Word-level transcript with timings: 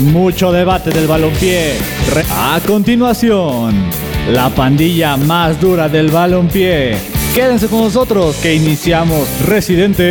mucho 0.00 0.52
debate 0.52 0.90
del 0.90 1.06
balompié. 1.06 1.74
A 2.30 2.60
continuación, 2.66 3.74
la 4.32 4.50
pandilla 4.50 5.16
más 5.16 5.60
dura 5.60 5.88
del 5.88 6.10
balompié. 6.10 6.96
Quédense 7.34 7.68
con 7.68 7.80
nosotros 7.80 8.36
que 8.36 8.54
iniciamos 8.54 9.28
Residentes 9.46 10.04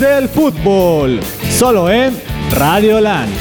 del 0.00 0.28
Fútbol, 0.28 1.20
solo 1.50 1.90
en 1.90 2.14
Radio 2.50 3.00
Land. 3.00 3.32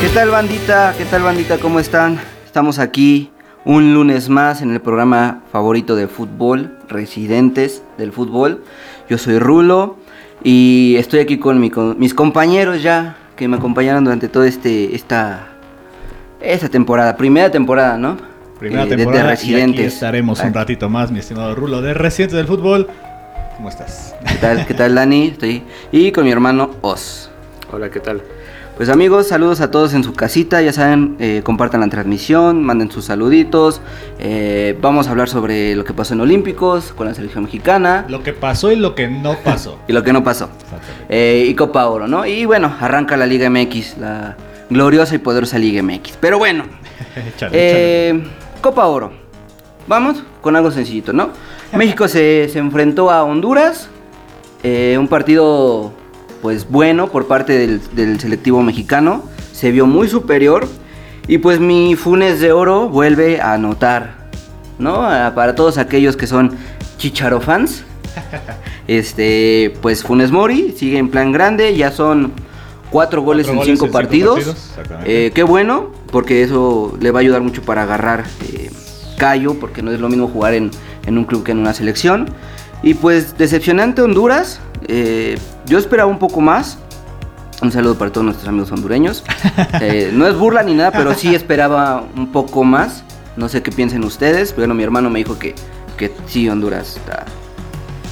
¿Qué 0.00 0.08
tal 0.08 0.30
bandita? 0.30 0.94
¿Qué 0.96 1.04
tal 1.04 1.22
bandita? 1.22 1.58
¿Cómo 1.58 1.78
están? 1.78 2.18
Estamos 2.44 2.78
aquí 2.78 3.30
un 3.64 3.94
lunes 3.94 4.28
más 4.28 4.62
en 4.62 4.72
el 4.72 4.80
programa 4.80 5.42
favorito 5.52 5.94
de 5.94 6.08
fútbol, 6.08 6.78
Residentes 6.88 7.82
del 7.98 8.10
Fútbol. 8.10 8.64
Yo 9.08 9.18
soy 9.18 9.38
Rulo 9.38 9.96
y 10.42 10.96
estoy 10.98 11.20
aquí 11.20 11.38
con, 11.38 11.60
mi- 11.60 11.70
con 11.70 11.98
mis 11.98 12.14
compañeros 12.14 12.82
ya 12.82 13.16
que 13.36 13.48
me 13.48 13.56
acompañaron 13.56 14.04
durante 14.04 14.28
toda 14.28 14.46
este, 14.46 14.94
esta, 14.94 15.48
esta 16.40 16.68
temporada, 16.68 17.16
primera 17.16 17.50
temporada, 17.50 17.96
¿no? 17.98 18.16
Primera 18.58 18.84
Eh, 18.84 18.88
de- 18.88 18.96
temporada 18.96 19.22
de, 19.24 19.28
y 19.30 19.32
aquí 19.34 19.52
Residentes. 19.52 19.94
estaremos 19.94 20.40
un 20.40 20.52
ratito 20.52 20.88
más, 20.90 21.10
mi 21.10 21.18
estimado 21.18 21.54
Rulo, 21.54 21.80
de 21.80 21.94
Residentes 21.94 22.36
del 22.36 22.46
Fútbol. 22.46 22.88
¿Cómo 23.56 23.68
estás? 23.68 24.14
¿Qué 24.26 24.34
tal? 24.36 24.66
¿Qué 24.66 24.74
tal 24.74 24.94
Dani? 24.94 25.28
Estoy 25.28 25.62
y 25.92 26.12
con 26.12 26.24
mi 26.24 26.30
hermano 26.30 26.70
Oz. 26.82 27.30
Hola, 27.72 27.90
¿qué 27.90 28.00
tal? 28.00 28.22
Pues 28.80 28.88
amigos, 28.88 29.28
saludos 29.28 29.60
a 29.60 29.70
todos 29.70 29.92
en 29.92 30.02
su 30.02 30.14
casita, 30.14 30.62
ya 30.62 30.72
saben, 30.72 31.16
eh, 31.18 31.42
compartan 31.44 31.82
la 31.82 31.88
transmisión, 31.90 32.62
manden 32.62 32.90
sus 32.90 33.04
saluditos, 33.04 33.82
eh, 34.18 34.74
vamos 34.80 35.06
a 35.06 35.10
hablar 35.10 35.28
sobre 35.28 35.76
lo 35.76 35.84
que 35.84 35.92
pasó 35.92 36.14
en 36.14 36.22
Olímpicos 36.22 36.94
con 36.94 37.06
la 37.06 37.12
selección 37.12 37.44
mexicana 37.44 38.06
Lo 38.08 38.22
que 38.22 38.32
pasó 38.32 38.72
y 38.72 38.76
lo 38.76 38.94
que 38.94 39.06
no 39.06 39.36
pasó. 39.44 39.78
y 39.86 39.92
lo 39.92 40.02
que 40.02 40.14
no 40.14 40.24
pasó, 40.24 40.48
Eh, 41.10 41.44
y 41.46 41.54
Copa 41.54 41.86
Oro, 41.88 42.08
¿no? 42.08 42.24
Y 42.24 42.46
bueno, 42.46 42.74
arranca 42.80 43.18
la 43.18 43.26
Liga 43.26 43.50
MX, 43.50 43.98
la 43.98 44.38
gloriosa 44.70 45.14
y 45.14 45.18
poderosa 45.18 45.58
Liga 45.58 45.82
MX. 45.82 46.16
Pero 46.18 46.38
bueno, 46.38 46.64
eh, 47.52 48.18
Copa 48.62 48.86
Oro, 48.86 49.12
vamos 49.88 50.22
con 50.40 50.56
algo 50.56 50.70
sencillito, 50.70 51.12
¿no? 51.12 51.28
México 51.76 52.08
se, 52.08 52.48
se 52.48 52.58
enfrentó 52.58 53.10
a 53.10 53.24
Honduras, 53.24 53.90
un 54.64 55.06
partido 55.06 55.99
pues 56.42 56.68
bueno 56.68 57.08
por 57.08 57.26
parte 57.26 57.58
del, 57.58 57.80
del 57.94 58.20
selectivo 58.20 58.62
mexicano, 58.62 59.24
se 59.52 59.70
vio 59.70 59.86
muy 59.86 60.08
superior 60.08 60.66
y 61.28 61.38
pues 61.38 61.60
mi 61.60 61.94
Funes 61.96 62.40
de 62.40 62.52
Oro 62.52 62.88
vuelve 62.88 63.40
a 63.40 63.54
anotar, 63.54 64.28
¿no? 64.78 64.94
Para 65.34 65.54
todos 65.54 65.78
aquellos 65.78 66.16
que 66.16 66.26
son 66.26 66.56
Chicharo 66.98 67.40
fans, 67.40 67.84
este 68.88 69.74
pues 69.80 70.02
Funes 70.02 70.30
Mori 70.32 70.74
sigue 70.76 70.98
en 70.98 71.08
plan 71.08 71.32
grande, 71.32 71.76
ya 71.76 71.92
son 71.92 72.32
cuatro 72.90 73.22
goles 73.22 73.46
Cuatro 73.46 73.62
en 73.62 73.66
goles 73.66 73.78
cinco 73.78 73.86
en 73.86 73.90
cinco 73.90 73.92
partidos. 73.92 74.76
Eh, 75.04 75.30
qué 75.34 75.42
bueno, 75.42 75.90
porque 76.10 76.42
eso 76.42 76.96
le 77.00 77.10
va 77.10 77.20
a 77.20 77.22
ayudar 77.22 77.42
mucho 77.42 77.62
para 77.62 77.82
agarrar 77.82 78.24
eh, 78.52 78.70
callo, 79.16 79.54
porque 79.54 79.82
no 79.82 79.92
es 79.92 80.00
lo 80.00 80.08
mismo 80.08 80.28
jugar 80.28 80.54
en, 80.54 80.70
en 81.06 81.18
un 81.18 81.24
club 81.24 81.44
que 81.44 81.52
en 81.52 81.58
una 81.58 81.74
selección. 81.74 82.28
Y 82.82 82.94
pues 82.94 83.36
decepcionante 83.36 84.02
Honduras, 84.02 84.60
eh, 84.88 85.38
yo 85.70 85.78
esperaba 85.78 86.10
un 86.10 86.18
poco 86.18 86.40
más. 86.40 86.78
Un 87.62 87.70
saludo 87.72 87.96
para 87.96 88.10
todos 88.10 88.24
nuestros 88.24 88.48
amigos 88.48 88.70
hondureños. 88.72 89.24
Eh, 89.80 90.10
no 90.12 90.26
es 90.26 90.36
burla 90.36 90.62
ni 90.62 90.74
nada, 90.74 90.90
pero 90.90 91.14
sí 91.14 91.34
esperaba 91.34 92.04
un 92.16 92.32
poco 92.32 92.64
más. 92.64 93.02
No 93.36 93.48
sé 93.48 93.62
qué 93.62 93.70
piensen 93.70 94.04
ustedes. 94.04 94.54
Bueno, 94.54 94.74
mi 94.74 94.82
hermano 94.82 95.08
me 95.10 95.20
dijo 95.20 95.38
que, 95.38 95.54
que 95.96 96.12
sí, 96.26 96.48
Honduras 96.48 96.96
está, 96.96 97.24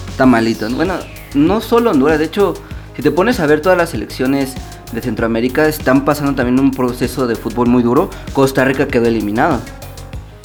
está 0.09 0.25
malito. 0.25 0.69
Bueno, 0.71 0.95
no 1.35 1.61
solo 1.61 1.91
Honduras, 1.91 2.19
de 2.19 2.27
hecho, 2.27 2.55
si 2.97 3.03
te 3.03 3.11
pones 3.11 3.41
a 3.41 3.47
ver 3.47 3.61
todas 3.61 3.77
las 3.77 3.91
selecciones 3.91 4.55
de 4.93 5.01
Centroamérica, 5.03 5.67
están 5.67 6.05
pasando 6.05 6.35
también 6.35 6.59
un 6.61 6.71
proceso 6.71 7.27
de 7.27 7.35
fútbol 7.35 7.67
muy 7.69 7.83
duro. 7.83 8.09
Costa 8.33 8.65
Rica 8.65 8.87
quedó 8.87 9.07
eliminado. 9.07 9.61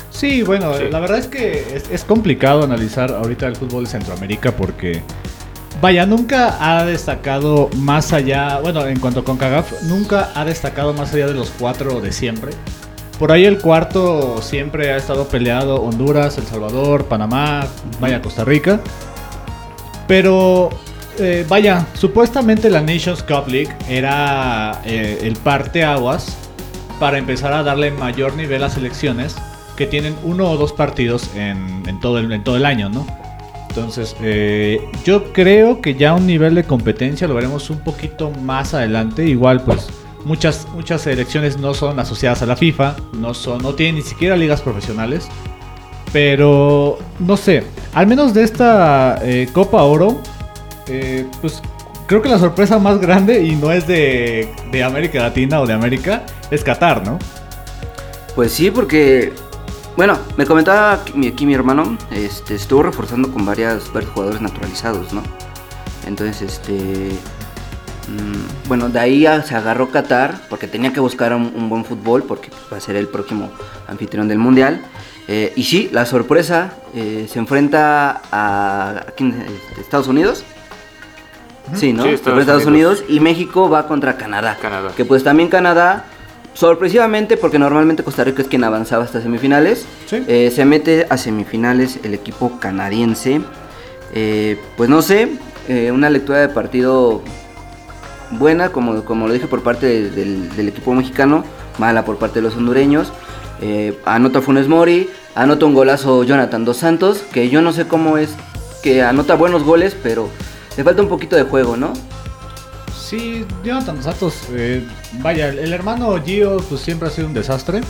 Sí, 0.10 0.42
bueno, 0.44 0.74
Sí. 0.78 0.84
la 0.92 1.00
verdad 1.00 1.18
es 1.20 1.28
que 1.28 1.76
es, 1.76 1.90
es 1.92 2.04
complicado 2.04 2.64
analizar 2.64 3.12
ahorita 3.14 3.48
el 3.48 3.56
fútbol 3.56 3.86
de 3.86 3.90
Centroamérica 3.92 4.52
porque, 4.56 5.02
vaya, 5.84 6.06
nunca 6.06 6.56
ha 6.62 6.86
destacado 6.86 7.70
más 7.76 8.14
allá, 8.14 8.60
bueno, 8.62 8.88
en 8.88 9.02
cuanto 9.02 9.20
a 9.20 9.26
CONCACAF, 9.26 9.84
nunca 9.84 10.32
ha 10.34 10.46
destacado 10.46 10.94
más 10.94 11.14
allá 11.14 11.28
de 11.28 11.34
los 11.34 11.50
cuatro 11.50 12.00
de 12.00 12.14
siempre. 12.14 12.54
Por 13.20 13.34
ahí 13.34 13.44
el 13.44 13.60
cuarto 13.60 14.42
siempre 14.42 14.94
ha 14.94 14.96
estado 14.96 15.28
peleado 15.28 15.82
Honduras, 15.82 16.38
El 16.38 16.46
Salvador, 16.46 17.08
Panamá, 17.08 17.68
vaya 18.00 18.22
Costa 18.22 18.46
Rica. 18.46 18.80
Pero, 20.08 20.70
eh, 21.20 21.46
vaya, 21.50 21.86
supuestamente 21.96 22.70
la 22.70 22.80
Nations 22.80 23.22
Cup 23.22 23.50
League 23.50 23.76
era 23.90 24.80
eh, 24.86 25.20
el 25.24 25.36
parteaguas 25.36 26.38
para 26.98 27.18
empezar 27.18 27.52
a 27.52 27.62
darle 27.62 27.92
mayor 27.92 28.38
nivel 28.38 28.64
a 28.64 28.70
selecciones 28.70 29.36
que 29.76 29.86
tienen 29.86 30.16
uno 30.24 30.50
o 30.50 30.56
dos 30.56 30.72
partidos 30.72 31.30
en, 31.36 31.84
en 31.88 32.00
todo, 32.00 32.20
el, 32.20 32.32
en 32.32 32.42
todo 32.42 32.56
el 32.56 32.66
año, 32.66 32.88
¿no? 32.88 33.06
Entonces, 33.76 34.16
eh, 34.22 34.88
yo 35.04 35.34
creo 35.34 35.82
que 35.82 35.96
ya 35.96 36.14
un 36.14 36.28
nivel 36.28 36.54
de 36.54 36.64
competencia 36.64 37.28
lo 37.28 37.34
veremos 37.34 37.72
un 37.72 37.80
poquito 37.80 38.30
más 38.30 38.76
adelante. 38.76 39.26
Igual, 39.26 39.64
pues, 39.64 39.88
muchas, 40.26 40.68
muchas 40.76 41.02
selecciones 41.02 41.58
no 41.58 41.74
son 41.74 42.00
asociadas 42.00 42.44
a 42.44 42.46
la 42.46 42.56
FIFA, 42.56 42.96
no, 43.14 43.34
son, 43.34 43.64
no 43.64 43.74
tienen 43.74 43.96
ni 43.96 44.04
siquiera 44.04 44.38
ligas 44.38 44.62
profesionales. 44.62 45.28
Pero, 46.12 47.00
no 47.18 47.36
sé, 47.36 47.64
al 47.96 48.06
menos 48.06 48.36
de 48.36 48.44
esta 48.44 49.18
eh, 49.24 49.50
Copa 49.52 49.82
Oro, 49.82 50.22
eh, 50.88 51.26
pues 51.42 51.60
creo 52.06 52.22
que 52.22 52.30
la 52.30 52.38
sorpresa 52.38 52.78
más 52.78 53.00
grande, 53.00 53.44
y 53.44 53.56
no 53.56 53.72
es 53.72 53.88
de, 53.88 54.54
de 54.72 54.84
América 54.84 55.20
Latina 55.20 55.60
o 55.62 55.66
de 55.66 55.74
América, 55.74 56.28
es 56.52 56.64
Qatar, 56.64 57.04
¿no? 57.04 57.18
Pues 58.36 58.52
sí, 58.52 58.70
porque, 58.70 59.34
bueno, 59.96 60.18
me 60.38 60.46
comentaba 60.46 60.94
aquí 60.94 61.14
mi, 61.14 61.28
aquí 61.28 61.46
mi 61.46 61.54
hermano, 61.54 61.98
este, 62.12 62.56
estuvo 62.56 62.84
reforzando 62.84 63.32
con 63.32 63.46
varias, 63.46 63.92
varios 63.94 64.12
jugadores 64.12 64.42
naturalizados, 64.42 65.14
¿no? 65.14 65.22
Entonces, 66.08 66.42
este, 66.42 67.12
mm, 68.08 68.68
bueno, 68.68 68.90
de 68.90 69.00
ahí 69.00 69.26
a- 69.26 69.42
se 69.44 69.56
agarró 69.56 69.90
Qatar, 69.90 70.42
porque 70.50 70.68
tenía 70.68 70.92
que 70.94 71.00
buscar 71.00 71.34
un, 71.34 71.52
un 71.56 71.70
buen 71.70 71.86
fútbol, 71.86 72.24
porque 72.24 72.50
pues, 72.50 72.62
va 72.74 72.78
a 72.78 72.82
ser 72.82 72.96
el 72.96 73.08
próximo 73.08 73.52
anfitrión 73.88 74.28
del 74.28 74.40
Mundial. 74.40 74.82
Eh, 75.28 75.54
y 75.56 75.64
sí, 75.64 75.90
la 75.94 76.06
sorpresa, 76.06 76.74
eh, 76.94 77.28
se 77.32 77.40
enfrenta 77.40 78.22
a, 78.32 78.90
¿a 79.08 79.12
quién? 79.16 79.32
Este, 79.42 79.82
Estados 79.82 80.08
Unidos. 80.08 80.44
Sí, 81.76 81.94
¿no? 81.94 82.04
Sí, 82.04 82.10
Estados 82.10 82.66
Unidos. 82.66 82.66
Unidos 82.66 83.04
y 83.08 83.22
México 83.22 83.70
va 83.70 83.88
contra 83.88 84.18
Canadá. 84.18 84.58
Canadá. 84.62 84.92
Que 84.98 85.06
pues 85.06 85.24
también 85.24 85.48
Canadá, 85.48 86.04
sorpresivamente, 86.54 87.38
porque 87.38 87.60
normalmente 87.60 88.04
Costa 88.04 88.24
Rica 88.24 88.42
es 88.42 88.48
quien 88.48 88.64
avanzaba 88.64 89.04
hasta 89.04 89.22
semifinales, 89.22 89.86
Sí. 90.08 90.24
eh, 90.28 90.52
se 90.54 90.66
mete 90.66 91.08
a 91.10 91.18
semifinales 91.18 92.00
el 92.04 92.14
equipo 92.14 92.60
canadiense. 92.60 93.42
Eh, 94.14 94.58
pues 94.78 94.90
no 94.90 95.02
sé, 95.02 95.30
eh, 95.68 95.92
una 95.92 96.10
lectura 96.10 96.40
de 96.40 96.50
partido 96.50 97.22
buena, 98.32 98.70
como, 98.70 99.04
como 99.04 99.28
lo 99.28 99.34
dije 99.34 99.48
por 99.48 99.64
parte 99.64 99.86
de- 99.88 100.10
del, 100.12 100.56
del 100.56 100.68
equipo 100.68 100.94
mexicano, 100.94 101.44
mala 101.78 102.06
por 102.06 102.18
parte 102.18 102.36
de 102.36 102.44
los 102.44 102.56
hondureños. 102.56 103.12
Anota 104.04 104.42
Funes 104.42 104.68
Mori, 104.68 105.10
anota 105.36 105.66
un 105.66 105.74
golazo 105.74 106.24
Jonathan 106.26 106.66
Dos 106.66 106.78
Santos, 106.78 107.24
que 107.32 107.50
yo 107.50 107.62
no 107.62 107.72
sé 107.72 107.88
cómo 107.88 108.18
es 108.18 108.32
que 108.82 109.02
anota 109.02 109.36
buenos 109.36 109.64
goles, 109.64 109.96
pero 110.04 110.28
le 110.76 110.84
falta 110.84 111.02
un 111.02 111.08
poquito 111.08 111.38
de 111.38 111.44
juego, 111.44 111.78
¿no? 111.78 111.94
Sí, 113.14 113.46
Jonathan 113.64 113.98
Dos 113.98 114.06
Santos, 114.06 114.34
eh, 114.54 114.84
vaya, 115.20 115.50
el 115.50 115.72
hermano 115.72 116.20
Gio 116.26 116.58
pues 116.68 116.82
siempre 116.82 117.10
ha 117.10 117.12
sido 117.12 117.28
un 117.28 117.36
desastre. 117.36 117.82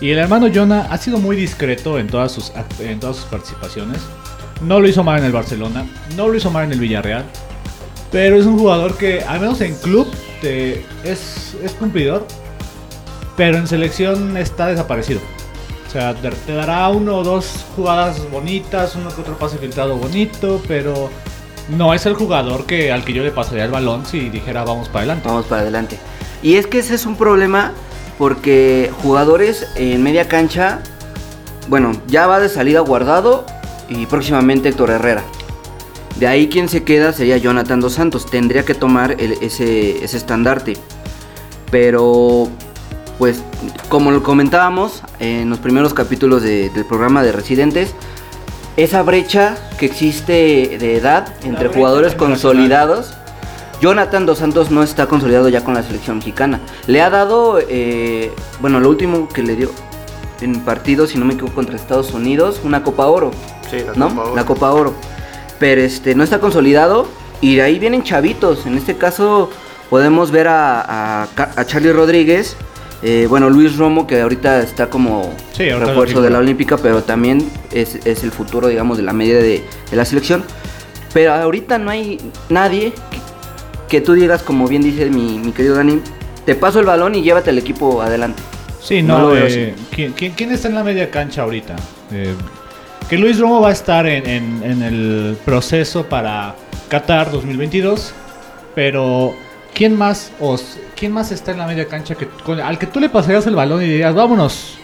Y 0.00 0.12
el 0.12 0.18
hermano 0.18 0.46
Jonah 0.54 0.86
ha 0.88 0.98
sido 0.98 1.18
muy 1.18 1.34
discreto 1.34 1.98
en 1.98 2.06
todas 2.06 2.30
sus, 2.30 2.52
en 2.78 3.00
todas 3.00 3.16
sus 3.16 3.24
participaciones. 3.24 4.00
No 4.62 4.78
lo 4.78 4.86
hizo 4.86 5.02
mal 5.02 5.18
en 5.18 5.24
el 5.24 5.32
Barcelona, 5.32 5.84
no 6.16 6.28
lo 6.28 6.36
hizo 6.36 6.48
mal 6.48 6.66
en 6.66 6.70
el 6.70 6.78
Villarreal. 6.78 7.24
Pero 8.12 8.38
es 8.38 8.46
un 8.46 8.56
jugador 8.56 8.96
que, 8.96 9.20
al 9.24 9.40
menos 9.40 9.60
en 9.62 9.74
club, 9.74 10.06
es, 10.44 11.56
es 11.60 11.72
cumplidor. 11.72 12.24
Pero 13.36 13.58
en 13.58 13.66
selección 13.66 14.36
está 14.36 14.68
desaparecido. 14.68 15.20
O 15.88 15.90
sea, 15.90 16.14
te, 16.14 16.30
te 16.30 16.54
dará 16.54 16.88
uno 16.90 17.16
o 17.16 17.24
dos 17.24 17.66
jugadas 17.74 18.30
bonitas, 18.30 18.94
uno 18.94 19.12
que 19.12 19.22
otro 19.22 19.36
pase 19.36 19.58
filtrado 19.58 19.96
bonito, 19.96 20.62
pero 20.68 21.10
no 21.70 21.94
es 21.94 22.06
el 22.06 22.14
jugador 22.14 22.66
que 22.66 22.92
al 22.92 23.04
que 23.04 23.12
yo 23.12 23.22
le 23.22 23.30
pasaría 23.30 23.64
el 23.64 23.70
balón 23.70 24.06
si 24.06 24.28
dijera 24.28 24.64
vamos 24.64 24.88
para 24.88 25.00
adelante. 25.00 25.28
Vamos 25.28 25.46
para 25.46 25.62
adelante. 25.62 25.98
Y 26.42 26.56
es 26.56 26.66
que 26.66 26.78
ese 26.78 26.94
es 26.94 27.06
un 27.06 27.16
problema 27.16 27.72
porque 28.18 28.90
jugadores 29.02 29.66
en 29.76 30.02
media 30.02 30.28
cancha, 30.28 30.80
bueno, 31.68 31.92
ya 32.06 32.26
va 32.26 32.40
de 32.40 32.48
salida 32.48 32.80
guardado 32.80 33.44
y 33.88 34.06
próximamente 34.06 34.68
Héctor 34.70 34.90
Herrera. 34.90 35.22
De 36.18 36.26
ahí 36.26 36.48
quien 36.48 36.68
se 36.68 36.82
queda 36.84 37.12
sería 37.12 37.36
Jonathan 37.38 37.80
Dos 37.80 37.94
Santos. 37.94 38.26
Tendría 38.26 38.64
que 38.64 38.74
tomar 38.74 39.16
ese, 39.20 40.04
ese 40.04 40.16
estandarte. 40.16 40.76
Pero, 41.70 42.48
pues, 43.18 43.42
como 43.88 44.10
lo 44.10 44.22
comentábamos 44.22 45.02
en 45.18 45.48
los 45.48 45.58
primeros 45.60 45.94
capítulos 45.94 46.42
de- 46.42 46.68
del 46.70 46.84
programa 46.84 47.22
de 47.22 47.32
Residentes, 47.32 47.94
esa 48.84 49.02
brecha 49.02 49.56
que 49.78 49.86
existe 49.86 50.76
de 50.78 50.96
edad 50.96 51.32
entre 51.42 51.68
jugadores 51.68 52.14
consolidados 52.14 53.14
Jonathan 53.80 54.26
Dos 54.26 54.38
Santos 54.38 54.70
no 54.70 54.82
está 54.82 55.06
consolidado 55.06 55.48
ya 55.48 55.64
con 55.64 55.72
la 55.72 55.82
selección 55.82 56.18
mexicana. 56.18 56.60
Le 56.86 57.00
ha 57.00 57.08
dado, 57.08 57.58
eh, 57.66 58.30
bueno, 58.60 58.78
lo 58.78 58.90
último 58.90 59.26
que 59.28 59.42
le 59.42 59.56
dio 59.56 59.70
en 60.42 60.60
partido, 60.60 61.06
si 61.06 61.18
no 61.18 61.24
me 61.24 61.34
equivoco, 61.34 61.54
contra 61.54 61.76
Estados 61.76 62.12
Unidos, 62.12 62.60
una 62.62 62.82
Copa 62.82 63.06
Oro. 63.06 63.30
Sí, 63.70 63.78
la 63.86 63.94
¿no? 63.94 64.08
Copa 64.08 64.22
Oro. 64.22 64.36
La 64.36 64.44
Copa 64.44 64.70
Oro. 64.72 64.94
Pero 65.58 65.80
este, 65.80 66.14
no 66.14 66.24
está 66.24 66.40
consolidado 66.40 67.06
y 67.40 67.56
de 67.56 67.62
ahí 67.62 67.78
vienen 67.78 68.02
chavitos. 68.02 68.66
En 68.66 68.76
este 68.76 68.96
caso 68.96 69.50
podemos 69.88 70.30
ver 70.30 70.48
a, 70.48 71.22
a 71.22 71.64
Charlie 71.64 71.92
Rodríguez, 71.92 72.56
eh, 73.02 73.26
bueno, 73.28 73.48
Luis 73.50 73.76
Romo, 73.76 74.06
que 74.06 74.20
ahorita 74.20 74.60
está 74.62 74.88
como 74.90 75.32
Sí, 75.52 75.70
ahorita 75.70 75.88
refuerzo 75.90 76.20
de 76.22 76.30
la. 76.30 76.38
Olímpica, 76.38 76.76
pero 76.76 77.02
también 77.02 77.48
es, 77.72 77.94
es 78.06 78.22
el 78.24 78.30
futuro, 78.32 78.68
digamos, 78.68 78.96
de 78.98 79.02
la 79.04 79.12
media 79.12 79.36
de, 79.36 79.64
de 79.90 79.96
la 79.96 80.04
selección. 80.04 80.44
Pero 81.12 81.32
ahorita 81.34 81.78
no 81.78 81.90
hay 81.90 82.18
nadie 82.50 82.92
que, 83.10 83.18
que 83.88 84.00
tú 84.00 84.12
digas, 84.14 84.42
como 84.42 84.68
bien 84.68 84.82
dice 84.82 85.10
mi, 85.10 85.38
mi 85.38 85.52
querido 85.52 85.74
Dani, 85.76 86.00
te 86.46 86.54
paso 86.54 86.78
el 86.80 86.86
balón 86.86 87.14
y 87.14 87.22
llévate 87.22 87.50
el 87.50 87.58
equipo 87.58 88.00
adelante. 88.02 88.42
Sí, 88.82 89.02
No 89.02 89.36
eh, 89.36 89.74
¿quién, 89.90 90.12
quién, 90.12 90.32
quién 90.32 90.52
está 90.52 90.68
en 90.68 90.74
la 90.74 90.84
media 90.84 91.10
cancha 91.10 91.42
ahorita? 91.42 91.76
Eh, 92.12 92.34
que 93.08 93.18
Luis 93.18 93.38
Romo 93.40 93.60
va 93.60 93.70
a 93.70 93.72
estar 93.72 94.06
en, 94.06 94.26
en- 94.28 94.62
en 94.62 94.82
el 94.82 95.36
proceso 95.44 96.04
para 96.06 96.54
Qatar 96.88 97.30
2022, 97.32 98.12
pero 98.74 99.34
¿quién 99.74 99.96
más, 99.96 100.30
os, 100.40 100.78
¿quién 101.00 101.10
más 101.12 101.32
está 101.32 101.50
en 101.50 101.58
la 101.58 101.66
media 101.66 101.88
cancha 101.88 102.14
que, 102.14 102.26
con- 102.44 102.60
al 102.60 102.78
que 102.78 102.86
tú 102.86 103.00
le 103.00 103.08
pasarías 103.08 103.44
el 103.48 103.56
balón 103.56 103.82
y 103.82 103.86
dirías, 103.86 104.14
vámonos? 104.14 104.78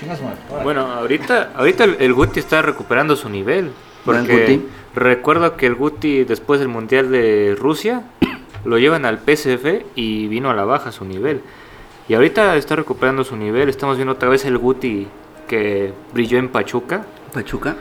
Chingas 0.00 0.22
madre, 0.22 0.36
órale"? 0.48 0.64
Bueno, 0.64 0.80
ahorita, 0.92 1.50
ahorita 1.56 1.84
el, 1.84 1.96
el 2.00 2.14
Guti 2.14 2.40
está 2.40 2.62
recuperando 2.62 3.16
su 3.16 3.28
nivel. 3.28 3.70
Porque 4.04 4.20
Guti. 4.56 4.68
recuerdo 4.94 5.56
que 5.56 5.66
el 5.66 5.74
Guti 5.74 6.24
después 6.24 6.60
del 6.60 6.68
Mundial 6.68 7.10
de 7.10 7.56
Rusia 7.58 8.02
lo 8.64 8.78
llevan 8.78 9.04
al 9.06 9.18
PSF 9.18 9.64
y 9.96 10.28
vino 10.28 10.50
a 10.50 10.54
la 10.54 10.64
baja 10.64 10.92
su 10.92 11.04
nivel. 11.04 11.40
Y 12.08 12.14
ahorita 12.14 12.56
está 12.56 12.76
recuperando 12.76 13.24
su 13.24 13.34
nivel. 13.36 13.68
Estamos 13.68 13.96
viendo 13.96 14.12
otra 14.12 14.28
vez 14.28 14.44
el 14.44 14.58
Guti 14.58 15.08
que 15.48 15.92
brilló 16.12 16.38
en 16.38 16.48
Pachuca. 16.48 17.04
Pachuca. 17.32 17.74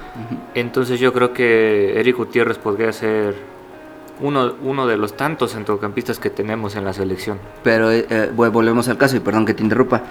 Entonces 0.55 0.99
yo 0.99 1.13
creo 1.13 1.33
que 1.33 1.99
Eric 1.99 2.15
Gutiérrez 2.17 2.57
podría 2.57 2.91
ser 2.93 3.35
uno, 4.21 4.53
uno 4.63 4.87
de 4.87 4.97
los 4.97 5.15
tantos 5.17 5.51
centrocampistas 5.53 6.19
que 6.19 6.29
tenemos 6.29 6.75
en 6.75 6.85
la 6.85 6.93
selección. 6.93 7.39
Pero 7.63 7.91
eh, 7.91 8.05
eh, 8.09 8.31
vol- 8.35 8.51
volvemos 8.51 8.87
al 8.89 8.97
caso, 8.97 9.15
y 9.15 9.19
perdón 9.19 9.45
que 9.45 9.53
te 9.53 9.63
interrumpa. 9.63 10.03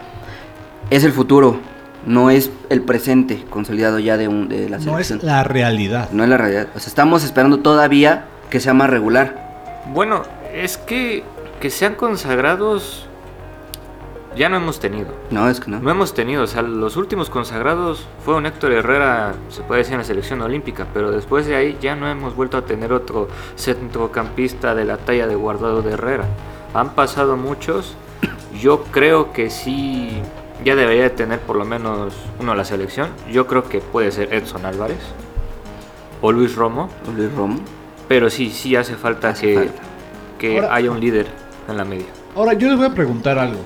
Es 0.91 1.05
el 1.05 1.13
futuro, 1.13 1.59
no 2.07 2.31
es 2.31 2.51
el 2.69 2.83
presente 2.83 3.45
consolidado 3.49 3.99
ya 3.99 4.17
de, 4.17 4.29
un, 4.29 4.49
de 4.49 4.69
la 4.69 4.79
no 4.79 4.99
es 4.99 5.07
selección. 5.07 5.21
la 5.23 5.45
realidad. 5.45 6.11
No 6.13 6.23
es 6.25 6.29
la 6.29 6.37
realidad. 6.37 6.69
O 6.75 6.79
sea, 6.81 6.89
estamos 6.89 7.25
esperando 7.25 7.61
todavía 7.61 8.25
que 8.51 8.61
sea 8.61 8.75
más 8.75 8.91
regular. 8.91 9.83
Bueno, 9.93 10.23
es 10.53 10.77
que 10.77 11.25
que 11.61 11.71
sean 11.71 11.95
consagrados 11.95 13.07
ya 14.37 14.49
no 14.49 14.57
hemos 14.57 14.81
tenido. 14.81 15.09
No, 15.31 15.49
es 15.49 15.61
que 15.61 15.71
no. 15.71 15.81
No 15.81 15.91
hemos 15.91 16.15
tenido, 16.15 16.43
o 16.43 16.47
sea, 16.47 16.63
los 16.63 16.97
últimos 16.97 17.29
consagrados 17.31 18.07
fueron 18.25 18.47
Héctor 18.47 18.73
Herrera, 18.73 19.35
se 19.49 19.63
puede 19.63 19.81
decir 19.81 19.95
en 19.95 19.99
la 20.01 20.05
selección 20.05 20.41
olímpica, 20.41 20.87
pero 20.95 21.11
después 21.11 21.47
de 21.47 21.57
ahí 21.57 21.77
ya 21.81 21.95
no 21.97 22.09
hemos 22.09 22.35
vuelto 22.37 22.57
a 22.57 22.63
tener 22.65 22.93
otro 22.93 23.29
centrocampista 23.57 24.75
de 24.75 24.85
la 24.85 24.97
talla 24.99 25.27
de 25.27 25.35
Guardado 25.35 25.83
de 25.83 25.93
Herrera. 25.93 26.25
Han 26.75 26.91
pasado 26.95 27.37
muchos, 27.37 27.95
yo 28.61 28.85
creo 28.85 29.33
que 29.33 29.51
sí, 29.51 30.11
ya 30.65 30.75
debería 30.77 31.03
de 31.05 31.11
tener 31.11 31.41
por 31.41 31.57
lo 31.57 31.65
menos 31.65 32.15
uno 32.41 32.53
a 32.53 32.55
la 32.57 32.65
selección. 32.65 33.09
Yo 33.31 33.47
creo 33.47 33.65
que 33.69 33.81
puede 33.81 34.11
ser 34.13 34.33
Edson 34.33 34.65
Álvarez 34.65 34.99
o 36.21 36.33
Luis 36.33 36.55
Romo, 36.55 36.89
Luis 37.15 37.33
Romo. 37.35 37.59
pero 38.09 38.31
sí, 38.31 38.51
sí 38.51 38.77
hace 38.77 38.95
falta 38.95 39.31
Hace 39.31 39.47
que, 39.47 39.55
falta. 39.57 39.83
que 40.39 40.55
Ahora- 40.61 40.75
haya 40.75 40.91
un 40.91 41.01
líder 41.01 41.27
en 41.69 41.77
la 41.77 41.85
media. 41.85 42.07
Ahora, 42.35 42.55
yo 42.55 42.69
les 42.69 42.77
voy 42.79 42.87
a 42.87 42.95
preguntar 42.95 43.39
algo. 43.39 43.61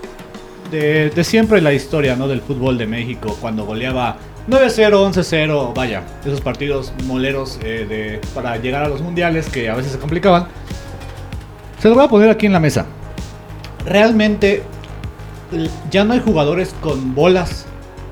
De, 0.71 1.11
de 1.11 1.25
siempre 1.25 1.61
la 1.61 1.73
historia 1.73 2.17
¿no? 2.17 2.27
del 2.27 2.41
fútbol 2.41 2.77
de 2.77 2.87
México, 2.87 3.37
cuando 3.41 3.65
goleaba 3.65 4.17
9-0, 4.49 5.13
11-0, 5.13 5.75
vaya, 5.75 6.03
esos 6.25 6.41
partidos 6.41 6.93
moleros 7.05 7.59
eh, 7.63 7.87
de, 7.89 8.21
para 8.35 8.57
llegar 8.57 8.85
a 8.85 8.89
los 8.89 9.01
mundiales 9.01 9.49
que 9.49 9.69
a 9.69 9.75
veces 9.75 9.93
se 9.93 9.99
complicaban. 9.99 10.47
Se 11.81 11.89
lo 11.89 11.95
voy 11.95 12.05
a 12.05 12.09
poner 12.09 12.31
aquí 12.31 12.47
en 12.47 12.53
la 12.53 12.61
mesa. 12.61 12.87
Realmente 13.85 14.63
ya 15.91 16.05
no 16.05 16.13
hay 16.13 16.21
jugadores 16.21 16.75
con 16.81 17.15
bolas 17.15 17.67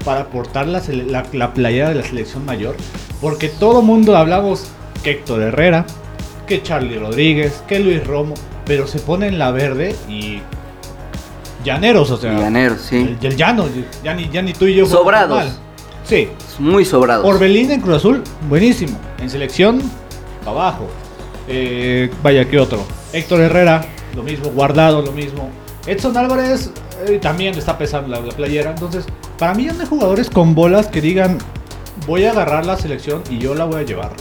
para 0.04 0.26
portar 0.26 0.66
la, 0.66 0.82
la, 1.06 1.24
la 1.32 1.54
playera 1.54 1.88
de 1.90 1.94
la 1.96 2.02
selección 2.02 2.44
mayor, 2.44 2.76
porque 3.20 3.48
todo 3.48 3.82
mundo 3.82 4.16
hablamos 4.16 4.68
que 5.02 5.12
Héctor 5.12 5.40
Herrera, 5.42 5.86
que 6.46 6.62
Charlie 6.62 6.98
Rodríguez, 6.98 7.62
que 7.68 7.78
Luis 7.78 8.04
Romo, 8.06 8.34
pero 8.66 8.86
se 8.86 8.98
ponen 8.98 9.38
la 9.38 9.50
verde 9.50 9.94
y 10.08 10.40
llaneros, 11.64 12.10
o 12.10 12.16
sea, 12.16 12.32
Llaneros, 12.38 12.80
sí. 12.82 13.16
el, 13.20 13.26
el 13.26 13.36
llano, 13.36 13.66
ya 14.02 14.14
ni, 14.14 14.28
ya 14.28 14.42
ni 14.42 14.52
tú 14.52 14.66
y 14.66 14.74
yo. 14.74 14.86
Sobrados. 14.86 15.58
Sí, 16.04 16.28
Muy 16.58 16.84
sobrados. 16.84 17.24
Orbelín 17.26 17.70
en 17.70 17.80
Cruz 17.80 17.96
Azul, 17.96 18.22
buenísimo. 18.48 18.96
En 19.18 19.30
selección, 19.30 19.80
abajo. 20.46 20.86
Eh, 21.48 22.10
vaya, 22.22 22.44
que 22.48 22.58
otro. 22.58 22.84
Héctor 23.12 23.40
Herrera, 23.40 23.84
lo 24.14 24.22
mismo. 24.22 24.50
Guardado, 24.50 25.00
lo 25.02 25.12
mismo. 25.12 25.48
Edson 25.86 26.16
Álvarez 26.16 26.70
eh, 27.06 27.18
también 27.20 27.56
está 27.56 27.76
pesando 27.78 28.08
la, 28.08 28.20
la 28.20 28.32
playera. 28.32 28.70
Entonces, 28.70 29.06
para 29.38 29.54
mí 29.54 29.64
ya 29.64 29.72
no 29.72 29.80
hay 29.80 29.86
jugadores 29.86 30.28
con 30.30 30.54
bolas 30.54 30.86
que 30.88 31.00
digan, 31.00 31.38
voy 32.06 32.24
a 32.24 32.30
agarrar 32.32 32.66
la 32.66 32.76
selección 32.76 33.22
y 33.30 33.38
yo 33.38 33.54
la 33.54 33.64
voy 33.64 33.80
a 33.80 33.82
llevar. 33.84 34.12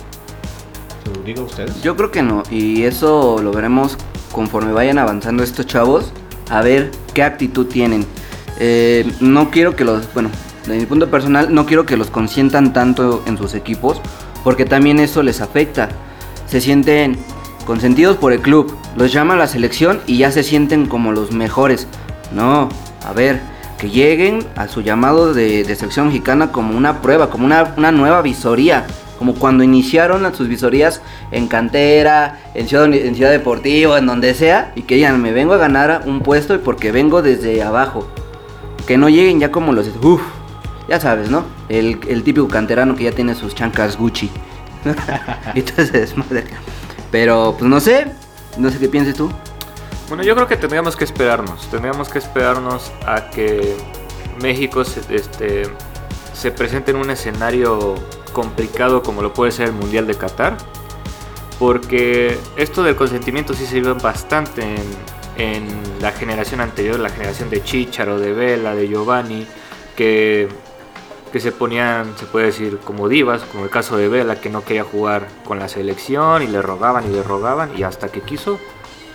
¿Se 1.04 1.18
lo 1.18 1.24
digo 1.26 1.42
a 1.42 1.46
ustedes? 1.46 1.82
Yo 1.82 1.96
creo 1.98 2.12
que 2.12 2.22
no. 2.22 2.44
Y 2.50 2.84
eso 2.84 3.40
lo 3.42 3.52
veremos 3.52 3.98
conforme 4.32 4.72
vayan 4.72 4.98
avanzando 4.98 5.44
estos 5.44 5.66
chavos. 5.68 6.12
A 6.50 6.62
ver 6.62 6.92
qué 7.14 7.24
actitud 7.24 7.68
tienen. 7.68 8.06
Eh, 8.60 9.12
no 9.20 9.50
quiero 9.50 9.76
que 9.76 9.84
los, 9.84 10.12
bueno, 10.14 10.30
de 10.68 10.78
mi 10.78 10.86
punto 10.86 11.10
personal, 11.10 11.54
no 11.54 11.66
quiero 11.66 11.86
que 11.86 11.98
los 11.98 12.10
consientan 12.10 12.74
tanto 12.74 13.24
en 13.26 13.38
sus 13.38 13.54
equipos. 13.54 14.02
Porque 14.44 14.66
también 14.66 15.00
eso 15.00 15.24
les 15.24 15.42
afecta. 15.42 15.90
Se 16.48 16.60
sienten 16.60 17.18
consentidos 17.66 18.18
por 18.18 18.34
el 18.34 18.42
club. 18.42 18.76
Los 18.96 19.14
llama 19.14 19.36
a 19.36 19.38
la 19.38 19.48
selección 19.48 20.02
y 20.06 20.18
ya 20.18 20.32
se 20.32 20.44
sienten 20.44 20.86
como 20.86 21.12
los 21.12 21.32
mejores. 21.32 21.88
No, 22.34 22.70
a 23.06 23.14
ver, 23.14 23.42
que 23.78 23.90
lleguen 23.90 24.46
a 24.56 24.68
su 24.68 24.82
llamado 24.82 25.34
de, 25.34 25.64
de 25.64 25.76
selección 25.76 26.08
mexicana 26.08 26.52
como 26.52 26.78
una 26.78 27.02
prueba, 27.02 27.30
como 27.30 27.46
una, 27.46 27.74
una 27.78 27.92
nueva 27.92 28.22
visoría. 28.22 28.86
Como 29.18 29.36
cuando 29.36 29.64
iniciaron 29.64 30.34
sus 30.36 30.48
visorías 30.48 31.02
en 31.32 31.48
cantera, 31.48 32.40
en 32.54 32.68
ciudad, 32.68 32.92
en 32.94 33.16
ciudad 33.16 33.32
deportiva, 33.32 33.98
en 33.98 34.06
donde 34.06 34.34
sea. 34.34 34.72
Y 34.76 34.84
que 34.84 34.96
digan, 34.96 35.22
me 35.22 35.32
vengo 35.32 35.54
a 35.54 35.58
ganar 35.58 36.04
un 36.06 36.22
puesto 36.22 36.56
y 36.56 36.58
porque 36.58 36.92
vengo 36.92 37.22
desde 37.22 37.62
abajo. 37.64 38.08
Que 38.88 38.98
no 38.98 39.10
lleguen 39.10 39.40
ya 39.40 39.52
como 39.52 39.72
los... 39.72 39.88
Uff, 40.02 40.22
ya 40.90 41.00
sabes, 41.00 41.30
¿no? 41.30 41.46
El, 41.70 42.00
el 42.08 42.24
típico 42.24 42.48
canterano 42.48 42.96
que 42.96 43.06
ya 43.06 43.12
tiene 43.12 43.36
sus 43.36 43.56
chancas 43.56 43.98
Gucci. 43.98 44.30
y 45.56 45.60
entonces 45.60 45.92
desmadre. 45.92 46.46
Pero, 47.12 47.56
pues 47.58 47.70
no 47.70 47.80
sé. 47.80 48.08
No 48.58 48.70
sé 48.70 48.80
qué 48.80 48.90
pienses 48.90 49.16
tú. 49.16 49.32
Bueno, 50.10 50.24
yo 50.24 50.36
creo 50.36 50.48
que 50.48 50.58
tendríamos 50.58 50.96
que 50.96 51.06
esperarnos. 51.06 51.68
Tendríamos 51.70 52.10
que 52.10 52.20
esperarnos 52.20 52.92
a 53.06 53.30
que 53.30 53.76
México 54.42 54.82
este, 54.82 55.64
se 56.34 56.52
presente 56.52 56.92
en 56.92 56.98
un 56.98 57.10
escenario 57.10 57.96
complicado 58.34 59.02
como 59.04 59.22
lo 59.22 59.34
puede 59.34 59.52
ser 59.52 59.68
el 59.68 59.74
Mundial 59.74 60.08
de 60.08 60.16
Qatar. 60.16 60.58
Porque 61.60 62.38
esto 62.58 62.84
del 62.84 62.96
consentimiento 62.96 63.54
sí 63.54 63.66
se 63.66 63.80
vio 63.80 63.96
bastante 63.96 64.64
en, 64.64 64.84
en 65.38 65.68
la 66.02 66.12
generación 66.12 66.62
anterior, 66.62 67.00
la 67.00 67.10
generación 67.10 67.50
de 67.50 67.64
Chicharo, 67.64 68.20
de 68.20 68.34
Vela, 68.34 68.76
de 68.76 68.88
Giovanni, 68.88 69.48
que, 69.96 70.50
que 71.32 71.40
se 71.40 71.52
ponían, 71.52 72.18
se 72.18 72.26
puede 72.26 72.48
decir, 72.48 72.80
como 72.84 73.08
divas, 73.08 73.44
como 73.44 73.64
el 73.64 73.70
caso 73.70 73.98
de 73.98 74.10
Vela, 74.10 74.42
que 74.42 74.50
no 74.50 74.64
quería 74.64 74.84
jugar 74.84 75.28
con 75.46 75.60
la 75.60 75.70
selección 75.70 76.44
y 76.44 76.48
le 76.48 76.62
rogaban 76.62 77.06
y 77.06 77.14
le 77.14 77.24
rogaban, 77.24 77.72
y 77.78 77.84
hasta 77.84 78.10
que 78.10 78.22
quiso, 78.22 78.60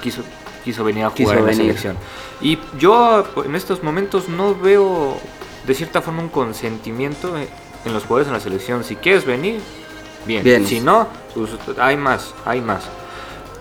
quiso, 0.03 0.23
quiso 0.65 0.85
venir 0.85 1.05
a 1.05 1.11
jugar 1.11 1.17
Quiso 1.17 1.39
en 1.39 1.47
la 1.47 1.53
selección. 1.53 1.97
Y 2.41 2.59
yo 2.79 3.25
en 3.45 3.55
estos 3.55 3.83
momentos 3.83 4.29
no 4.29 4.55
veo 4.55 5.19
de 5.67 5.75
cierta 5.75 6.01
forma 6.01 6.23
un 6.23 6.29
consentimiento 6.29 7.35
en 7.85 7.93
los 7.93 8.03
jugadores 8.05 8.29
en 8.29 8.35
la 8.35 8.41
selección. 8.41 8.85
Si 8.85 8.97
quieres 8.97 9.25
venir, 9.25 9.61
bien. 10.27 10.43
Vienes. 10.45 10.69
Si 10.69 10.81
no, 10.81 11.09
pues 11.35 11.51
hay 11.79 11.97
más, 11.97 12.35
hay 12.45 12.61
más. 12.61 12.85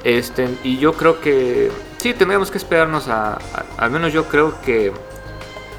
Este, 0.03 0.47
y 0.63 0.77
yo 0.77 0.93
creo 0.93 1.19
que 1.21 1.71
sí, 1.97 2.13
tendríamos 2.13 2.51
que 2.51 2.57
esperarnos 2.57 3.07
a, 3.07 3.33
a- 3.33 3.39
al 3.77 3.91
menos 3.91 4.13
yo 4.13 4.25
creo 4.25 4.59
que 4.61 4.91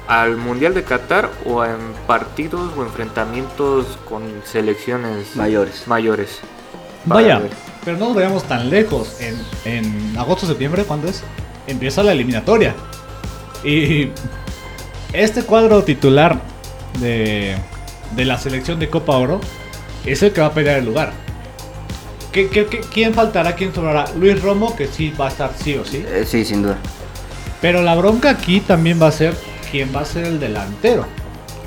al 0.07 0.37
Mundial 0.37 0.73
de 0.73 0.83
Qatar 0.83 1.29
o 1.45 1.63
en 1.63 1.77
partidos 2.07 2.71
o 2.77 2.83
enfrentamientos 2.83 3.85
con 4.07 4.23
selecciones 4.43 5.35
Mayores. 5.35 5.87
mayores. 5.87 6.39
Vaya, 7.05 7.39
ver. 7.39 7.51
pero 7.85 7.97
no 7.97 8.07
nos 8.07 8.15
vayamos 8.15 8.43
tan 8.43 8.69
lejos. 8.69 9.17
En, 9.21 9.39
en 9.65 10.17
agosto, 10.17 10.45
septiembre, 10.47 10.83
¿cuándo 10.83 11.07
es? 11.07 11.23
Empieza 11.67 12.03
la 12.03 12.11
eliminatoria. 12.11 12.75
Y 13.63 14.09
este 15.13 15.43
cuadro 15.43 15.83
titular 15.83 16.39
de, 16.99 17.55
de 18.15 18.25
la 18.25 18.37
selección 18.37 18.79
de 18.79 18.89
Copa 18.89 19.17
Oro 19.17 19.39
es 20.05 20.21
el 20.23 20.31
que 20.31 20.41
va 20.41 20.47
a 20.47 20.53
pelear 20.53 20.77
el 20.79 20.85
lugar. 20.85 21.13
¿qué, 22.31 22.47
qué, 22.49 22.67
qué- 22.67 22.81
quién 22.81 23.13
faltará? 23.13 23.55
¿Quién 23.55 23.73
sobrará? 23.73 24.05
Luis 24.17 24.41
Romo, 24.41 24.75
que 24.75 24.87
sí 24.87 25.13
va 25.19 25.25
a 25.25 25.29
estar 25.29 25.51
sí 25.61 25.75
o 25.75 25.83
sí. 25.85 26.03
Eh, 26.07 26.25
sí, 26.27 26.45
sin 26.45 26.61
duda. 26.63 26.77
Pero 27.61 27.81
la 27.81 27.95
bronca 27.95 28.29
aquí 28.29 28.59
también 28.61 29.01
va 29.01 29.07
a 29.07 29.11
ser 29.11 29.35
quién 29.71 29.93
va 29.95 30.01
a 30.01 30.05
ser 30.05 30.25
el 30.25 30.39
delantero. 30.39 31.05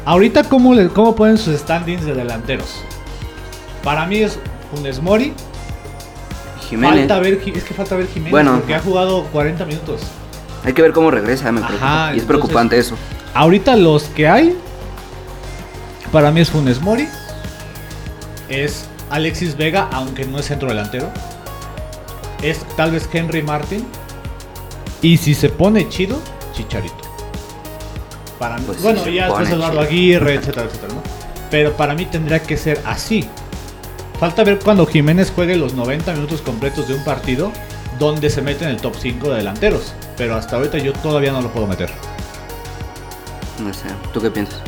Ahorita, 0.05 0.45
¿cómo, 0.45 0.75
le, 0.75 0.89
cómo 0.89 1.15
ponen 1.15 1.37
sus 1.39 1.57
standings 1.59 2.05
de 2.05 2.15
delanteros? 2.15 2.77
Para 3.85 4.07
mí 4.07 4.19
es 4.19 4.39
Funes 4.75 5.01
Mori. 5.03 5.33
Jiménez. 6.69 7.01
Falta 7.01 7.19
ver, 7.19 7.41
es 7.55 7.65
que 7.65 7.75
falta 7.75 7.97
ver 7.97 8.07
Jiménez 8.09 8.31
Bueno. 8.31 8.57
porque 8.59 8.75
ha 8.75 8.81
jugado 8.81 9.25
40 9.25 9.65
minutos. 9.67 10.01
Hay 10.65 10.73
que 10.73 10.81
ver 10.83 10.93
cómo 10.93 11.11
regresa, 11.11 11.51
me 11.53 11.61
Ajá, 11.61 11.69
preocupa. 11.69 11.87
y 11.87 11.93
es 11.93 12.01
entonces- 12.23 12.27
preocupante 12.27 12.79
eso. 12.79 12.95
Ahorita 13.35 13.77
los 13.77 14.05
que 14.05 14.29
hay, 14.29 14.57
para 16.13 16.31
mí 16.31 16.41
es 16.43 16.51
Funes 16.51 16.81
Mori, 16.81 17.09
es 18.49 18.85
Alexis 19.11 19.57
Vega, 19.57 19.89
aunque 19.93 20.27
no 20.27 20.39
es 20.39 20.47
centro 20.47 20.69
delantero, 20.69 21.11
es 22.43 22.61
tal 22.77 22.93
vez 22.93 23.09
Henry 23.13 23.43
Martin, 23.43 23.85
y 25.01 25.17
si 25.17 25.35
se 25.35 25.49
pone 25.49 25.89
chido, 25.89 26.21
Chicharito. 26.53 26.95
Para 28.39 28.59
mí, 28.59 28.65
Pues 28.67 28.83
bueno, 28.83 29.07
ya 29.09 29.27
después 29.27 29.51
Eduardo. 29.51 29.81
Aguirre, 29.81 30.35
etcétera, 30.35 30.67
etcétera, 30.67 30.95
¿no? 30.95 31.03
Pero 31.51 31.73
para 31.77 31.95
mí 31.95 32.05
tendría 32.07 32.41
que 32.41 32.57
ser 32.57 32.81
así. 32.85 33.29
Falta 34.19 34.45
ver 34.45 34.59
cuando 34.59 34.87
Jiménez 34.87 35.33
juegue 35.35 35.57
los 35.57 35.75
90 35.75 36.13
minutos 36.13 36.43
completos 36.43 36.89
de 36.89 36.95
un 36.95 37.05
partido 37.05 37.51
donde 37.99 38.31
se 38.31 38.43
mete 38.43 38.65
en 38.65 38.71
el 38.71 38.77
top 38.81 38.95
5 38.99 39.31
de 39.31 39.37
delanteros. 39.39 39.95
Pero 40.17 40.37
hasta 40.37 40.57
ahorita 40.57 40.79
yo 40.79 40.93
todavía 40.93 41.33
no 41.33 41.43
lo 41.43 41.53
puedo 41.53 41.67
meter. 41.67 41.91
No 43.63 43.73
sé, 43.73 43.87
¿tú 44.13 44.21
qué 44.21 44.31
piensas? 44.31 44.61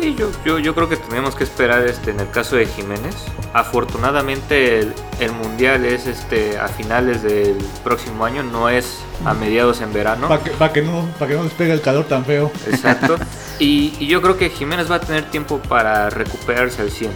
Sí, 0.00 0.14
yo, 0.14 0.30
yo, 0.46 0.58
yo 0.58 0.74
creo 0.74 0.88
que 0.88 0.96
tenemos 0.96 1.34
que 1.34 1.44
esperar 1.44 1.86
este 1.86 2.10
en 2.10 2.20
el 2.20 2.30
caso 2.30 2.56
de 2.56 2.66
Jiménez. 2.66 3.14
Afortunadamente 3.52 4.78
el, 4.78 4.94
el 5.18 5.32
mundial 5.32 5.84
es 5.84 6.06
este 6.06 6.58
a 6.58 6.68
finales 6.68 7.22
del 7.22 7.58
próximo 7.84 8.24
año, 8.24 8.42
no 8.42 8.70
es 8.70 9.00
a 9.26 9.34
mediados 9.34 9.82
en 9.82 9.92
verano. 9.92 10.28
Para 10.28 10.42
que, 10.42 10.50
pa' 10.52 10.72
que 10.72 10.80
no, 10.80 11.06
pa' 11.18 11.26
que 11.26 11.34
no 11.34 11.42
les 11.42 11.52
pegue 11.52 11.72
el 11.72 11.82
calor 11.82 12.06
tan 12.06 12.24
feo. 12.24 12.50
Exacto. 12.66 13.16
Y, 13.60 13.92
y 13.98 14.06
yo 14.06 14.22
creo 14.22 14.38
que 14.38 14.48
Jiménez 14.48 14.90
va 14.90 14.94
a 14.94 15.00
tener 15.00 15.24
tiempo 15.24 15.58
para 15.58 16.08
recuperarse 16.08 16.80
al 16.80 16.90
100. 16.90 17.10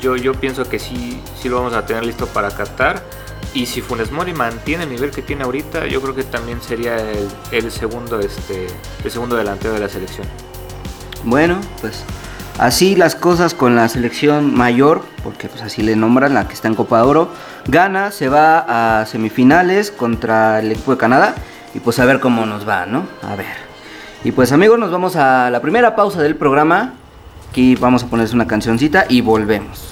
Yo, 0.00 0.14
yo 0.14 0.32
pienso 0.32 0.68
que 0.68 0.78
sí, 0.78 1.20
sí 1.36 1.48
lo 1.48 1.56
vamos 1.56 1.72
a 1.72 1.84
tener 1.84 2.06
listo 2.06 2.28
para 2.28 2.52
Qatar. 2.52 3.02
Y 3.52 3.66
si 3.66 3.80
Funes 3.80 4.12
Mori 4.12 4.32
mantiene 4.32 4.84
el 4.84 4.90
nivel 4.90 5.10
que 5.10 5.22
tiene 5.22 5.42
ahorita, 5.42 5.88
yo 5.88 6.00
creo 6.00 6.14
que 6.14 6.22
también 6.22 6.62
sería 6.62 6.98
el, 6.98 7.28
el 7.50 7.72
segundo, 7.72 8.20
este, 8.20 8.68
el 9.02 9.10
segundo 9.10 9.34
delantero 9.34 9.74
de 9.74 9.80
la 9.80 9.88
selección. 9.88 10.28
Bueno, 11.24 11.58
pues 11.80 12.04
así 12.58 12.96
las 12.96 13.14
cosas 13.14 13.54
con 13.54 13.76
la 13.76 13.88
selección 13.88 14.54
mayor, 14.54 15.04
porque 15.22 15.48
pues 15.48 15.62
así 15.62 15.82
le 15.82 15.96
nombran 15.96 16.34
la 16.34 16.48
que 16.48 16.54
está 16.54 16.68
en 16.68 16.74
Copa 16.74 16.98
de 16.98 17.04
Oro. 17.04 17.28
Gana, 17.66 18.10
se 18.10 18.28
va 18.28 19.00
a 19.00 19.06
semifinales 19.06 19.90
contra 19.90 20.58
el 20.58 20.72
equipo 20.72 20.92
de 20.92 20.98
Canadá 20.98 21.34
y 21.74 21.80
pues 21.80 21.98
a 21.98 22.04
ver 22.04 22.20
cómo 22.20 22.44
nos 22.46 22.68
va, 22.68 22.86
¿no? 22.86 23.06
A 23.22 23.36
ver. 23.36 23.72
Y 24.24 24.32
pues 24.32 24.52
amigos, 24.52 24.78
nos 24.78 24.90
vamos 24.90 25.16
a 25.16 25.50
la 25.50 25.60
primera 25.60 25.96
pausa 25.96 26.22
del 26.22 26.36
programa. 26.36 26.94
Aquí 27.50 27.76
vamos 27.76 28.02
a 28.02 28.06
ponerles 28.06 28.34
una 28.34 28.46
cancioncita 28.46 29.06
y 29.08 29.20
volvemos. 29.20 29.91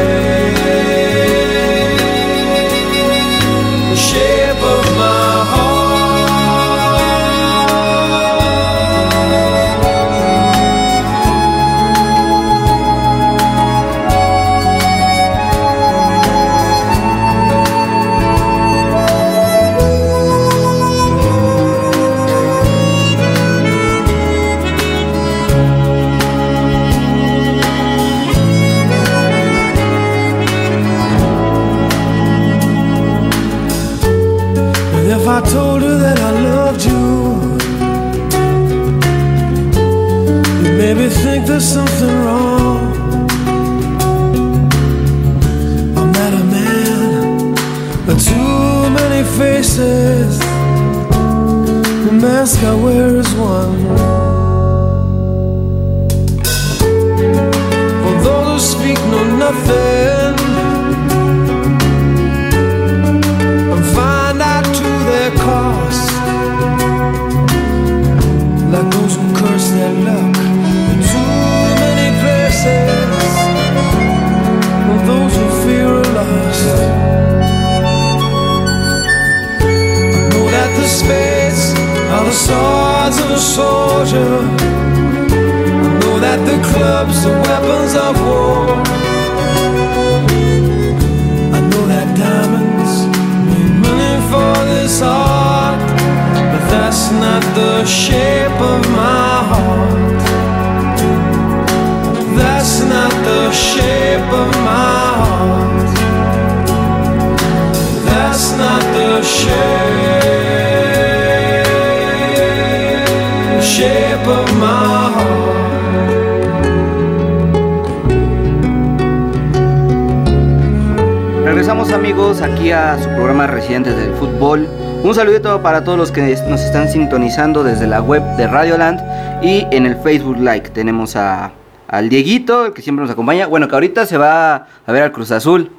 Regresamos 121.51 121.91
amigos 121.91 122.41
aquí 122.41 122.71
a 122.71 122.97
su 122.97 123.09
programa 123.09 123.45
Residentes 123.45 123.97
del 123.97 124.13
Fútbol. 124.13 124.69
Un 125.03 125.13
saludito 125.13 125.61
para 125.61 125.83
todos 125.83 125.97
los 125.97 126.09
que 126.09 126.21
nos 126.47 126.61
están 126.61 126.87
sintonizando 126.87 127.61
desde 127.61 127.87
la 127.87 128.01
web 128.01 128.23
de 128.37 128.47
Radioland 128.47 129.01
y 129.43 129.67
en 129.69 129.85
el 129.85 129.97
Facebook 129.97 130.37
Like. 130.39 130.69
Tenemos 130.69 131.17
a, 131.17 131.51
al 131.89 132.07
Dieguito, 132.07 132.67
el 132.67 132.71
que 132.73 132.81
siempre 132.81 133.03
nos 133.03 133.11
acompaña. 133.11 133.47
Bueno, 133.47 133.67
que 133.67 133.75
ahorita 133.75 134.05
se 134.05 134.17
va 134.17 134.65
a 134.85 134.91
ver 134.93 135.03
al 135.03 135.11
Cruz 135.11 135.29
Azul. 135.31 135.71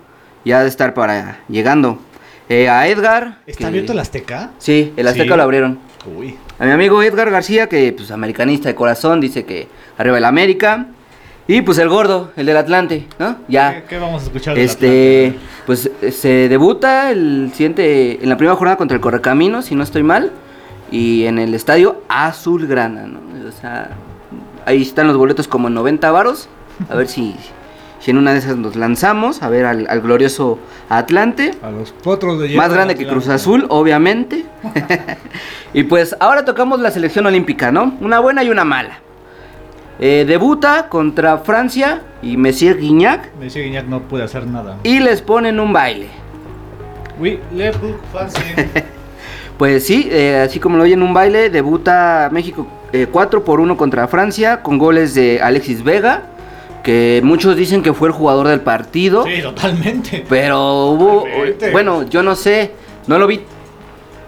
Ya 0.44 0.60
de 0.60 0.68
estar 0.68 0.92
para 0.92 1.38
llegando. 1.48 1.98
Eh, 2.50 2.68
a 2.68 2.86
Edgar. 2.88 3.38
¿Está 3.46 3.60
que- 3.60 3.66
abierto 3.68 3.92
el 3.92 3.98
Azteca? 4.00 4.50
Sí, 4.58 4.92
el 4.98 5.08
Azteca 5.08 5.32
Sí. 5.32 5.36
lo 5.38 5.42
abrieron. 5.42 5.78
Uy. 6.18 6.36
A 6.58 6.66
mi 6.66 6.70
amigo 6.72 7.02
Edgar 7.02 7.30
García, 7.30 7.70
que 7.70 7.94
pues 7.94 8.10
americanista 8.10 8.68
de 8.68 8.74
corazón, 8.74 9.22
dice 9.22 9.46
que 9.46 9.68
arriba 9.96 10.18
el 10.18 10.26
América. 10.26 10.88
Y 11.48 11.62
pues 11.62 11.78
el 11.78 11.88
gordo, 11.88 12.30
el 12.36 12.46
del 12.46 12.56
Atlante, 12.56 13.06
¿no? 13.18 13.36
Ya. 13.48 13.74
¿Qué, 13.82 13.84
qué 13.90 13.98
vamos 13.98 14.22
a 14.22 14.26
escuchar? 14.26 14.54
del 14.54 14.64
Este, 14.64 15.26
Atlante? 15.28 15.46
pues 15.66 15.90
eh, 16.00 16.12
se 16.12 16.48
debuta 16.48 17.10
el 17.10 17.50
siguiente, 17.52 18.22
en 18.22 18.28
la 18.28 18.36
primera 18.36 18.56
jornada 18.56 18.76
contra 18.76 18.94
el 18.94 19.00
Correcaminos, 19.00 19.64
si 19.66 19.74
no 19.74 19.82
estoy 19.82 20.02
mal, 20.04 20.30
y 20.90 21.24
en 21.24 21.38
el 21.38 21.54
estadio 21.54 22.02
Azulgrana, 22.08 23.06
¿no? 23.06 23.18
O 23.48 23.52
sea, 23.52 23.90
ahí 24.66 24.82
están 24.82 25.08
los 25.08 25.16
boletos 25.16 25.48
como 25.48 25.66
en 25.68 25.74
90 25.74 26.10
varos, 26.12 26.48
a 26.88 26.94
ver 26.94 27.08
si, 27.08 27.34
si 27.98 28.12
en 28.12 28.18
una 28.18 28.32
de 28.32 28.38
esas 28.38 28.56
nos 28.56 28.76
lanzamos, 28.76 29.42
a 29.42 29.48
ver 29.48 29.64
al, 29.66 29.86
al 29.90 30.00
glorioso 30.00 30.60
Atlante, 30.88 31.52
A 31.62 31.70
los 31.70 31.90
potros 31.90 32.38
de 32.40 32.54
más 32.56 32.72
grande 32.72 32.94
que 32.94 33.06
Cruz. 33.06 33.28
Azul, 33.28 33.66
obviamente. 33.68 34.44
y 35.74 35.82
pues 35.84 36.14
ahora 36.20 36.44
tocamos 36.44 36.78
la 36.80 36.90
selección 36.92 37.26
olímpica, 37.26 37.72
¿no? 37.72 37.94
Una 38.00 38.20
buena 38.20 38.44
y 38.44 38.50
una 38.50 38.64
mala. 38.64 39.00
Eh, 40.00 40.24
debuta 40.26 40.88
contra 40.88 41.38
Francia 41.38 42.00
y 42.22 42.36
Messier 42.36 42.78
Guignac 42.78 43.30
Me 43.38 43.44
dice 43.44 43.60
Guiñac 43.60 43.86
no 43.86 44.00
puede 44.02 44.24
hacer 44.24 44.46
nada. 44.46 44.78
y 44.82 44.98
les 45.00 45.20
ponen 45.22 45.60
un 45.60 45.72
baile. 45.72 46.08
Oui, 47.20 47.38
le. 47.54 47.72
Pues 49.58 49.86
sí, 49.86 50.08
eh, 50.10 50.42
así 50.48 50.58
como 50.58 50.76
lo 50.76 50.82
oyen 50.82 51.02
un 51.02 51.14
baile, 51.14 51.48
debuta 51.50 52.28
México 52.32 52.66
eh, 52.92 53.06
4 53.10 53.44
por 53.44 53.60
1 53.60 53.76
contra 53.76 54.08
Francia 54.08 54.60
con 54.62 54.76
goles 54.78 55.14
de 55.14 55.40
Alexis 55.40 55.84
Vega, 55.84 56.22
que 56.82 57.20
muchos 57.22 57.54
dicen 57.54 57.80
que 57.82 57.92
fue 57.92 58.08
el 58.08 58.14
jugador 58.14 58.48
del 58.48 58.60
partido, 58.62 59.24
Sí, 59.24 59.40
totalmente. 59.40 60.24
pero 60.28 60.86
hubo, 60.86 61.22
Totalmente. 61.24 61.70
bueno, 61.70 62.02
yo 62.08 62.24
no 62.24 62.34
sé, 62.34 62.72
no 63.06 63.18
lo 63.20 63.28
vi. 63.28 63.42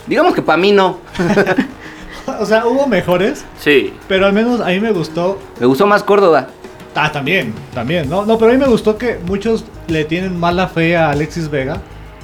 Digamos 0.07 0.35
que 0.35 0.42
para 0.42 0.59
mí 0.59 0.70
no. 0.70 0.98
O 2.40 2.46
sea, 2.46 2.66
hubo 2.66 2.87
mejores, 2.87 3.44
Sí, 3.58 3.92
pero 4.08 4.26
al 4.26 4.32
menos 4.32 4.60
a 4.60 4.66
mí 4.68 4.80
me 4.80 4.92
gustó. 4.92 5.38
Me 5.60 5.66
gustó 5.66 5.87
más 5.87 6.02
Córdoba. 6.02 6.48
Ah, 6.94 7.10
también, 7.10 7.52
también. 7.74 8.08
No, 8.08 8.24
no, 8.24 8.38
pero 8.38 8.50
a 8.50 8.54
mí 8.54 8.60
me 8.60 8.68
gustó 8.68 8.96
que 8.96 9.18
muchos 9.26 9.64
le 9.88 10.04
tienen 10.04 10.38
mala 10.38 10.68
fe 10.68 10.96
a 10.96 11.10
Alexis 11.10 11.50
Vega. 11.50 11.78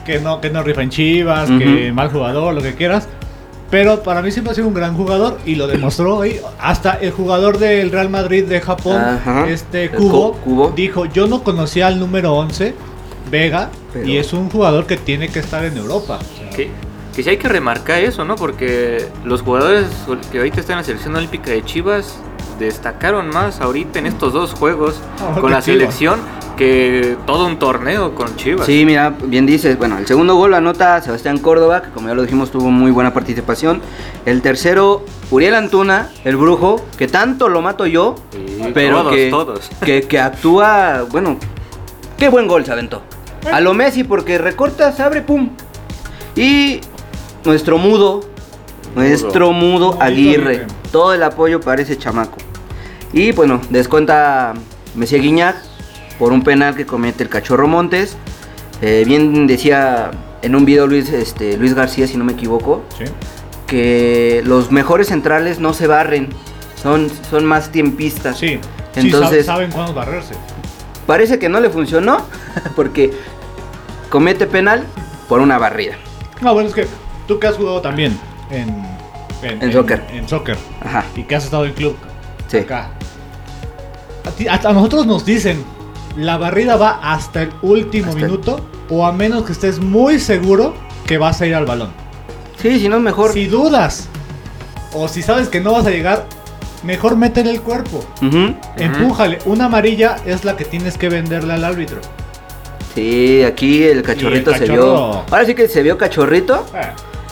Que 0.06 0.18
no, 0.20 0.40
que 0.40 0.48
no 0.50 0.62
rifa 0.62 0.82
en 0.82 0.90
Chivas, 0.90 1.48
que 1.50 1.86
Ujú. 1.88 1.94
mal 1.94 2.10
jugador, 2.10 2.54
lo 2.54 2.62
que 2.62 2.74
quieras. 2.74 3.08
Pero 3.70 4.02
para 4.02 4.22
mí 4.22 4.30
siempre 4.32 4.50
ha 4.52 4.54
sido 4.54 4.66
un 4.68 4.74
gran 4.74 4.96
jugador 4.96 5.38
y 5.44 5.54
lo 5.56 5.66
demostró 5.66 6.16
hoy. 6.16 6.40
Hasta 6.58 6.94
el 6.94 7.10
jugador 7.12 7.58
del 7.58 7.90
Real 7.92 8.08
Madrid 8.10 8.44
de 8.44 8.60
Japón, 8.60 8.96
Ajá. 9.00 9.48
este 9.48 9.90
Kubo, 9.90 10.32
Ku- 10.32 10.38
Kubo. 10.40 10.70
dijo, 10.74 11.04
yo 11.06 11.26
no 11.28 11.42
conocía 11.44 11.86
al 11.88 12.00
número 12.00 12.32
11, 12.34 12.74
Vega, 13.30 13.70
Pero- 13.92 14.06
y 14.08 14.16
es 14.16 14.32
un 14.32 14.50
jugador 14.50 14.86
que 14.86 14.96
tiene 14.96 15.28
que 15.28 15.38
estar 15.40 15.64
en 15.64 15.76
Europa. 15.76 16.18
que, 16.56 16.70
que 17.14 17.22
sí 17.22 17.30
hay 17.30 17.36
que 17.38 17.48
remarcar 17.48 18.02
eso, 18.02 18.24
¿no? 18.24 18.36
Porque 18.36 19.08
los 19.24 19.42
jugadores 19.42 19.86
que 20.30 20.38
ahorita 20.38 20.60
están 20.60 20.74
en 20.74 20.78
la 20.78 20.84
selección 20.84 21.16
olímpica 21.16 21.50
de 21.50 21.64
Chivas 21.64 22.16
destacaron 22.58 23.28
más 23.30 23.60
ahorita 23.60 23.98
en 23.98 24.06
estos 24.06 24.32
dos 24.32 24.52
juegos 24.54 25.00
Ah, 25.18 25.38
con 25.40 25.50
la 25.50 25.62
Chivas. 25.62 25.64
selección 25.64 26.20
que 26.56 27.16
todo 27.26 27.46
un 27.46 27.58
torneo 27.58 28.14
con 28.14 28.36
Chivas. 28.36 28.66
Sí, 28.66 28.84
mira, 28.84 29.14
bien 29.24 29.46
dices. 29.46 29.78
Bueno, 29.78 29.96
el 29.96 30.06
segundo 30.06 30.34
gol 30.34 30.50
lo 30.50 30.56
anota 30.58 31.00
Sebastián 31.00 31.38
Córdoba, 31.38 31.80
que 31.82 31.88
como 31.90 32.08
ya 32.08 32.14
lo 32.14 32.22
dijimos 32.22 32.50
tuvo 32.50 32.70
muy 32.70 32.90
buena 32.90 33.14
participación. 33.14 33.80
El 34.26 34.42
tercero, 34.42 35.02
Uriel 35.30 35.54
Antuna, 35.54 36.10
el 36.24 36.36
brujo, 36.36 36.84
que 36.98 37.08
tanto 37.08 37.48
lo 37.48 37.62
mato 37.62 37.86
yo, 37.86 38.14
Sí, 38.30 38.70
pero 38.74 38.98
todos, 39.04 39.14
que, 39.14 39.30
todos. 39.30 39.70
Que, 39.84 40.02
que 40.02 40.20
actúa, 40.20 41.06
bueno, 41.10 41.38
qué 42.18 42.28
buen 42.28 42.46
gol 42.46 42.64
se 42.66 42.72
aventó. 42.72 43.00
A 43.50 43.60
lo 43.60 43.72
Messi, 43.72 44.04
porque 44.04 44.36
recorta, 44.36 44.92
se 44.92 45.02
abre, 45.02 45.22
pum. 45.22 45.48
Y 46.36 46.80
nuestro 47.44 47.78
mudo, 47.78 48.20
nuestro 48.94 49.52
mudo 49.52 49.96
Aguirre, 50.00 50.66
todo 50.92 51.14
el 51.14 51.22
apoyo 51.22 51.60
para 51.60 51.82
ese 51.82 51.96
chamaco. 51.96 52.36
Y 53.12 53.32
bueno, 53.32 53.60
descuenta 53.70 54.54
Messi 54.94 55.18
Guiñac 55.18 55.56
por 56.18 56.32
un 56.32 56.42
penal 56.42 56.74
que 56.76 56.86
comete 56.86 57.22
el 57.22 57.28
cachorro 57.28 57.66
Montes. 57.68 58.16
Eh, 58.82 59.04
bien 59.06 59.46
decía 59.46 60.10
en 60.42 60.54
un 60.54 60.64
video 60.64 60.86
Luis, 60.86 61.10
este, 61.12 61.56
Luis 61.56 61.74
García, 61.74 62.06
si 62.06 62.16
no 62.16 62.24
me 62.24 62.32
equivoco, 62.32 62.82
Sí. 62.96 63.04
que 63.66 64.42
los 64.44 64.70
mejores 64.70 65.08
centrales 65.08 65.58
no 65.60 65.72
se 65.74 65.86
barren, 65.86 66.28
son, 66.80 67.10
son 67.30 67.44
más 67.44 67.70
tiempistas. 67.70 68.38
Sí, 68.38 68.58
sí, 68.94 69.00
Entonces- 69.00 69.44
sab- 69.46 69.54
saben 69.54 69.70
cuándo 69.70 69.92
barrerse. 69.94 70.34
Parece 71.06 71.38
que 71.38 71.48
no 71.48 71.60
le 71.60 71.70
funcionó 71.70 72.22
porque 72.76 73.12
comete 74.08 74.46
penal 74.46 74.84
por 75.28 75.40
una 75.40 75.58
barrida. 75.58 75.96
No, 76.40 76.54
bueno, 76.54 76.68
es 76.70 76.74
que 76.74 76.86
tú 77.30 77.38
que 77.38 77.46
has 77.46 77.54
jugado 77.56 77.80
también 77.80 78.18
en, 78.50 78.74
En 79.42 79.72
soccer. 79.72 80.02
En, 80.12 80.28
soccer. 80.28 80.58
Ajá. 80.84 81.04
Y 81.14 81.22
que 81.22 81.36
has 81.36 81.44
estado 81.44 81.64
en 81.64 81.72
club. 81.72 81.96
Sí. 82.48 82.58
Acá. 82.58 82.90
A, 84.26 84.30
ti- 84.32 84.48
a- 84.48 84.54
a 84.54 84.72
nosotros 84.72 85.06
nos 85.06 85.24
dicen, 85.24 85.64
la 86.16 86.36
barrida 86.38 86.74
va 86.76 86.98
hasta 87.02 87.42
el 87.42 87.52
último 87.62 88.08
Hasta 88.08 88.20
el- 88.20 88.26
minuto 88.26 88.60
o 88.90 89.06
a 89.06 89.12
menos 89.12 89.44
que 89.44 89.52
estés 89.52 89.78
muy 89.78 90.18
seguro 90.18 90.74
que 91.06 91.18
vas 91.18 91.40
a 91.40 91.46
ir 91.46 91.54
al 91.54 91.66
balón. 91.66 91.90
Sí, 92.60 92.80
si 92.80 92.88
no 92.88 92.98
mejor. 92.98 93.32
Si 93.32 93.46
dudas 93.46 94.08
o 94.92 95.06
si 95.06 95.22
sabes 95.22 95.48
que 95.48 95.60
no 95.60 95.72
vas 95.72 95.86
a 95.86 95.90
llegar, 95.90 96.26
mejor 96.82 97.14
métele 97.16 97.50
el 97.52 97.60
cuerpo. 97.62 98.04
Ujú. 98.20 98.54
Empújale. 98.76 99.38
Una 99.44 99.66
amarilla 99.66 100.16
es 100.26 100.44
la 100.44 100.56
que 100.56 100.64
tienes 100.64 100.98
que 100.98 101.08
venderle 101.08 101.52
al 101.54 101.64
árbitro. 101.64 102.00
Sí, 102.96 103.44
aquí 103.44 103.84
el 103.84 104.02
cachorrito 104.02 104.50
el 104.50 104.58
se 104.58 104.66
cachorro- 104.66 104.82
vio. 104.82 105.24
Ahora 105.30 105.44
sí 105.46 105.54
que 105.54 105.68
se 105.68 105.80
vio 105.84 105.96
cachorrito. 105.96 106.66
Eh, 106.74 106.88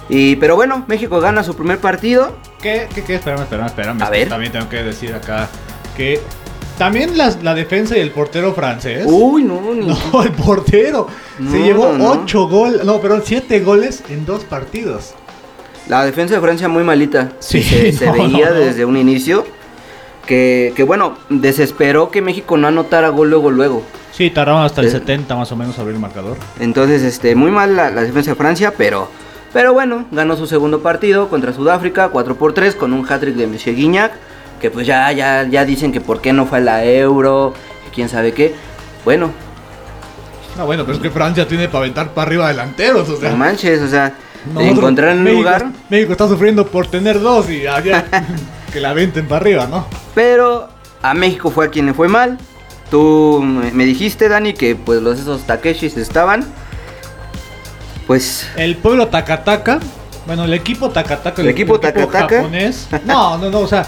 Y, 0.08 0.36
pero 0.36 0.56
bueno, 0.56 0.84
México 0.88 1.20
gana 1.20 1.42
su 1.44 1.54
primer 1.54 1.78
partido. 1.78 2.36
¿Qué, 2.62 2.88
qué, 2.94 3.02
qué? 3.04 3.14
Espérame, 3.16 3.42
espérame, 3.42 3.66
espérame. 3.66 4.02
A 4.02 4.10
ver. 4.10 4.28
También 4.28 4.52
tengo 4.52 4.68
que 4.68 4.82
decir 4.82 5.12
acá 5.14 5.48
que 5.96 6.20
también 6.78 7.18
las- 7.18 7.42
la 7.42 7.54
defensa 7.54 7.96
y 7.96 8.00
el 8.00 8.10
portero 8.10 8.54
francés. 8.54 9.04
Uy, 9.06 9.42
no, 9.44 9.60
ni. 9.74 9.86
No, 10.12 10.22
el 10.22 10.32
portero. 10.32 11.08
se 11.36 11.42
No, 11.58 11.64
llevó 11.64 11.92
no, 11.92 11.98
no. 12.14 12.22
8 12.22 12.48
goles, 12.48 12.84
no, 12.84 13.00
perdón, 13.00 13.22
7 13.24 13.60
goles 13.60 14.02
en 14.08 14.24
dos 14.24 14.44
partidos. 14.44 15.14
La 15.88 16.04
defensa 16.04 16.34
de 16.34 16.40
Francia 16.40 16.68
muy 16.68 16.84
malita. 16.84 17.32
Sí, 17.40 17.62
se, 17.62 17.92
se 17.92 18.06
no, 18.06 18.12
veía 18.12 18.48
no, 18.50 18.54
no. 18.54 18.60
desde 18.60 18.84
un 18.84 18.96
inicio. 18.96 19.44
Que, 20.26 20.74
que 20.76 20.82
bueno, 20.82 21.16
desesperó 21.30 22.10
que 22.10 22.20
México 22.20 22.58
no 22.58 22.68
anotara 22.68 23.08
gol 23.08 23.30
luego, 23.30 23.50
luego. 23.50 23.82
Sí, 24.12 24.28
tardaron 24.30 24.62
hasta 24.62 24.82
el 24.82 24.88
Eh. 24.88 24.90
70 24.90 25.34
más 25.36 25.50
o 25.52 25.56
menos 25.56 25.78
a 25.78 25.80
abrir 25.80 25.94
el 25.94 26.00
marcador. 26.02 26.36
Entonces, 26.60 27.02
este, 27.02 27.34
muy 27.34 27.50
mal 27.50 27.74
la, 27.76 27.90
la 27.90 28.02
defensa 28.02 28.32
de 28.32 28.34
Francia, 28.36 28.74
pero, 28.76 29.08
Pero 29.58 29.72
bueno, 29.72 30.04
ganó 30.12 30.36
su 30.36 30.46
segundo 30.46 30.82
partido 30.82 31.28
contra 31.28 31.52
Sudáfrica, 31.52 32.10
4 32.10 32.36
por 32.36 32.52
3 32.54 32.76
con 32.76 32.92
un 32.92 33.04
hat-trick 33.10 33.34
de 33.34 33.48
Monsieur 33.48 33.74
Guignac, 33.74 34.12
que 34.60 34.70
pues 34.70 34.86
ya, 34.86 35.10
ya, 35.10 35.48
ya 35.50 35.64
dicen 35.64 35.90
que 35.90 36.00
por 36.00 36.20
qué 36.20 36.32
no 36.32 36.46
fue 36.46 36.58
a 36.58 36.60
la 36.60 36.84
Euro, 36.84 37.54
que 37.84 37.90
quién 37.90 38.08
sabe 38.08 38.30
qué. 38.32 38.54
Bueno, 39.04 39.32
No, 40.56 40.64
bueno, 40.64 40.84
pero 40.84 40.96
es 40.98 41.02
que 41.02 41.10
Francia 41.10 41.48
tiene 41.48 41.66
para 41.66 41.78
aventar 41.80 42.14
para 42.14 42.28
arriba 42.28 42.46
delanteros, 42.46 43.08
o 43.08 43.16
sea. 43.16 43.30
no 43.30 43.36
manches, 43.36 43.82
o 43.82 43.88
sea, 43.88 44.12
nosotros- 44.46 44.78
encontrar 44.78 45.16
un 45.16 45.24
México- 45.24 45.40
lugar. 45.42 45.66
México 45.90 46.12
está 46.12 46.28
sufriendo 46.28 46.64
por 46.64 46.86
tener 46.86 47.18
dos 47.20 47.50
y 47.50 47.66
allá 47.66 48.04
que 48.72 48.78
la 48.80 48.90
aventen 48.90 49.26
para 49.26 49.40
arriba, 49.40 49.66
¿no? 49.68 49.88
Pero 50.14 50.68
a 51.02 51.14
México 51.14 51.50
fue 51.50 51.66
a 51.66 51.68
quien 51.70 51.86
le 51.86 51.94
fue 51.94 52.06
mal. 52.06 52.38
Tú 52.92 53.40
me 53.42 53.72
me 53.72 53.84
dijiste, 53.86 54.28
Dani, 54.28 54.52
que 54.54 54.76
pues 54.76 55.02
los 55.02 55.18
esos 55.18 55.48
Takeshis 55.48 55.96
estaban. 55.96 56.44
Pues 58.08 58.48
El 58.56 58.76
pueblo 58.76 59.06
Takataka, 59.08 59.78
bueno, 60.26 60.44
el 60.44 60.54
equipo 60.54 60.88
Takataka, 60.90 61.40
¿El 61.42 61.48
equipo 61.48 61.78
Takataka? 61.78 62.36
japonés. 62.36 62.88
No, 63.04 63.38
no, 63.38 63.50
no, 63.50 63.60
o 63.60 63.68
sea, 63.68 63.86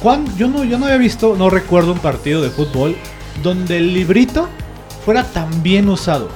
¿cuán- 0.00 0.24
yo 0.38 0.48
no 0.48 0.64
yo 0.64 0.78
no 0.78 0.86
había 0.86 0.96
visto, 0.96 1.34
no 1.36 1.50
recuerdo 1.50 1.92
un 1.92 1.98
partido 1.98 2.40
de 2.40 2.48
fútbol 2.50 2.96
donde 3.42 3.76
el 3.78 3.92
librito 3.92 4.48
fuera 5.04 5.24
tan 5.24 5.62
bien 5.62 5.88
usado. 5.88 6.30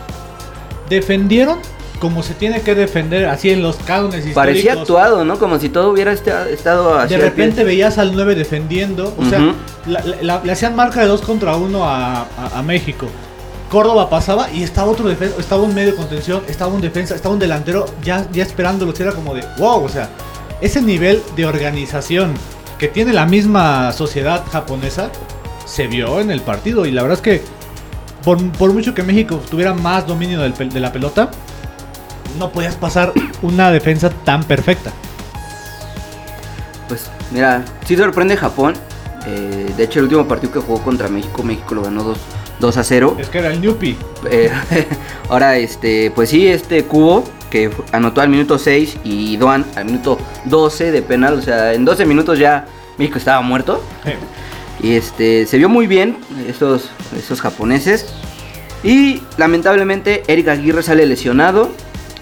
Defendieron 0.91 1.59
como 2.01 2.25
se 2.25 2.35
tiene 2.35 2.63
que 2.63 2.75
defender, 2.75 3.27
así 3.27 3.51
en 3.51 3.63
los 3.63 3.77
cánones 3.77 4.27
históricos. 4.27 4.35
parecía 4.35 4.73
actuado, 4.73 5.25
¿no? 5.25 5.39
Como 5.39 5.61
si 5.61 5.69
todo 5.69 5.91
hubiera 5.93 6.11
este- 6.13 6.33
estado 6.53 6.99
así. 6.99 7.15
De 7.15 7.21
repente 7.21 7.63
veías 7.63 7.97
al 7.99 8.13
9 8.17 8.35
defendiendo, 8.35 9.15
o 9.17 9.25
sea, 9.25 9.39
la- 9.87 10.03
la- 10.21 10.43
le 10.45 10.51
hacían 10.53 10.75
marca 10.75 11.01
de 11.01 11.07
2 11.07 11.21
contra 11.21 11.55
1 11.55 11.85
a, 11.89 12.23
a- 12.23 12.59
a 12.59 12.63
México. 12.65 13.07
Córdoba 13.73 14.11
pasaba 14.11 14.51
y 14.51 14.63
estaba 14.63 14.91
otro 14.91 15.09
defensa, 15.09 15.35
estaba 15.39 15.63
un 15.63 15.75
medio 15.75 15.93
de 15.93 15.97
contención, 15.97 16.43
estaba 16.47 16.75
un 16.75 16.83
defensa, 16.83 17.15
estaba 17.15 17.33
un 17.33 17.39
delantero 17.39 17.87
ya, 18.03 18.31
ya 18.31 18.43
esperándolo. 18.43 18.93
Era 18.99 19.13
como 19.13 19.35
de 19.35 19.43
wow, 19.57 19.83
o 19.83 19.89
sea, 19.89 20.11
ese 20.61 20.83
nivel 20.83 21.23
de 21.37 21.47
organización 21.47 22.35
que 22.79 22.89
tiene 22.89 23.15
la 23.15 23.25
misma 23.25 23.91
sociedad 23.95 24.45
japonesa 24.53 25.09
se 25.65 25.87
vio 25.87 26.21
en 26.21 26.31
el 26.31 26.43
partido. 26.43 26.85
Y 26.85 26.91
la 26.91 27.01
verdad 27.01 27.17
es 27.17 27.23
que, 27.23 27.43
por, 28.23 28.47
por 28.53 28.75
mucho 28.75 28.93
que 28.93 29.03
México 29.03 29.41
tuviera 29.51 29.73
más 29.73 30.07
dominio 30.07 30.43
de 30.43 30.81
la 30.81 30.93
pelota, 30.93 31.31
no 32.39 32.53
podías 32.53 32.75
pasar 32.75 33.15
una 33.41 33.71
defensa 33.71 34.11
tan 34.11 34.45
perfecta. 34.45 34.93
Pues 36.89 37.11
mira, 37.31 37.65
sí 37.87 37.97
sorprende 37.97 38.37
Japón. 38.37 38.75
Eh, 39.27 39.73
de 39.75 39.83
hecho, 39.83 40.01
el 40.01 40.05
último 40.05 40.29
partido 40.29 40.53
que 40.53 40.61
jugó 40.61 40.83
contra 40.83 41.09
México, 41.09 41.43
México 41.43 41.75
lo 41.75 41.85
ganó 41.85 42.03
2, 42.03 42.19
2 42.63 42.77
a 42.77 42.85
0. 42.85 43.17
Es 43.19 43.29
que 43.29 43.39
era 43.39 43.53
el 43.53 43.61
Newpi. 43.61 43.97
Eh, 44.31 44.51
ahora, 45.29 45.59
este, 45.59 46.11
pues 46.13 46.31
sí, 46.31 46.47
este 46.47 46.85
Cubo, 46.85 47.25
que 47.51 47.71
anotó 47.91 48.23
al 48.23 48.31
minuto 48.31 48.57
6 48.59 48.99
y 49.05 49.37
Doan 49.37 49.67
al 49.75 49.85
minuto 49.85 50.17
12 50.47 50.93
de 50.93 51.03
penal. 51.03 51.35
O 51.35 51.43
sea, 51.43 51.75
en 51.75 51.85
12 51.85 52.07
minutos 52.07 52.39
ya 52.39 52.67
México 52.97 53.19
estaba 53.19 53.43
muerto. 53.43 53.83
Y 54.81 54.93
este, 54.93 55.45
se 55.47 55.59
vio 55.59 55.69
muy 55.69 55.87
bien 55.87 56.17
estos, 56.49 56.89
estos 57.19 57.41
japoneses. 57.41 58.07
Y 58.85 59.21
lamentablemente 59.37 60.23
Eric 60.29 60.49
Aguirre 60.49 60.83
sale 60.83 61.05
lesionado. 61.05 61.71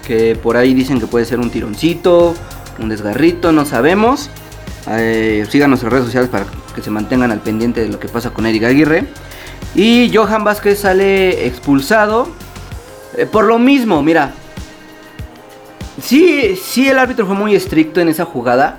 Que 0.06 0.34
por 0.34 0.56
ahí 0.56 0.74
dicen 0.74 0.98
que 0.98 1.06
puede 1.06 1.24
ser 1.26 1.38
un 1.38 1.50
tironcito, 1.50 2.34
un 2.78 2.88
desgarrito, 2.88 3.52
no 3.52 3.64
sabemos. 3.66 4.30
Eh, 4.88 5.46
sigan 5.50 5.70
nuestras 5.70 5.92
redes 5.92 6.06
sociales 6.06 6.30
para 6.30 6.46
que 6.74 6.82
se 6.82 6.90
mantengan 6.90 7.30
al 7.30 7.40
pendiente 7.40 7.82
de 7.82 7.88
lo 7.88 8.00
que 8.00 8.08
pasa 8.08 8.30
con 8.30 8.46
Eric 8.46 8.64
Aguirre. 8.64 9.06
Y 9.74 10.10
Johan 10.14 10.44
Vázquez 10.44 10.80
sale 10.80 11.46
expulsado. 11.46 12.28
eh, 13.16 13.26
por 13.26 13.44
lo 13.44 13.58
mismo, 13.58 14.02
mira. 14.02 14.32
Sí, 16.00 16.56
sí, 16.56 16.88
el 16.88 16.98
árbitro 16.98 17.26
fue 17.26 17.34
muy 17.34 17.54
estricto 17.54 18.00
en 18.00 18.08
esa 18.08 18.24
jugada. 18.24 18.78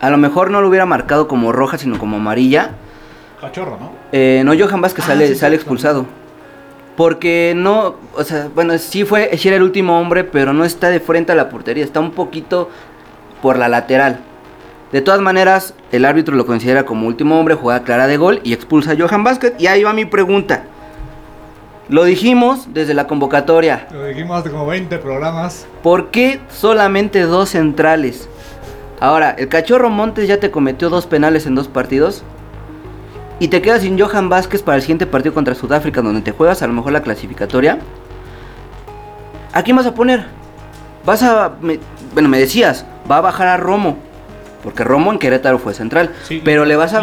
A 0.00 0.10
lo 0.10 0.16
mejor 0.18 0.50
no 0.50 0.60
lo 0.60 0.68
hubiera 0.68 0.86
marcado 0.86 1.26
como 1.28 1.52
roja, 1.52 1.78
sino 1.78 1.98
como 1.98 2.16
amarilla. 2.16 2.72
Cachorro, 3.40 3.76
¿no? 3.80 3.92
Eh, 4.12 4.42
no, 4.44 4.52
Johan 4.56 4.80
Vázquez 4.80 5.04
Ah, 5.04 5.08
sale, 5.08 5.28
sí, 5.28 5.34
sale 5.34 5.56
expulsado. 5.56 6.06
Porque 6.96 7.54
no, 7.56 7.96
o 8.14 8.22
sea, 8.22 8.48
bueno, 8.54 8.78
sí 8.78 9.04
fue, 9.04 9.36
sí 9.36 9.48
era 9.48 9.56
el 9.56 9.62
último 9.64 9.98
hombre, 9.98 10.22
pero 10.22 10.52
no 10.52 10.64
está 10.64 10.90
de 10.90 11.00
frente 11.00 11.32
a 11.32 11.34
la 11.34 11.48
portería, 11.48 11.82
está 11.84 11.98
un 11.98 12.12
poquito 12.12 12.70
por 13.42 13.58
la 13.58 13.68
lateral. 13.68 14.20
De 14.94 15.02
todas 15.02 15.20
maneras, 15.20 15.74
el 15.90 16.04
árbitro 16.04 16.36
lo 16.36 16.46
considera 16.46 16.84
como 16.86 17.08
último 17.08 17.36
hombre, 17.40 17.56
jugada 17.56 17.82
clara 17.82 18.06
de 18.06 18.16
gol 18.16 18.40
y 18.44 18.52
expulsa 18.52 18.92
a 18.92 18.96
Johan 18.96 19.24
Vázquez. 19.24 19.54
Y 19.58 19.66
ahí 19.66 19.82
va 19.82 19.92
mi 19.92 20.04
pregunta. 20.04 20.66
Lo 21.88 22.04
dijimos 22.04 22.68
desde 22.72 22.94
la 22.94 23.08
convocatoria. 23.08 23.88
Lo 23.90 24.04
dijimos 24.04 24.38
hace 24.38 24.50
como 24.52 24.66
20 24.66 24.96
programas. 24.98 25.66
¿Por 25.82 26.12
qué 26.12 26.38
solamente 26.48 27.22
dos 27.22 27.48
centrales? 27.48 28.28
Ahora, 29.00 29.30
el 29.36 29.48
cachorro 29.48 29.90
Montes 29.90 30.28
ya 30.28 30.38
te 30.38 30.52
cometió 30.52 30.90
dos 30.90 31.06
penales 31.06 31.46
en 31.46 31.56
dos 31.56 31.66
partidos. 31.66 32.22
Y 33.40 33.48
te 33.48 33.60
quedas 33.62 33.82
sin 33.82 33.98
Johan 33.98 34.28
Vázquez 34.28 34.62
para 34.62 34.76
el 34.76 34.82
siguiente 34.82 35.08
partido 35.08 35.34
contra 35.34 35.56
Sudáfrica, 35.56 36.02
donde 36.02 36.20
te 36.20 36.30
juegas 36.30 36.62
a 36.62 36.68
lo 36.68 36.72
mejor 36.72 36.92
la 36.92 37.02
clasificatoria. 37.02 37.80
¿A 39.52 39.64
quién 39.64 39.76
vas 39.76 39.86
a 39.86 39.94
poner? 39.94 40.24
Vas 41.04 41.24
a. 41.24 41.50
me- 41.60 41.80
bueno, 42.12 42.28
me 42.28 42.38
decías, 42.38 42.86
va 43.10 43.16
a 43.16 43.22
bajar 43.22 43.48
a 43.48 43.56
Romo. 43.56 43.98
Porque 44.64 44.82
Romo 44.82 45.12
en 45.12 45.18
Querétaro 45.20 45.58
fue 45.60 45.74
central. 45.74 46.10
Sí, 46.26 46.40
pero 46.44 46.64
le 46.64 46.74
vas 46.74 46.94
a. 46.94 47.00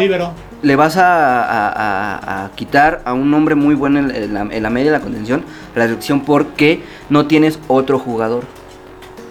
Le 0.62 0.76
vas 0.76 0.96
a, 0.96 1.42
a- 1.42 1.68
a- 1.68 2.44
a 2.44 2.50
quitar 2.56 3.00
a 3.04 3.14
un 3.14 3.32
hombre 3.32 3.54
muy 3.54 3.74
bueno 3.74 3.98
en, 4.00 4.10
en 4.14 4.34
la, 4.34 4.40
en 4.42 4.62
la 4.62 4.68
media 4.70 4.92
de 4.92 4.98
la 4.98 5.02
contención, 5.02 5.44
la 5.74 5.86
selección, 5.86 6.20
porque 6.20 6.82
no 7.08 7.26
tienes 7.26 7.58
otro 7.68 7.98
jugador. 7.98 8.44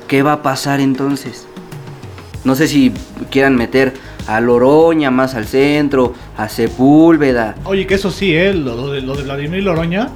¿Qué 0.07 0.23
va 0.23 0.33
a 0.33 0.41
pasar 0.41 0.79
entonces? 0.79 1.47
No 2.43 2.55
sé 2.55 2.67
si 2.67 2.91
quieran 3.29 3.55
meter 3.55 3.93
a 4.27 4.41
Loroña 4.41 5.11
más 5.11 5.35
al 5.35 5.45
centro, 5.45 6.13
a 6.37 6.49
Sepúlveda. 6.49 7.55
Oye, 7.65 7.85
que 7.85 7.93
eso 7.95 8.11
sí, 8.11 8.33
¿eh? 8.35 8.53
Lo, 8.53 8.75
lo 8.75 8.91
de, 8.91 9.01
lo 9.01 9.15
de 9.15 9.23
Vladimir 9.23 9.63
Loroña 9.63 10.09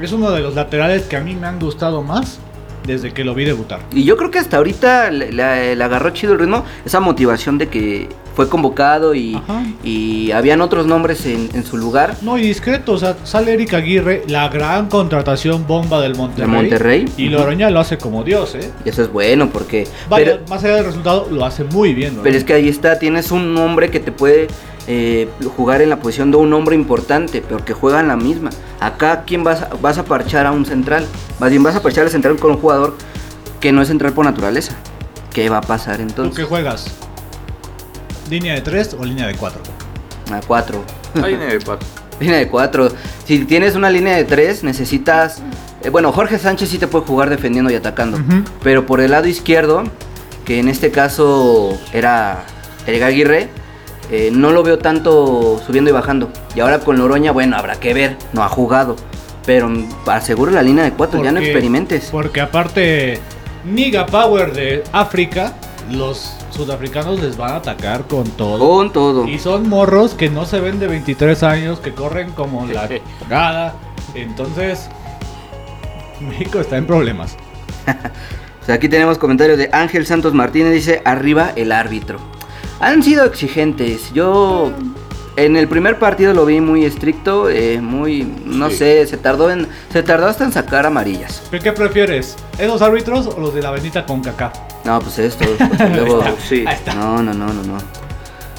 es 0.00 0.12
uno 0.12 0.30
de 0.32 0.40
los 0.40 0.54
laterales 0.54 1.02
que 1.04 1.16
a 1.16 1.20
mí 1.20 1.34
me 1.34 1.46
han 1.46 1.58
gustado 1.58 2.02
más 2.02 2.40
desde 2.88 3.12
que 3.12 3.22
lo 3.22 3.34
vi 3.34 3.44
debutar. 3.44 3.78
Y 3.92 4.02
yo 4.02 4.16
creo 4.16 4.32
que 4.32 4.40
hasta 4.40 4.56
ahorita 4.56 5.10
le, 5.12 5.30
le- 5.30 5.76
le 5.76 5.84
agarró 5.84 6.10
chido 6.10 6.32
el 6.32 6.40
ritmo, 6.40 6.64
esa 6.84 6.98
motivación 6.98 7.58
de 7.58 7.68
que 7.68 8.08
fue 8.34 8.48
convocado 8.48 9.14
y, 9.16 9.36
y 9.84 10.30
habían 10.30 10.60
otros 10.60 10.86
nombres 10.86 11.26
en, 11.26 11.48
en 11.54 11.64
su 11.64 11.76
lugar. 11.76 12.16
No, 12.22 12.38
y 12.38 12.42
discreto, 12.42 12.92
o 12.92 12.98
sea, 12.98 13.16
sale 13.24 13.52
Eric 13.54 13.74
Aguirre, 13.74 14.22
la 14.28 14.48
gran 14.48 14.88
contratación 14.88 15.66
bomba 15.66 16.00
del 16.00 16.14
Monterrey. 16.14 16.46
De 16.50 16.56
Monterrey. 16.56 17.04
Y. 17.16 17.28
Loroña 17.30 17.68
lo 17.70 17.80
hace 17.80 17.98
como 17.98 18.22
Dios, 18.24 18.54
¿eh? 18.54 18.70
Y 18.84 18.88
eso 18.90 19.02
es 19.02 19.12
bueno 19.12 19.50
porque... 19.52 19.86
Vaya, 20.08 20.24
pero- 20.24 20.40
más 20.48 20.62
allá 20.64 20.76
del 20.76 20.84
resultado, 20.86 21.26
lo 21.30 21.44
hace 21.44 21.64
muy 21.64 21.94
bien. 21.94 22.10
Loroña. 22.10 22.22
Pero 22.24 22.36
es 22.38 22.44
que 22.44 22.52
ahí 22.54 22.68
está, 22.68 22.98
tienes 23.00 23.32
un 23.32 23.56
hombre 23.56 23.90
que 23.90 23.98
te 24.00 24.12
puede 24.12 24.46
eh, 24.90 25.28
jugar 25.56 25.82
en 25.82 25.90
la 25.90 26.00
posición 26.00 26.30
de 26.30 26.38
un 26.38 26.52
hombre 26.54 26.74
importante, 26.74 27.42
pero 27.46 27.62
que 27.64 27.74
juega 27.74 28.00
en 28.00 28.08
la 28.08 28.16
misma. 28.16 28.50
Acá, 28.80 29.24
¿quién 29.26 29.44
vas 29.44 29.62
a, 29.62 29.68
vas 29.80 29.98
a 29.98 30.04
parchar 30.04 30.46
a 30.46 30.52
un 30.52 30.64
central? 30.64 31.06
Más 31.38 31.50
bien 31.50 31.62
vas 31.62 31.76
a 31.76 31.82
parchar 31.82 32.04
al 32.04 32.10
central 32.10 32.36
con 32.36 32.52
un 32.52 32.56
jugador 32.58 32.96
que 33.60 33.70
no 33.70 33.82
es 33.82 33.88
central 33.88 34.12
por 34.14 34.24
naturaleza. 34.24 34.72
¿Qué 35.32 35.48
va 35.50 35.58
a 35.58 35.60
pasar 35.60 35.96
¿Tú 35.96 35.98
qué 35.98 36.08
entonces? 36.08 36.44
juegas? 36.46 36.86
¿Línea 38.30 38.54
de 38.54 38.60
3 38.62 38.96
o 38.98 39.04
línea 39.04 39.26
de 39.26 39.34
4? 39.34 39.60
A 40.32 40.40
cuatro. 40.40 40.82
Hay 41.22 41.32
línea 41.32 41.48
de 41.48 41.58
cuatro. 41.60 41.86
Línea 42.20 42.38
de 42.38 42.48
cuatro. 42.48 42.88
Si 43.24 43.44
tienes 43.44 43.76
una 43.76 43.90
línea 43.90 44.16
de 44.16 44.24
tres, 44.24 44.64
necesitas... 44.64 45.40
eh, 45.82 45.88
bueno, 45.90 46.12
Jorge 46.12 46.38
Sánchez 46.38 46.68
sí 46.68 46.78
te 46.78 46.86
puede 46.88 47.06
jugar 47.06 47.30
defendiendo 47.30 47.70
y 47.70 47.76
atacando. 47.76 48.16
Ujú. 48.18 48.42
Pero 48.62 48.84
por 48.86 49.00
el 49.00 49.12
lado 49.12 49.28
izquierdo, 49.28 49.84
que 50.44 50.58
en 50.58 50.68
este 50.68 50.90
caso 50.90 51.78
era 51.92 52.44
Eric 52.86 53.02
Aguirre, 53.02 53.48
eh, 54.10 54.30
no 54.32 54.52
lo 54.52 54.62
veo 54.62 54.78
tanto 54.78 55.60
subiendo 55.66 55.90
y 55.90 55.92
bajando. 55.92 56.30
Y 56.54 56.60
ahora 56.60 56.80
con 56.80 56.98
Loroña, 56.98 57.32
bueno, 57.32 57.56
habrá 57.56 57.78
que 57.78 57.94
ver, 57.94 58.16
no 58.32 58.42
ha 58.42 58.48
jugado. 58.48 58.96
Pero 59.44 59.70
aseguro 60.06 60.50
la 60.50 60.62
línea 60.62 60.84
de 60.84 60.92
cuatro, 60.92 61.22
ya 61.22 61.32
no 61.32 61.40
experimentes. 61.40 62.08
Porque 62.10 62.40
aparte, 62.40 63.20
Niga 63.64 64.06
Power 64.06 64.52
de 64.52 64.84
África, 64.92 65.54
los 65.90 66.34
sudafricanos 66.50 67.20
les 67.20 67.36
van 67.36 67.52
a 67.52 67.56
atacar 67.56 68.06
con 68.06 68.24
todo. 68.30 68.58
Con 68.58 68.92
todo. 68.92 69.26
Y 69.26 69.38
son 69.38 69.68
morros 69.68 70.14
que 70.14 70.28
no 70.28 70.44
se 70.44 70.60
ven 70.60 70.78
de 70.78 70.86
23 70.86 71.42
años, 71.42 71.80
que 71.80 71.92
corren 71.92 72.32
como 72.32 72.66
la 72.66 72.88
cagada. 73.28 73.74
Entonces, 74.14 74.88
México 76.20 76.60
está 76.60 76.76
en 76.76 76.86
problemas. 76.86 77.36
O 78.60 78.70
sea, 78.70 78.74
aquí 78.74 78.90
tenemos 78.90 79.16
comentarios 79.16 79.56
de 79.56 79.70
Ángel 79.72 80.04
Santos 80.04 80.34
Martínez, 80.34 80.74
dice, 80.74 81.00
arriba 81.06 81.52
el 81.56 81.72
árbitro. 81.72 82.18
Han 82.80 83.02
sido 83.02 83.24
exigentes. 83.24 84.12
Yo 84.12 84.70
en 85.36 85.56
el 85.56 85.68
primer 85.68 85.98
partido 85.98 86.32
lo 86.34 86.44
vi 86.46 86.60
muy 86.60 86.84
estricto, 86.84 87.48
eh, 87.48 87.80
muy, 87.80 88.22
no 88.44 88.70
Sí. 88.70 88.76
sé, 88.76 89.06
se 89.06 89.16
tardó 89.16 89.50
en, 89.50 89.68
se 89.92 90.02
tardó 90.02 90.26
hasta 90.26 90.44
en 90.44 90.52
sacar 90.52 90.86
amarillas. 90.86 91.42
¿Pero 91.50 91.62
qué 91.62 91.72
prefieres? 91.72 92.36
¿Esos 92.58 92.82
árbitros 92.82 93.26
o 93.26 93.38
los 93.40 93.54
de 93.54 93.62
la 93.62 93.70
bendita 93.70 94.04
con 94.06 94.22
caca? 94.22 94.52
No, 94.84 95.00
pues 95.00 95.18
esto, 95.18 95.44
porque 95.58 95.88
luego, 95.88 96.22
Sí. 96.48 96.64
Ahí 96.66 96.74
está. 96.74 96.94
no, 96.94 97.22
no, 97.22 97.32
no, 97.34 97.46
no, 97.46 97.62
no. 97.62 97.78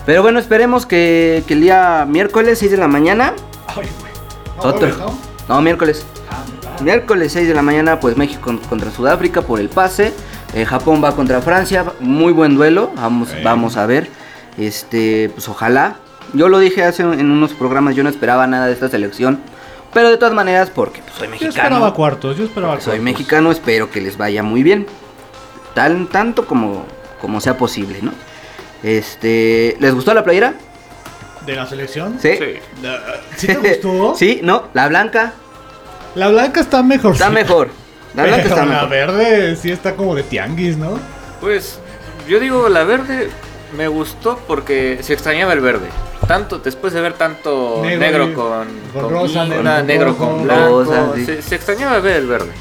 Pero 0.06 0.22
bueno, 0.22 0.40
esperemos 0.40 0.86
que, 0.86 1.44
que 1.48 1.54
el 1.54 1.62
día 1.62 2.06
miércoles 2.08 2.60
6 2.60 2.72
de 2.72 2.78
la 2.78 2.88
mañana, 2.88 3.34
Ay, 3.68 3.76
güey. 3.76 4.12
No, 4.58 4.64
otro, 4.64 4.80
jueves, 4.80 4.98
¿no? 4.98 5.18
no, 5.56 5.62
miércoles, 5.62 6.06
Ah. 6.32 6.44
Miércoles 6.84 7.32
6 7.34 7.48
de 7.48 7.54
la 7.54 7.62
mañana, 7.62 8.00
pues 8.00 8.16
México 8.16 8.42
con- 8.44 8.58
contra 8.60 8.92
Sudáfrica 8.92 9.42
por 9.42 9.60
el 9.60 9.68
pase. 9.70 10.14
Eh, 10.54 10.66
Japón 10.66 11.02
va 11.04 11.16
contra 11.16 11.42
Francia, 11.42 11.86
muy 12.00 12.34
buen 12.34 12.56
duelo, 12.56 12.92
vamos, 12.96 13.30
vamos 13.44 13.78
a 13.78 13.86
ver. 13.86 14.10
Este, 14.58 15.30
pues 15.34 15.48
ojalá. 15.48 15.96
Yo 16.34 16.48
lo 16.50 16.60
dije 16.60 16.84
hace 16.84 17.02
en 17.04 17.32
unos 17.32 17.54
programas, 17.54 17.96
yo 17.96 18.04
no 18.04 18.10
esperaba 18.10 18.46
nada 18.48 18.68
de 18.68 18.74
esta 18.74 18.90
selección. 18.90 19.40
Pero 19.94 20.10
de 20.10 20.18
todas 20.18 20.34
maneras, 20.36 20.70
porque 20.70 21.02
pues, 21.02 21.16
soy 21.16 21.26
Yo 21.28 21.32
mexicano. 21.32 21.56
esperaba 21.56 21.94
cuartos, 21.94 22.38
yo 22.38 22.44
esperaba 22.46 22.74
Soy 22.76 22.84
cuartos. 22.84 23.04
mexicano, 23.04 23.52
espero 23.52 23.90
que 23.90 24.02
les 24.02 24.18
vaya 24.18 24.44
muy 24.44 24.62
bien. 24.62 24.86
Tan, 25.74 26.08
tanto 26.08 26.46
como, 26.46 26.86
como 27.22 27.42
sea 27.42 27.58
posible, 27.58 28.00
¿no? 28.02 28.12
Este, 28.84 29.76
¿les 29.80 29.94
gustó 29.94 30.14
la 30.14 30.24
playera? 30.24 30.54
¿De 31.46 31.56
la 31.56 31.66
selección? 31.66 32.20
¿Sí? 32.22 32.34
Sí. 32.38 32.54
¿Sí 33.38 33.48
te 33.48 33.56
gustó? 33.56 34.14
sí, 34.18 34.40
no, 34.44 34.66
la 34.74 34.88
blanca 34.88 35.34
La 36.16 36.28
blanca 36.30 36.60
está 36.62 36.84
mejor. 36.84 37.14
está 37.14 37.30
mejor. 37.32 37.70
La 38.16 38.24
blanca 38.24 38.44
Pero 38.44 38.56
está 38.56 38.66
la 38.66 38.72
mejor. 38.74 38.90
verde 38.90 39.56
sí 39.56 39.72
está 39.72 39.96
como 39.96 40.16
de 40.16 40.24
tianguis, 40.24 40.78
¿no? 40.78 41.00
Pues 41.42 41.80
yo 42.28 42.40
digo, 42.40 42.70
la 42.70 42.84
verde 42.84 43.30
me 43.78 43.88
gustó 43.88 44.40
porque 44.48 45.00
se 45.02 45.14
extrañaba 45.14 45.54
el 45.54 45.60
verde. 45.62 45.88
Tanto, 46.28 46.60
después 46.60 46.94
de 46.94 47.02
ver 47.02 47.14
tanto 47.14 47.82
Negro 47.84 48.34
con, 48.34 48.68
con 48.94 49.02
con 49.02 49.10
rosa, 49.12 49.48
con 49.48 49.88
negro 49.88 50.08
rojo. 50.10 50.28
con 50.28 50.44
blanco, 50.44 50.84
Rosa, 50.84 51.12
sí. 51.16 51.26
se, 51.26 51.42
se 51.42 51.56
extrañaba 51.56 52.00
ver 52.00 52.18
el 52.18 52.28
verde. 52.28 52.52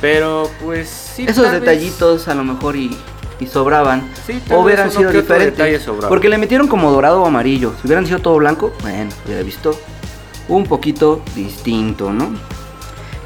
Pero 0.00 0.48
pues 0.62 0.88
sí. 0.88 1.24
Esos 1.28 1.44
vez- 1.50 1.60
detallitos 1.60 2.28
a 2.28 2.34
lo 2.34 2.44
mejor 2.44 2.76
y, 2.76 2.96
y 3.40 3.46
sobraban. 3.46 4.08
Sí, 4.26 4.40
o 4.50 4.58
hubieran 4.60 4.90
sido 4.90 5.10
diferentes. 5.10 5.82
Porque 6.08 6.28
le 6.28 6.38
metieron 6.38 6.68
como 6.68 6.90
dorado 6.92 7.22
o 7.22 7.26
amarillo. 7.26 7.72
Si 7.80 7.86
hubieran 7.86 8.06
sido 8.06 8.18
todo 8.20 8.36
blanco, 8.36 8.72
bueno, 8.82 9.10
hubiera 9.26 9.42
visto 9.42 9.78
un 10.48 10.64
poquito 10.66 11.22
distinto, 11.34 12.12
¿no? 12.12 12.30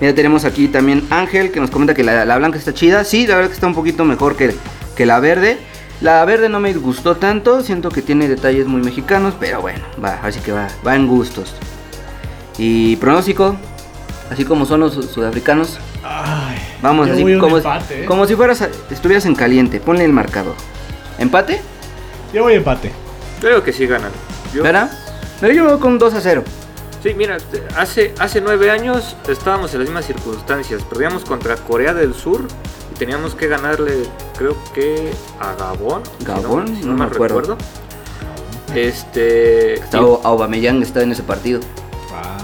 Mira, 0.05 0.15
tenemos 0.15 0.45
aquí 0.45 0.69
también 0.69 1.03
Ángel 1.09 1.51
que 1.51 1.61
nos 1.61 1.71
comenta 1.71 1.95
que 1.95 2.05
la, 2.05 2.27
la 2.27 2.37
blanca 2.37 2.59
está 2.59 2.75
chida. 2.75 3.05
Sí, 3.05 3.27
la 3.27 3.37
verdad 3.37 3.49
que 3.49 3.55
está 3.55 3.67
un 3.67 3.75
poquito 3.75 4.05
mejor 4.05 4.37
que, 4.37 4.55
que 4.95 5.07
la 5.07 5.19
verde. 5.19 5.57
La 6.03 6.23
verde 6.27 6.51
no 6.51 6.61
me 6.61 6.75
gustó 6.75 7.17
tanto, 7.17 7.63
siento 7.63 7.89
que 7.89 8.03
tiene 8.03 8.29
detalles 8.29 8.67
muy 8.67 8.83
mexicanos, 8.83 9.33
pero 9.41 9.63
bueno, 9.63 9.81
va, 10.05 10.19
así 10.23 10.41
que 10.41 10.53
va, 10.53 10.69
va 10.87 10.95
en 10.95 11.09
gustos. 11.09 11.55
Y 12.59 12.97
pronóstico, 12.97 13.57
así 14.31 14.45
como 14.45 14.67
son 14.67 14.81
los 14.81 14.93
su- 14.93 15.05
sudafricanos, 15.05 15.79
Ay, 16.03 16.59
vamos, 16.83 17.09
así 17.09 17.23
como, 17.39 17.57
empate, 17.57 18.03
¿eh? 18.03 18.05
como 18.05 18.27
si 18.27 18.35
fueras 18.37 18.61
a- 18.61 18.69
estuvieras 18.91 19.25
en 19.25 19.35
caliente, 19.35 19.81
ponle 19.81 20.05
el 20.05 20.13
marcador. 20.13 20.55
¿Empate? 21.19 21.63
Yo 22.35 22.43
voy 22.43 22.53
a 22.53 22.57
empate. 22.57 22.93
Creo 23.41 23.63
que 23.65 23.73
sí 23.73 23.87
ganan. 23.87 24.11
Yo- 24.53 24.63
¿Verdad? 24.65 24.91
Pero 25.41 25.55
yo 25.55 25.65
me 25.65 25.71
voy 25.71 25.81
con 25.81 25.99
2 25.99 26.13
a 26.13 26.21
0. 26.21 26.45
Sí, 27.05 27.13
mira, 27.13 27.37
hace, 27.77 28.15
hace 28.19 28.41
nueve 28.41 28.71
años 28.71 29.15
estábamos 29.29 29.75
en 29.75 29.81
las 29.81 29.89
mismas 29.91 30.07
circunstancias. 30.07 30.83
Perdíamos 30.85 31.23
contra 31.27 31.55
Corea 31.57 31.93
del 31.93 32.15
Sur 32.15 32.49
y 32.91 32.99
teníamos 32.99 33.35
que 33.35 33.47
ganarle, 33.47 34.05
creo 34.39 34.57
que 34.73 35.13
a 35.39 35.55
Gabón. 35.55 36.03
si 36.19 36.25
Gabón, 36.25 36.67
si 36.67 36.87
no 36.87 36.93
me 36.93 37.01
mal 37.01 37.13
acuerdo. 37.13 37.41
recuerdo. 37.41 37.59
Este, 38.75 39.75
Estaba 39.75 40.19
Aubameyang 40.23 40.81
está 40.81 41.03
en 41.03 41.13
ese 41.13 41.23
partido. 41.23 41.61
Ah, 42.11 42.39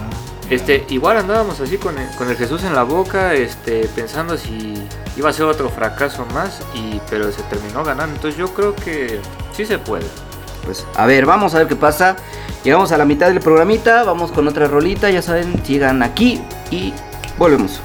este, 0.51 0.85
igual 0.89 1.17
andábamos 1.17 1.59
así 1.59 1.77
con 1.77 1.97
el, 1.97 2.07
con 2.15 2.29
el 2.29 2.37
Jesús 2.37 2.63
en 2.63 2.75
la 2.75 2.83
boca, 2.83 3.33
este, 3.33 3.89
pensando 3.95 4.37
si 4.37 4.75
iba 5.17 5.31
a 5.31 5.33
ser 5.33 5.47
otro 5.47 5.69
fracaso 5.69 6.23
más, 6.35 6.61
y, 6.75 7.01
pero 7.09 7.31
se 7.31 7.41
terminó 7.43 7.83
ganando. 7.83 8.13
Entonces 8.13 8.37
yo 8.37 8.53
creo 8.53 8.75
que 8.75 9.19
sí 9.57 9.65
se 9.65 9.79
puede. 9.79 10.05
Pues 10.63 10.85
a 10.95 11.05
ver, 11.05 11.25
vamos 11.25 11.55
a 11.55 11.59
ver 11.59 11.67
qué 11.67 11.75
pasa. 11.75 12.15
Llegamos 12.63 12.91
a 12.91 12.97
la 12.97 13.05
mitad 13.05 13.27
del 13.27 13.39
programita, 13.39 14.03
vamos 14.03 14.31
con 14.31 14.47
otra 14.47 14.67
rolita, 14.67 15.09
ya 15.09 15.21
saben, 15.21 15.65
sigan 15.65 16.03
aquí 16.03 16.41
y 16.69 16.93
volvemos. 17.37 17.81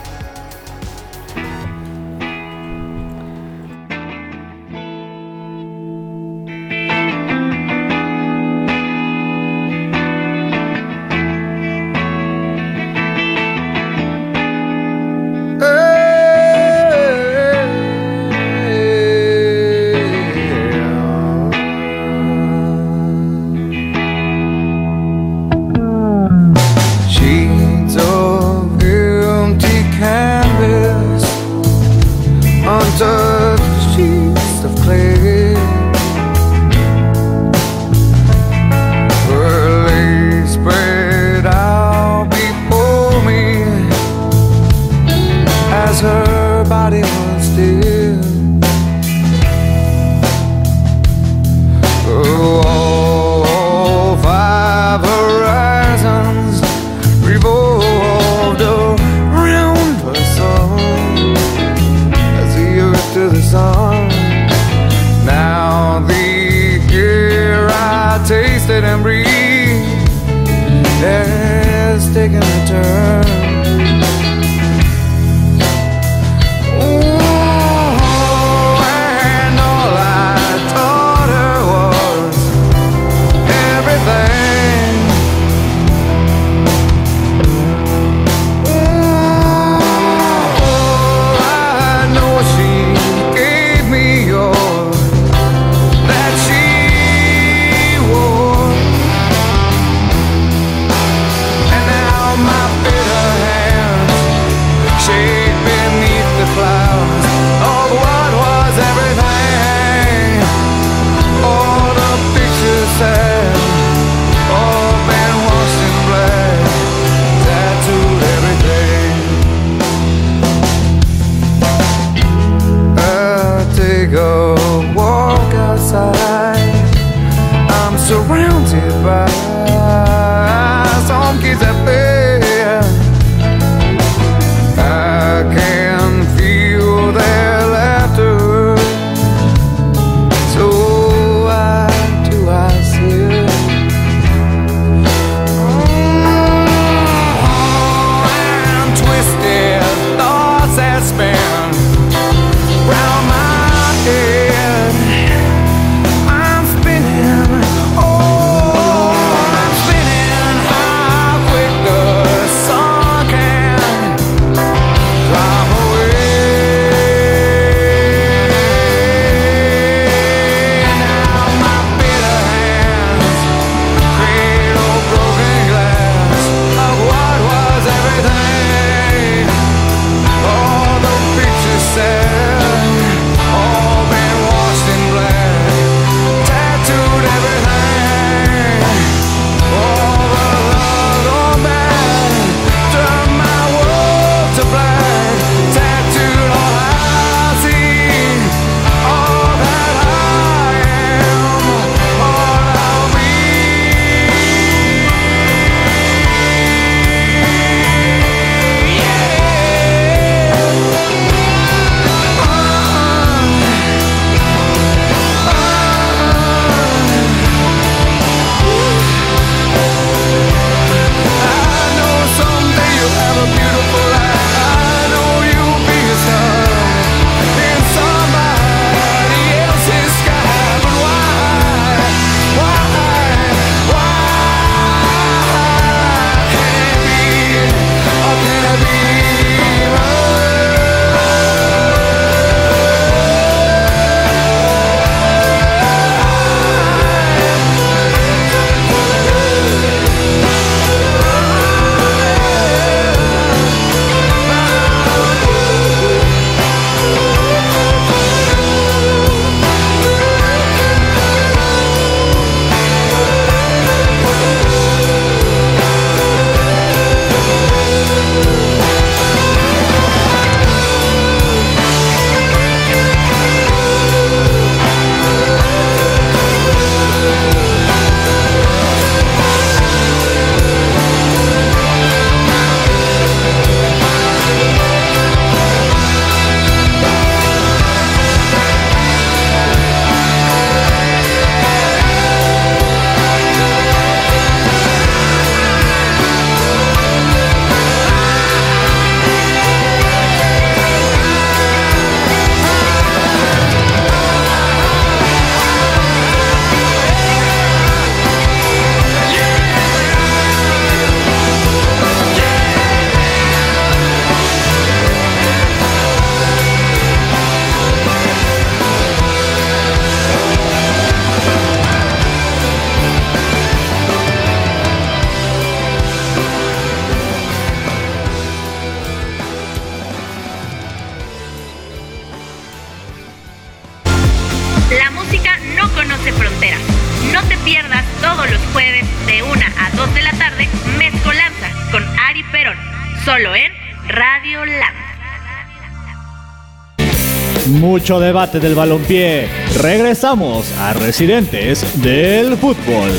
Mucho 347.96 348.20
debate 348.20 348.60
del 348.60 348.74
balompié. 348.74 349.48
Regresamos 349.80 350.70
a 350.80 350.92
Residentes 350.92 352.02
del 352.02 352.58
Fútbol. 352.58 353.10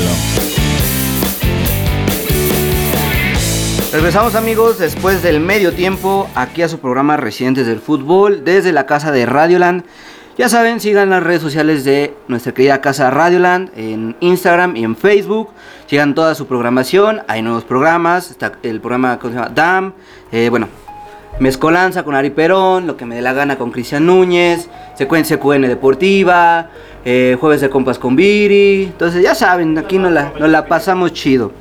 Regresamos 3.92 4.36
amigos 4.36 4.78
después 4.78 5.20
del 5.20 5.40
medio 5.40 5.72
tiempo 5.72 6.30
aquí 6.36 6.62
a 6.62 6.68
su 6.68 6.78
programa 6.78 7.16
Residentes 7.16 7.66
del 7.66 7.80
Fútbol 7.80 8.44
desde 8.44 8.70
la 8.70 8.86
casa 8.86 9.10
de 9.10 9.26
Radioland. 9.26 9.82
Ya 10.38 10.48
saben, 10.48 10.78
sigan 10.78 11.10
las 11.10 11.24
redes 11.24 11.42
sociales 11.42 11.82
de 11.82 12.14
nuestra 12.28 12.54
querida 12.54 12.80
casa 12.80 13.10
Radioland 13.10 13.76
en 13.76 14.14
Instagram 14.20 14.76
y 14.76 14.84
en 14.84 14.94
Facebook. 14.94 15.48
Sigan 15.88 16.14
toda 16.14 16.36
su 16.36 16.46
programación, 16.46 17.22
hay 17.26 17.42
nuevos 17.42 17.64
programas, 17.64 18.30
está 18.30 18.52
el 18.62 18.80
programa 18.80 19.18
que 19.18 19.26
se 19.26 19.34
llama 19.34 19.48
DAM, 19.52 19.92
eh, 20.30 20.48
bueno, 20.50 20.68
Mezcolanza 21.40 22.02
con 22.02 22.14
Ari 22.14 22.30
Perón, 22.30 22.86
Lo 22.86 22.96
que 22.96 23.04
me 23.04 23.14
dé 23.14 23.22
la 23.22 23.32
gana 23.32 23.56
con 23.56 23.70
Cristian 23.70 24.06
Núñez, 24.06 24.68
Secuencia 24.94 25.38
QN 25.38 25.62
Deportiva, 25.62 26.70
eh, 27.04 27.36
Jueves 27.40 27.60
de 27.60 27.70
Compas 27.70 27.98
con 27.98 28.16
Viri. 28.16 28.84
Entonces 28.84 29.22
ya 29.22 29.34
saben, 29.34 29.76
aquí 29.78 29.98
nos 29.98 30.12
la, 30.12 30.32
nos 30.38 30.50
la 30.50 30.66
pasamos 30.66 31.12
chido. 31.12 31.52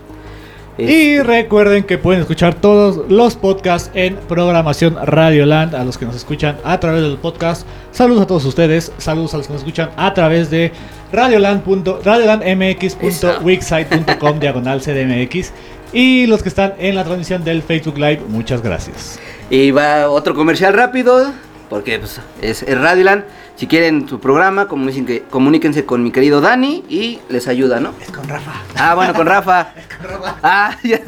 Y 0.77 1.19
recuerden 1.19 1.83
que 1.83 1.97
pueden 1.97 2.21
escuchar 2.21 2.53
todos 2.53 3.09
los 3.09 3.35
podcasts 3.35 3.89
en 3.95 4.15
programación 4.15 4.95
Radioland. 5.01 5.73
A 5.73 5.83
los 5.83 5.97
que 5.97 6.05
nos 6.05 6.15
escuchan 6.15 6.57
a 6.63 6.79
través 6.79 7.01
del 7.01 7.17
podcast, 7.17 7.65
saludos 7.91 8.21
a 8.21 8.27
todos 8.27 8.45
ustedes. 8.45 8.91
Saludos 8.99 9.33
a 9.33 9.37
los 9.37 9.47
que 9.47 9.53
nos 9.53 9.63
escuchan 9.63 9.89
a 9.97 10.13
través 10.13 10.51
de 10.51 10.71
radioland.radiolandmx.wixsite.com 11.11 12.03
radiolandmx.wixsite.com 12.03 14.39
diagonal 14.39 14.81
CDMX. 14.81 15.51
Y 15.93 16.27
los 16.27 16.43
que 16.43 16.49
están 16.49 16.75
en 16.77 16.93
la 16.93 17.03
transmisión 17.03 17.43
del 17.43 17.63
Facebook 17.63 17.97
Live, 17.97 18.21
muchas 18.27 18.61
gracias. 18.61 19.19
Y 19.49 19.71
va 19.71 20.09
otro 20.09 20.35
comercial 20.35 20.73
rápido, 20.73 21.31
porque 21.69 21.99
pues, 21.99 22.19
es, 22.41 22.63
es 22.63 22.77
Radioland. 22.79 23.23
Si 23.55 23.65
quieren 23.65 24.07
su 24.07 24.19
programa, 24.19 24.67
comuníquense, 24.67 25.23
comuníquense 25.31 25.83
con 25.83 26.03
mi 26.03 26.11
querido 26.11 26.41
Dani 26.41 26.83
y 26.89 27.19
les 27.27 27.47
ayuda, 27.47 27.79
¿no? 27.79 27.91
Es 27.99 28.11
con 28.11 28.27
Rafa. 28.27 28.51
Ah, 28.75 28.93
bueno, 28.93 29.13
con 29.13 29.25
Rafa. 29.25 29.69
Ah, 30.43 30.77
ya, 30.83 30.99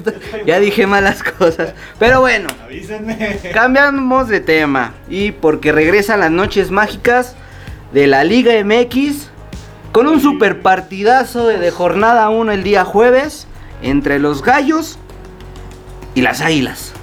ya 0.47 0.59
dije 0.59 0.87
malas 0.87 1.21
cosas. 1.21 1.73
Pero 1.99 2.21
bueno, 2.21 2.47
Avísenme. 2.63 3.39
cambiamos 3.53 4.27
de 4.27 4.39
tema. 4.39 4.93
Y 5.07 5.31
porque 5.31 5.71
regresan 5.71 6.21
las 6.21 6.31
noches 6.31 6.71
mágicas 6.71 7.35
de 7.93 8.07
la 8.07 8.23
Liga 8.23 8.53
MX 8.63 9.29
con 9.91 10.07
un 10.07 10.19
super 10.19 10.61
partidazo 10.61 11.45
de, 11.45 11.59
de 11.59 11.69
jornada 11.69 12.29
1 12.29 12.51
el 12.51 12.63
día 12.63 12.83
jueves 12.83 13.47
entre 13.83 14.17
los 14.17 14.41
Gallos 14.41 14.97
y 16.15 16.21
las 16.21 16.41
Águilas. 16.41 16.93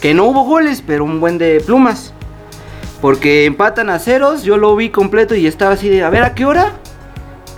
Que 0.00 0.14
no 0.14 0.24
hubo 0.24 0.44
goles, 0.44 0.82
pero 0.86 1.04
un 1.04 1.20
buen 1.20 1.38
de 1.38 1.60
plumas. 1.64 2.12
Porque 3.00 3.44
empatan 3.44 3.90
a 3.90 3.98
ceros, 3.98 4.42
yo 4.42 4.56
lo 4.56 4.74
vi 4.76 4.90
completo 4.90 5.34
y 5.34 5.46
estaba 5.46 5.72
así 5.72 5.88
de, 5.88 6.02
a 6.02 6.10
ver, 6.10 6.22
¿a 6.22 6.34
qué 6.34 6.44
hora? 6.44 6.72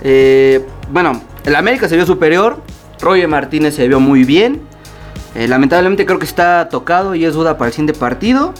Eh, 0.01 0.65
bueno, 0.91 1.21
el 1.45 1.55
América 1.55 1.87
se 1.87 1.95
vio 1.95 2.05
superior, 2.05 2.61
Roger 3.01 3.27
Martínez 3.27 3.75
se 3.75 3.87
vio 3.87 3.99
muy 3.99 4.23
bien. 4.23 4.61
Eh, 5.35 5.47
lamentablemente 5.47 6.05
creo 6.05 6.19
que 6.19 6.25
está 6.25 6.69
tocado 6.69 7.15
y 7.15 7.25
es 7.25 7.33
duda 7.33 7.57
para 7.57 7.67
el 7.67 7.73
siguiente 7.73 7.97
partido. 7.97 8.53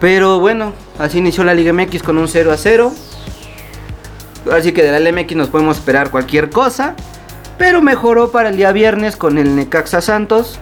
Pero 0.00 0.38
bueno, 0.38 0.72
así 0.98 1.18
inició 1.18 1.44
la 1.44 1.54
Liga 1.54 1.72
MX 1.72 2.02
con 2.02 2.18
un 2.18 2.28
0 2.28 2.52
a 2.52 2.56
0. 2.56 2.92
Así 4.52 4.72
que 4.72 4.82
de 4.82 4.98
la 4.98 5.10
LMX 5.10 5.36
nos 5.36 5.48
podemos 5.48 5.76
esperar 5.76 6.10
cualquier 6.10 6.50
cosa. 6.50 6.94
Pero 7.58 7.82
mejoró 7.82 8.30
para 8.30 8.50
el 8.50 8.56
día 8.56 8.70
viernes 8.72 9.16
con 9.16 9.36
el 9.38 9.56
Necaxa 9.56 10.00
Santos. 10.00 10.60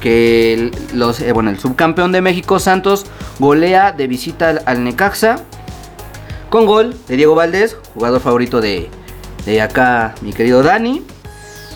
Que 0.00 0.54
el, 0.54 0.72
los, 0.94 1.20
eh, 1.20 1.32
bueno, 1.32 1.50
el 1.50 1.58
subcampeón 1.58 2.12
de 2.12 2.20
México 2.20 2.58
Santos 2.58 3.06
golea 3.38 3.92
de 3.92 4.06
visita 4.06 4.60
al, 4.64 4.84
Necaxa. 4.84 5.36
Con 6.50 6.64
gol 6.66 6.94
de 7.08 7.16
Diego 7.16 7.34
Valdés, 7.34 7.76
jugador 7.94 8.20
favorito 8.20 8.60
de, 8.60 8.88
de 9.44 9.60
acá 9.60 10.14
mi 10.22 10.32
querido 10.32 10.62
Dani. 10.62 11.02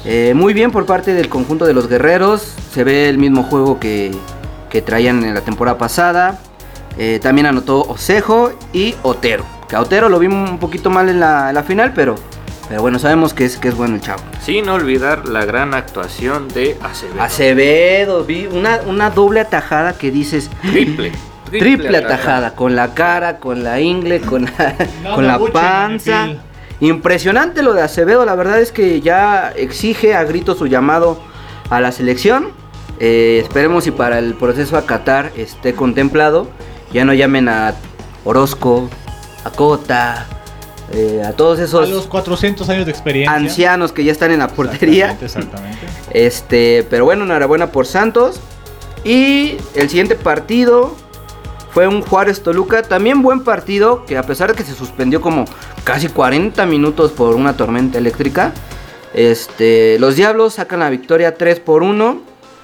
Eh, 0.04 0.32
muy 0.34 0.54
bien 0.54 0.70
por 0.70 0.86
parte 0.86 1.12
del 1.12 1.28
conjunto 1.28 1.66
de 1.66 1.74
los 1.74 1.88
guerreros. 1.88 2.54
Se 2.72 2.82
ve 2.84 3.08
el 3.08 3.18
mismo 3.18 3.42
juego 3.42 3.78
que, 3.78 4.12
que 4.70 4.80
traían 4.80 5.24
en 5.24 5.34
la 5.34 5.42
temporada 5.42 5.76
pasada. 5.76 6.40
Eh, 6.98 7.20
también 7.22 7.46
anotó 7.46 7.82
Osejo 7.82 8.52
y 8.72 8.94
Otero. 9.02 9.44
Que 9.68 9.76
a 9.76 9.80
Otero 9.80 10.08
lo 10.08 10.18
vimos 10.18 10.50
un 10.50 10.58
poquito 10.58 10.90
mal 10.90 11.08
en 11.08 11.20
la 11.20 11.64
final, 11.66 11.92
pero, 11.94 12.16
pero 12.72 12.80
bueno, 12.80 12.98
sabemos 12.98 13.34
que 13.34 13.44
es, 13.44 13.58
que 13.58 13.68
es 13.68 13.74
bueno 13.74 13.96
el 13.96 14.00
chavo. 14.00 14.22
Sin 14.40 14.66
olvidar 14.70 15.28
la 15.28 15.44
gran 15.44 15.74
actuación 15.74 16.48
de 16.48 16.78
Acevedo. 16.80 17.22
Acevedo, 17.22 18.24
vi 18.24 18.46
una, 18.46 18.80
una 18.86 19.10
doble 19.10 19.40
atajada 19.40 19.92
que 19.92 20.10
dices. 20.10 20.48
Triple. 20.62 21.12
Triple, 21.50 21.94
atajada, 21.98 22.54
con 22.54 22.74
la 22.74 22.94
cara, 22.94 23.40
con 23.40 23.62
la 23.62 23.78
ingle, 23.78 24.22
con 24.22 24.46
la, 24.46 24.74
No, 25.02 25.14
con 25.16 25.26
no, 25.26 25.38
la 25.38 25.52
panza. 25.52 26.28
Impresionante 26.80 27.62
lo 27.62 27.74
de 27.74 27.82
Acevedo, 27.82 28.24
la 28.24 28.36
verdad 28.36 28.58
es 28.58 28.72
que 28.72 29.02
ya 29.02 29.52
exige 29.54 30.14
a 30.14 30.24
grito 30.24 30.54
su 30.54 30.66
llamado 30.66 31.20
a 31.68 31.78
la 31.78 31.92
selección. 31.92 32.52
Eh, 33.00 33.40
esperemos 33.44 33.84
si 33.84 33.90
para 33.90 34.18
el 34.18 34.32
proceso 34.32 34.78
a 34.78 34.86
Qatar 34.86 35.30
esté 35.36 35.74
contemplado. 35.74 36.48
Ya 36.90 37.04
no 37.04 37.12
llamen 37.12 37.50
a 37.50 37.74
Orozco, 38.24 38.88
a 39.44 39.50
Cota, 39.50 40.26
eh, 40.92 41.22
a 41.26 41.32
todos 41.32 41.58
A 41.58 41.64
esos 41.64 41.88
los 41.88 42.06
400 42.06 42.68
años 42.68 42.84
de 42.86 42.92
experiencia. 42.92 43.34
ancianos 43.34 43.92
que 43.92 44.04
ya 44.04 44.12
están 44.12 44.30
en 44.30 44.40
la 44.40 44.48
portería. 44.48 45.12
Exactamente, 45.12 45.26
exactamente. 45.26 45.86
Este, 46.14 46.86
pero 46.90 47.04
bueno, 47.04 47.24
enhorabuena 47.24 47.68
por 47.72 47.86
Santos. 47.86 48.40
Y 49.04 49.56
el 49.74 49.88
siguiente 49.88 50.14
partido 50.14 50.94
fue 51.72 51.88
un 51.88 52.02
Juárez 52.02 52.42
Toluca, 52.42 52.82
también 52.82 53.22
buen 53.22 53.40
partido, 53.42 54.04
que 54.04 54.16
a 54.18 54.22
pesar 54.22 54.50
de 54.50 54.54
que 54.56 54.62
se 54.62 54.74
suspendió 54.74 55.20
como 55.20 55.46
casi 55.84 56.08
40 56.08 56.66
minutos 56.66 57.12
por 57.12 57.34
una 57.34 57.56
tormenta 57.56 57.96
eléctrica, 57.98 58.52
este, 59.14 59.98
los 59.98 60.16
Diablos 60.16 60.54
sacan 60.54 60.80
la 60.80 60.90
victoria 60.90 61.34
3 61.34 61.60
por 61.60 61.82
1 61.82 62.20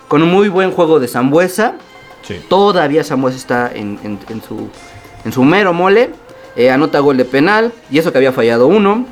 con 0.08 0.22
un 0.22 0.30
muy 0.30 0.48
buen 0.48 0.70
juego 0.72 1.00
de 1.00 1.08
Zambuesa. 1.08 1.74
Sí. 2.22 2.40
Todavía 2.48 3.02
Zambuesa 3.04 3.36
está 3.36 3.70
en, 3.74 3.98
en- 4.04 4.18
en 4.28 4.42
su, 4.42 4.68
en 5.24 5.32
su 5.32 5.42
mero 5.44 5.72
mole. 5.72 6.10
Eh, 6.58 6.70
anota 6.70 6.98
gol 6.98 7.16
de 7.16 7.24
penal. 7.24 7.72
Y 7.90 7.98
eso 7.98 8.12
que 8.12 8.18
había 8.18 8.32
fallado 8.32 8.66
uno. 8.66 9.06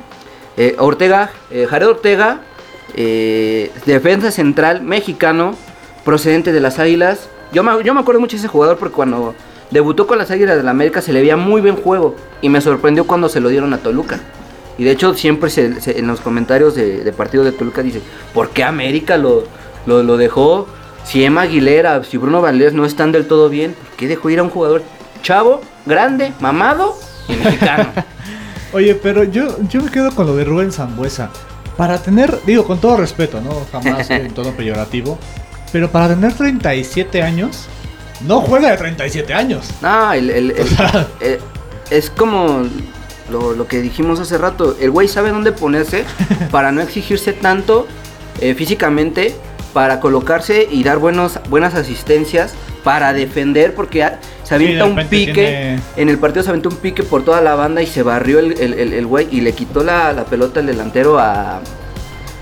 Eh, 0.57 0.75
Ortega, 0.77 1.31
eh, 1.49 1.65
Jared 1.67 1.87
Ortega, 1.87 2.41
defensa 3.85 4.31
central 4.31 4.81
mexicano, 4.81 5.55
procedente 6.05 6.51
de 6.51 6.59
las 6.59 6.77
Águilas. 6.79 7.29
Yo 7.53 7.63
me, 7.63 7.83
yo 7.83 7.93
me 7.93 7.99
acuerdo 8.01 8.19
mucho 8.19 8.35
de 8.35 8.39
ese 8.39 8.47
jugador 8.47 8.77
porque 8.77 8.95
cuando 8.95 9.33
debutó 9.71 10.07
con 10.07 10.17
las 10.17 10.31
Águilas 10.31 10.57
de 10.57 10.63
la 10.63 10.71
América 10.71 11.01
se 11.01 11.13
le 11.13 11.21
veía 11.21 11.37
muy 11.37 11.61
buen 11.61 11.75
juego. 11.75 12.15
Y 12.41 12.49
me 12.49 12.61
sorprendió 12.61 13.05
cuando 13.07 13.29
se 13.29 13.39
lo 13.39 13.49
dieron 13.49 13.73
a 13.73 13.77
Toluca. 13.79 14.19
Y 14.77 14.83
de 14.83 14.91
hecho 14.91 15.13
siempre 15.15 15.49
se- 15.49 15.73
en 15.97 16.07
los 16.07 16.19
comentarios 16.21 16.75
de, 16.75 17.03
de 17.03 17.11
partido 17.13 17.43
de 17.43 17.51
Toluca 17.51 17.81
dice, 17.81 18.01
¿por 18.33 18.49
qué 18.49 18.63
América 18.63 19.17
lo, 19.17 19.43
lo, 19.85 20.03
lo 20.03 20.17
dejó? 20.17 20.67
Si 21.03 21.23
Emma 21.23 21.41
Aguilera, 21.43 22.03
si 22.03 22.17
Bruno 22.17 22.41
Valdés 22.41 22.73
no 22.73 22.85
están 22.85 23.11
del 23.11 23.27
todo 23.27 23.49
bien, 23.49 23.73
¿por 23.73 23.95
qué 23.97 24.07
dejó 24.07 24.29
ir 24.29 24.39
a 24.39 24.43
un 24.43 24.49
jugador 24.49 24.83
chavo, 25.23 25.61
grande, 25.85 26.33
mamado 26.39 26.95
y 27.29 27.33
mexicano? 27.33 27.91
Oye, 28.73 28.95
pero 28.95 29.23
yo, 29.23 29.57
yo 29.69 29.81
me 29.81 29.89
quedo 29.91 30.13
con 30.13 30.27
lo 30.27 30.35
de 30.35 30.43
Rubén 30.43 30.71
Zambuesa. 30.71 31.29
Para 31.77 31.97
tener, 31.99 32.39
digo 32.45 32.65
con 32.65 32.79
todo 32.79 32.97
respeto, 32.97 33.39
¿no? 33.41 33.51
Jamás 33.71 34.09
en 34.09 34.31
tono 34.33 34.51
peyorativo. 34.51 35.17
Pero 35.71 35.89
para 35.91 36.09
tener 36.09 36.33
37 36.33 37.21
años, 37.21 37.65
no 38.21 38.41
juega 38.41 38.71
de 38.71 38.77
37 38.77 39.33
años. 39.33 39.69
No, 39.81 40.11
el, 40.13 40.29
el- 40.29 40.51
el- 40.51 40.67
sea- 40.69 41.07
eh, 41.21 41.39
es 41.91 42.09
como 42.09 42.63
lo, 43.29 43.53
lo 43.53 43.67
que 43.67 43.81
dijimos 43.81 44.19
hace 44.19 44.37
rato. 44.37 44.75
El 44.79 44.91
güey 44.91 45.07
sabe 45.07 45.29
dónde 45.31 45.51
ponerse 45.51 46.03
para 46.51 46.71
no 46.71 46.81
exigirse 46.81 47.33
tanto 47.33 47.87
eh, 48.41 48.53
físicamente, 48.55 49.35
para 49.73 49.99
colocarse 49.99 50.67
y 50.69 50.83
dar 50.83 50.97
buenos, 50.97 51.39
buenas 51.49 51.75
asistencias, 51.75 52.53
para 52.87 53.11
defender, 53.11 53.75
porque 53.75 54.09
se 54.43 54.55
avienta 54.55 54.85
un 54.85 54.95
pique. 55.09 55.33
tiene- 55.33 55.79
En 55.97 56.07
el 56.07 56.17
partido 56.19 56.41
se 56.41 56.49
aventó 56.51 56.69
un 56.69 56.77
pique 56.77 57.03
por 57.03 57.25
toda 57.25 57.41
la 57.41 57.53
banda 57.55 57.81
y 57.81 57.85
se 57.85 58.01
barrió 58.01 58.39
el, 58.39 58.53
el- 58.57 58.75
el- 58.75 58.93
el 58.93 59.05
güey 59.05 59.27
y 59.29 59.41
le 59.41 59.51
quitó 59.51 59.83
la, 59.83 60.13
la 60.13 60.23
pelota 60.23 60.61
el 60.61 60.67
delantero 60.67 61.19
a, 61.19 61.59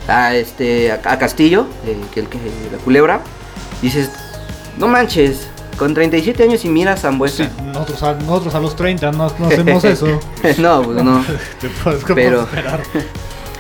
a 0.08 0.36
este 0.36 0.92
a, 0.92 1.00
a 1.04 1.18
Castillo, 1.18 1.66
eh, 1.88 1.98
que 2.14 2.20
el 2.20 2.28
que 2.28 2.38
la 2.72 2.78
culebra. 2.78 3.22
Dices, 3.82 4.12
no 4.78 4.88
manches, 4.88 5.48
con 5.80 5.96
37 5.96 6.44
años 6.44 6.64
y 6.64 6.70
mira 6.70 6.94
a 6.94 6.98
Zambuesa. 6.98 7.46
Sí, 7.46 7.50
nosotros, 7.66 8.04
a, 8.04 8.14
nosotros 8.14 8.54
a 8.54 8.60
los 8.60 8.76
30 8.76 9.12
no, 9.14 9.32
no 9.40 9.48
hacemos 9.48 9.84
eso. 9.84 10.06
no, 10.60 10.84
pues 10.84 11.04
no. 11.04 11.26
Te 11.60 11.70
puedes- 11.84 12.04
¿qué 12.04 12.14
Pero- 12.14 12.42
esperar? 12.44 12.82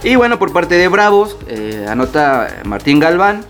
Y 0.03 0.15
bueno, 0.17 0.37
por 0.37 0.53
parte 0.53 0.75
de 0.75 0.87
Bravos, 0.87 1.35
eh, 1.47 1.87
anota 1.89 2.47
Martín 2.63 2.99
Galván. 2.99 3.43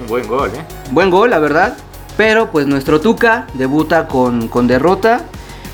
Un 0.00 0.08
buen 0.08 0.26
gol, 0.26 0.48
¿eh? 0.56 0.64
Buen 0.90 1.08
gol, 1.08 1.30
la 1.30 1.38
verdad. 1.38 1.76
Pero 2.16 2.50
pues 2.50 2.66
nuestro 2.66 3.00
Tuca 3.00 3.46
debuta 3.54 4.06
con, 4.06 4.48
con 4.48 4.66
derrota. 4.66 5.22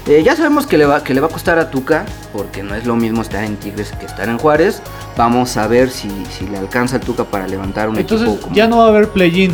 Eh, 0.07 0.23
ya 0.25 0.35
sabemos 0.35 0.67
que 0.67 0.79
le, 0.79 0.87
va, 0.87 1.05
que 1.05 1.13
le 1.13 1.21
va 1.21 1.27
a 1.27 1.31
costar 1.31 1.59
a 1.59 1.71
Tuca, 1.71 2.07
porque 2.33 2.63
no 2.63 2.75
es 2.75 2.87
lo 2.87 2.97
mismo 2.97 3.21
estar 3.21 3.45
en 3.45 3.57
Tigres 3.57 3.93
que 4.01 4.07
estar 4.07 4.29
en 4.29 4.39
Juárez. 4.39 4.81
Vamos 5.17 5.57
a 5.59 5.67
ver 5.67 5.91
si, 5.91 6.09
si 6.37 6.47
le 6.47 6.57
alcanza 6.57 6.97
a 6.97 7.01
Tuca 7.01 7.25
para 7.25 7.47
levantar 7.47 7.89
un 7.91 7.99
Entonces 7.99 8.27
equipo. 8.27 8.43
como- 8.45 8.57
ya 8.57 8.67
no 8.67 8.79
va 8.79 8.87
a 8.87 8.89
haber 8.89 9.11
play-in, 9.11 9.53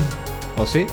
¿o 0.56 0.64
sí? 0.64 0.86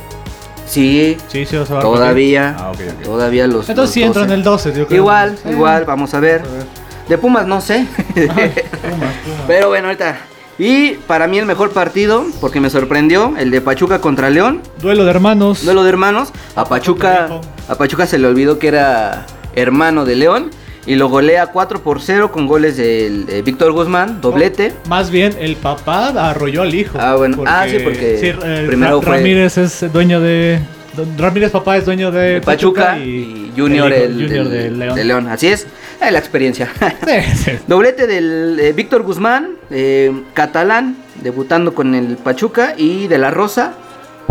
Sí, 0.66 1.18
Sí, 1.28 1.46
sí, 1.46 1.56
va 1.56 1.64
a 1.64 1.82
todavía. 1.82 2.56
Ah, 2.58 2.72
ok, 2.72 2.80
ok. 2.98 3.04
Todavía 3.04 3.46
los. 3.46 3.70
Entonces 3.70 3.78
los 3.78 3.90
sí 3.94 4.02
entra 4.04 4.24
en 4.24 4.30
12. 4.30 4.34
el 4.36 4.44
12, 4.44 4.74
yo 4.80 4.88
creo. 4.88 4.98
Igual, 4.98 5.38
Sí. 5.44 5.50
igual, 5.50 5.86
vamos 5.86 6.14
a 6.16 6.20
ver. 6.20 6.42
A 6.42 6.52
ver. 6.52 6.66
De 7.08 7.18
Pumas 7.20 7.46
no 7.46 7.62
sé. 7.62 7.86
Pumas, 8.16 8.36
Pumas. 8.36 9.14
Pero 9.46 9.68
bueno, 9.70 9.88
ahorita. 9.90 10.18
Y 10.60 10.92
para 11.08 11.28
mí 11.28 11.40
el 11.40 11.46
mejor 11.46 11.72
partido, 11.72 12.26
porque 12.40 12.60
me 12.62 12.70
sorprendió, 12.70 13.34
el 13.38 13.50
de 13.52 13.60
Pachuca 13.62 14.00
contra 14.00 14.30
León. 14.30 14.62
Duelo 14.82 15.04
de 15.04 15.10
hermanos. 15.10 15.66
Duelo 15.66 15.84
de 15.84 15.90
hermanos. 15.90 16.30
A 16.56 16.66
Pachuca, 16.66 17.28
a 17.68 17.76
Pachuca 17.76 18.06
se 18.06 18.20
le 18.20 18.28
olvidó 18.28 18.60
que 18.60 18.68
era 18.68 19.26
hermano 19.56 20.06
de 20.06 20.16
León. 20.16 20.52
Y 20.86 20.96
lo 20.96 21.08
golea 21.08 21.48
4 21.48 21.82
por 21.82 22.02
0 22.02 22.32
con 22.34 22.46
goles 22.46 22.76
del 22.76 23.26
eh, 23.30 23.42
Víctor 23.42 23.72
Guzmán, 23.72 24.20
doblete. 24.20 24.74
Más 24.90 25.10
bien, 25.12 25.34
el 25.40 25.56
papá 25.56 26.10
arrolló 26.30 26.62
al 26.64 26.76
hijo. 26.76 26.98
Ah, 27.02 27.16
bueno. 27.16 27.42
Ah, 27.48 27.66
sí, 27.70 27.78
porque 27.82 28.20
eh, 28.22 28.66
primero 28.68 29.00
Ra- 29.00 29.08
fue- 29.08 29.18
Ramírez 29.18 29.58
es 29.58 29.94
dueño 29.94 30.20
de. 30.20 30.60
Don- 30.96 31.18
Ramírez 31.18 31.52
papá 31.52 31.78
es 31.78 31.86
dueño 31.86 32.12
de 32.12 32.34
de 32.36 32.42
Pachuca, 32.42 32.98
y, 33.00 33.52
y 33.56 33.60
Junior, 33.60 33.92
el, 33.92 34.14
Junior 34.14 34.48
del- 34.48 34.80
de 34.94 35.04
León. 35.04 35.28
Así 35.28 35.48
es. 35.48 35.66
Eh, 36.02 36.12
la 36.12 36.20
experiencia. 36.20 36.70
Sí, 37.08 37.36
sí. 37.36 37.52
Doblete 37.68 38.08
del 38.08 38.60
eh, 38.60 38.74
Víctor 38.74 39.04
Guzmán, 39.04 39.56
eh, 39.72 40.12
catalán, 40.34 40.98
debutando 41.22 41.74
con 41.74 41.96
el 41.96 42.18
Pachuca, 42.18 42.76
y 42.78 43.08
de 43.08 43.18
la 43.18 43.32
Rosa, 43.32 43.74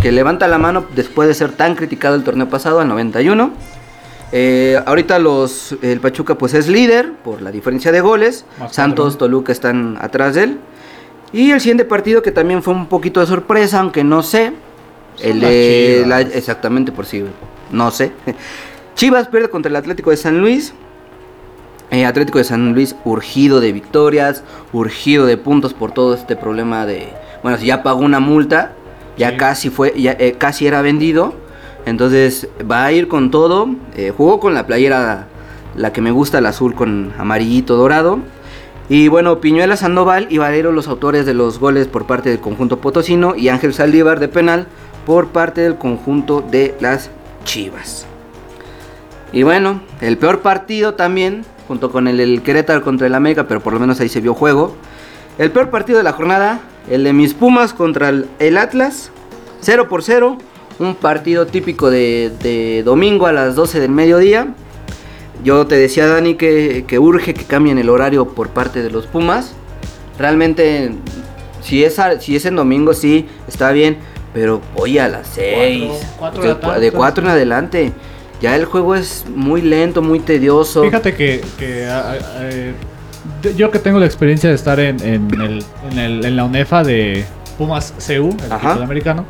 que 0.01 0.13
levanta 0.13 0.47
la 0.49 0.59
mano 0.59 0.85
después 0.95 1.29
de 1.29 1.35
ser 1.35 1.53
tan 1.53 1.75
criticado 1.75 2.15
el 2.15 2.23
torneo 2.25 2.49
pasado, 2.49 2.81
al 2.81 2.89
91. 2.89 3.53
Eh, 4.35 4.81
ahorita 4.87 5.19
los, 5.19 5.77
el 5.83 6.01
Pachuca 6.01 6.37
pues 6.37 6.55
es 6.55 6.67
líder 6.69 7.13
por 7.25 7.43
la 7.43 7.51
diferencia 7.51 7.93
de 7.93 8.01
goles. 8.01 8.45
Más 8.59 8.75
Santos. 8.75 9.19
Toluca 9.19 9.53
están 9.53 9.99
atrás 10.01 10.35
de 10.37 10.45
él. 10.45 10.59
Y 11.35 11.51
el 11.51 11.61
siguiente 11.61 11.85
partido 11.85 12.23
que 12.23 12.33
también 12.33 12.63
fue 12.63 12.73
un 12.75 12.87
poquito 12.87 13.21
de 13.21 13.27
sorpresa, 13.27 13.81
aunque 13.81 14.05
no 14.05 14.23
sé. 14.23 14.53
El 15.21 15.41
de 15.41 16.05
la- 16.07 16.21
exactamente 16.21 16.93
por 16.93 17.07
si 17.07 17.25
no 17.71 17.91
sé. 17.91 18.13
Chivas 18.95 19.29
pierde 19.29 19.49
contra 19.49 19.71
el 19.71 19.77
Atlético 19.77 20.11
de 20.11 20.17
San 20.17 20.41
Luis. 20.41 20.75
Eh, 21.91 22.07
Atlético 22.07 22.39
de 22.39 22.45
San 22.45 22.73
Luis 22.73 22.97
urgido 23.05 23.61
de 23.61 23.73
victorias, 23.73 24.43
urgido 24.73 25.27
de 25.27 25.37
puntos 25.37 25.75
por 25.75 25.93
todo 25.93 26.15
este 26.15 26.37
problema 26.37 26.87
de, 26.87 27.09
bueno, 27.43 27.59
si 27.59 27.67
ya 27.67 27.83
pagó 27.83 28.01
una 28.01 28.19
multa, 28.21 28.73
ya 29.19 29.31
Sí. 29.33 29.37
casi 29.37 29.71
fue, 29.71 29.93
ya 30.01 30.13
eh, 30.19 30.37
casi 30.39 30.67
era 30.67 30.81
vendido, 30.81 31.35
entonces 31.85 32.49
va 32.71 32.87
a 32.87 32.93
ir 32.93 33.09
con 33.09 33.31
todo. 33.31 33.69
eh, 33.95 34.11
jugó 34.17 34.41
con 34.41 34.55
la 34.55 34.67
playera, 34.67 35.27
la 35.77 35.93
que 35.93 36.01
me 36.01 36.11
gusta, 36.13 36.39
el 36.39 36.47
azul 36.47 36.75
con 36.75 37.13
amarillito 37.19 37.77
dorado. 37.77 38.21
Y 38.89 39.09
bueno, 39.09 39.41
Piñuela 39.41 39.77
Sandoval 39.77 40.27
y 40.31 40.39
Valero 40.39 40.73
los 40.73 40.89
autores 40.89 41.25
de 41.27 41.35
los 41.35 41.59
goles 41.59 41.89
por 41.89 42.07
parte 42.07 42.31
del 42.31 42.41
conjunto 42.41 42.79
potosino 42.79 43.35
y 43.37 43.49
Ángel 43.49 43.75
Saldívar 43.75 44.19
de 44.19 44.29
penal 44.29 44.67
por 45.07 45.29
parte 45.29 45.61
del 45.61 45.77
conjunto 45.77 46.41
de 46.43 46.75
las 46.81 47.11
Chivas. 47.45 48.07
Y 49.33 49.43
bueno, 49.43 49.81
el 50.01 50.19
peor 50.19 50.41
partido 50.41 50.95
también, 50.95 51.45
junto 51.67 51.91
con 51.91 52.07
el, 52.07 52.21
el 52.21 52.43
Querétaro 52.43 52.83
contra 52.83 53.07
el 53.07 53.15
América, 53.15 53.49
pero 53.49 53.61
por 53.61 53.73
lo 53.73 53.81
menos 53.81 53.99
ahí 54.01 54.09
se 54.09 54.21
vio 54.21 54.35
juego. 54.35 54.77
El 55.39 55.51
peor 55.51 55.71
partido 55.71 55.99
de 55.99 56.05
la 56.05 56.13
jornada, 56.13 56.61
el 56.91 57.05
de 57.05 57.13
mis 57.13 57.33
Pumas 57.33 57.73
contra 57.73 58.11
el, 58.11 58.59
Atlas, 58.59 59.11
0 59.61 59.89
por 59.89 60.03
0. 60.03 60.39
Un 60.79 60.95
partido 60.95 61.47
típico 61.47 61.91
de, 61.91 62.33
de 62.43 62.83
domingo 62.83 63.27
a 63.27 63.33
las 63.33 63.55
12 63.55 63.81
del 63.81 63.91
mediodía. 63.91 64.55
Yo 65.45 65.67
te 65.67 65.77
decía, 65.77 66.07
Dani, 66.07 66.35
que, 66.35 66.85
que 66.87 66.99
urge 66.99 67.35
que 67.35 67.45
cambien 67.45 67.79
el 67.79 67.89
horario 67.89 68.29
por 68.29 68.51
parte 68.51 68.83
de 68.83 68.91
los 68.91 69.07
Pumas. 69.07 69.55
Realmente, 70.19 70.93
si 71.63 71.85
es, 71.85 71.99
si 72.21 72.37
es 72.37 72.45
en 72.45 72.57
domingo, 72.57 72.95
sí, 72.95 73.27
está 73.49 73.73
bien. 73.73 73.99
Pero 74.35 74.61
hoy 74.75 74.99
a 74.99 75.09
las 75.09 75.27
6. 75.35 75.91
cuatro 76.19 76.43
de 76.43 76.49
la 76.49 76.61
tarde, 76.61 76.81
de 76.81 76.91
4 76.93 77.25
en 77.25 77.31
adelante. 77.31 77.93
Ya 78.41 78.57
el 78.57 78.65
juego 78.65 78.95
es 78.97 79.25
muy 79.35 79.63
lento, 79.63 80.03
muy 80.03 80.19
tedioso. 80.21 80.83
Fíjate 80.83 81.15
que, 81.15 81.43
que, 81.59 81.87
eh, 81.89 82.73
de- 83.43 83.55
yo 83.55 83.71
que 83.71 83.79
tengo 83.79 84.01
la 84.01 84.07
experiencia 84.07 84.49
de 84.49 84.57
estar 84.57 84.81
en, 84.81 85.01
en 85.03 85.41
el- 85.41 85.65
en 85.91 85.99
el- 85.99 86.25
en 86.25 86.37
la 86.37 86.45
UNEFA 86.45 86.83
de 86.83 87.25
Pumas 87.59 87.93
CU, 88.05 88.31
el 88.31 88.53
equipo 88.53 88.83
americano, 88.83 89.25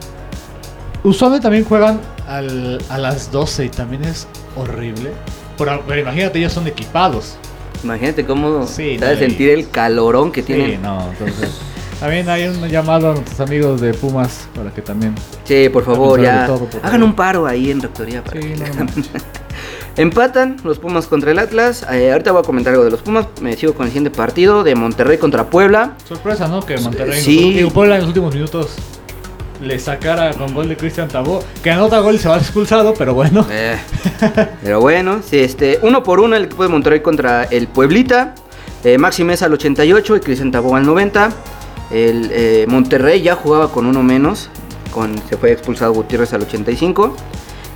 usualmente 1.03 1.43
también 1.43 1.65
juegan 1.65 2.01
al- 2.27 2.81
a 2.89 2.97
las 2.99 3.31
12 3.31 3.67
y 3.67 3.69
también 3.69 4.05
es 4.05 4.27
horrible. 4.57 5.11
Pero, 5.59 5.83
pero 5.87 6.01
imagínate, 6.01 6.39
ellos 6.39 6.53
son 6.53 6.67
equipados. 6.67 7.37
Imagínate 7.85 8.25
cómo 8.25 8.67
Sí, 8.67 8.97
no, 8.99 9.07
sentir 9.17 9.51
el 9.51 9.69
calorón 9.69 10.31
que 10.33 10.41
Sí, 10.43 10.47
tienen. 10.55 10.81
no, 10.83 11.09
entonces... 11.11 11.51
También 12.03 12.29
hay 12.29 12.49
un 12.49 12.69
llamado 12.69 13.13
a 13.13 13.15
nuestros 13.15 13.39
amigos 13.39 13.81
de 13.81 13.95
Pumas 13.95 14.49
para 14.57 14.73
que 14.73 14.83
también... 14.83 15.15
Sí, 15.45 15.69
por 15.69 15.85
favor, 15.85 16.21
ya. 16.21 16.47
todo, 16.49 16.59
por 16.59 16.69
favor. 16.71 16.85
Hagan 16.85 17.05
un 17.05 17.15
paro 17.15 17.47
ahí 17.47 17.71
en 17.71 17.81
rectoría. 17.81 18.25
para 18.25 18.41
Sí, 18.43 18.55
no. 18.59 18.87
Empatan 19.97 20.57
los 20.65 20.81
Pumas 20.81 21.07
contra 21.07 21.31
el 21.31 21.39
Atlas. 21.39 21.87
Eh, 21.93 22.11
ahorita 22.11 22.33
voy 22.33 22.41
a 22.41 22.45
comentar 22.45 22.73
algo 22.73 22.85
de 22.85 22.91
los 22.91 23.03
Pumas. 23.03 23.29
Me 23.41 23.57
sigo 23.57 23.75
con 23.75 23.87
el 23.87 23.93
siguiente 23.93 24.11
partido 24.11 24.65
de 24.65 24.75
Monterrey 24.75 25.17
contra 25.17 25.49
Puebla. 25.49 25.93
Sorpresa, 26.09 26.49
¿no? 26.49 26.67
Que 26.67 26.77
Monterrey, 26.77 27.21
Sí. 27.23 27.53
digo, 27.53 27.71
Puebla 27.71 27.95
en 27.95 28.01
los 28.01 28.09
últimos 28.09 28.35
minutos 28.35 28.75
le 29.61 29.79
sacara 29.79 30.33
con 30.33 30.53
gol 30.55 30.69
de 30.69 30.77
Cristian 30.77 31.07
Tabó. 31.07 31.45
Que 31.63 31.71
anota 31.71 32.01
gol 32.01 32.17
y 32.17 32.19
se 32.19 32.29
va 32.29 32.37
expulsado, 32.39 32.95
pero 32.95 33.15
bueno. 33.15 33.47
Eh, 33.49 33.77
pero 34.61 34.81
bueno, 34.81 35.21
sí, 35.25 35.39
este, 35.39 35.79
uno 35.83 36.03
por 36.03 36.19
uno 36.19 36.35
el 36.35 36.47
equipo 36.47 36.65
de 36.65 36.69
Monterrey 36.69 36.99
contra 36.99 37.45
el 37.45 37.69
Pueblita. 37.69 38.35
Eh, 38.83 38.99
Maxi 38.99 39.23
Mesa 39.23 39.45
al 39.47 39.53
88 39.53 40.17
y 40.17 40.21
Cristian 40.21 40.51
Tabó 40.51 40.75
al 40.75 40.85
90. 40.85 41.31
El 41.93 42.31
eh, 42.33 42.67
Monterrey 42.69 43.23
ya 43.23 43.35
jugaba 43.35 43.71
con 43.71 43.87
uno 43.87 44.03
menos. 44.03 44.51
Con, 44.93 45.17
se 45.29 45.37
fue 45.37 45.53
expulsado 45.53 45.93
Gutiérrez 45.93 46.33
al 46.33 46.43
85. 46.43 47.15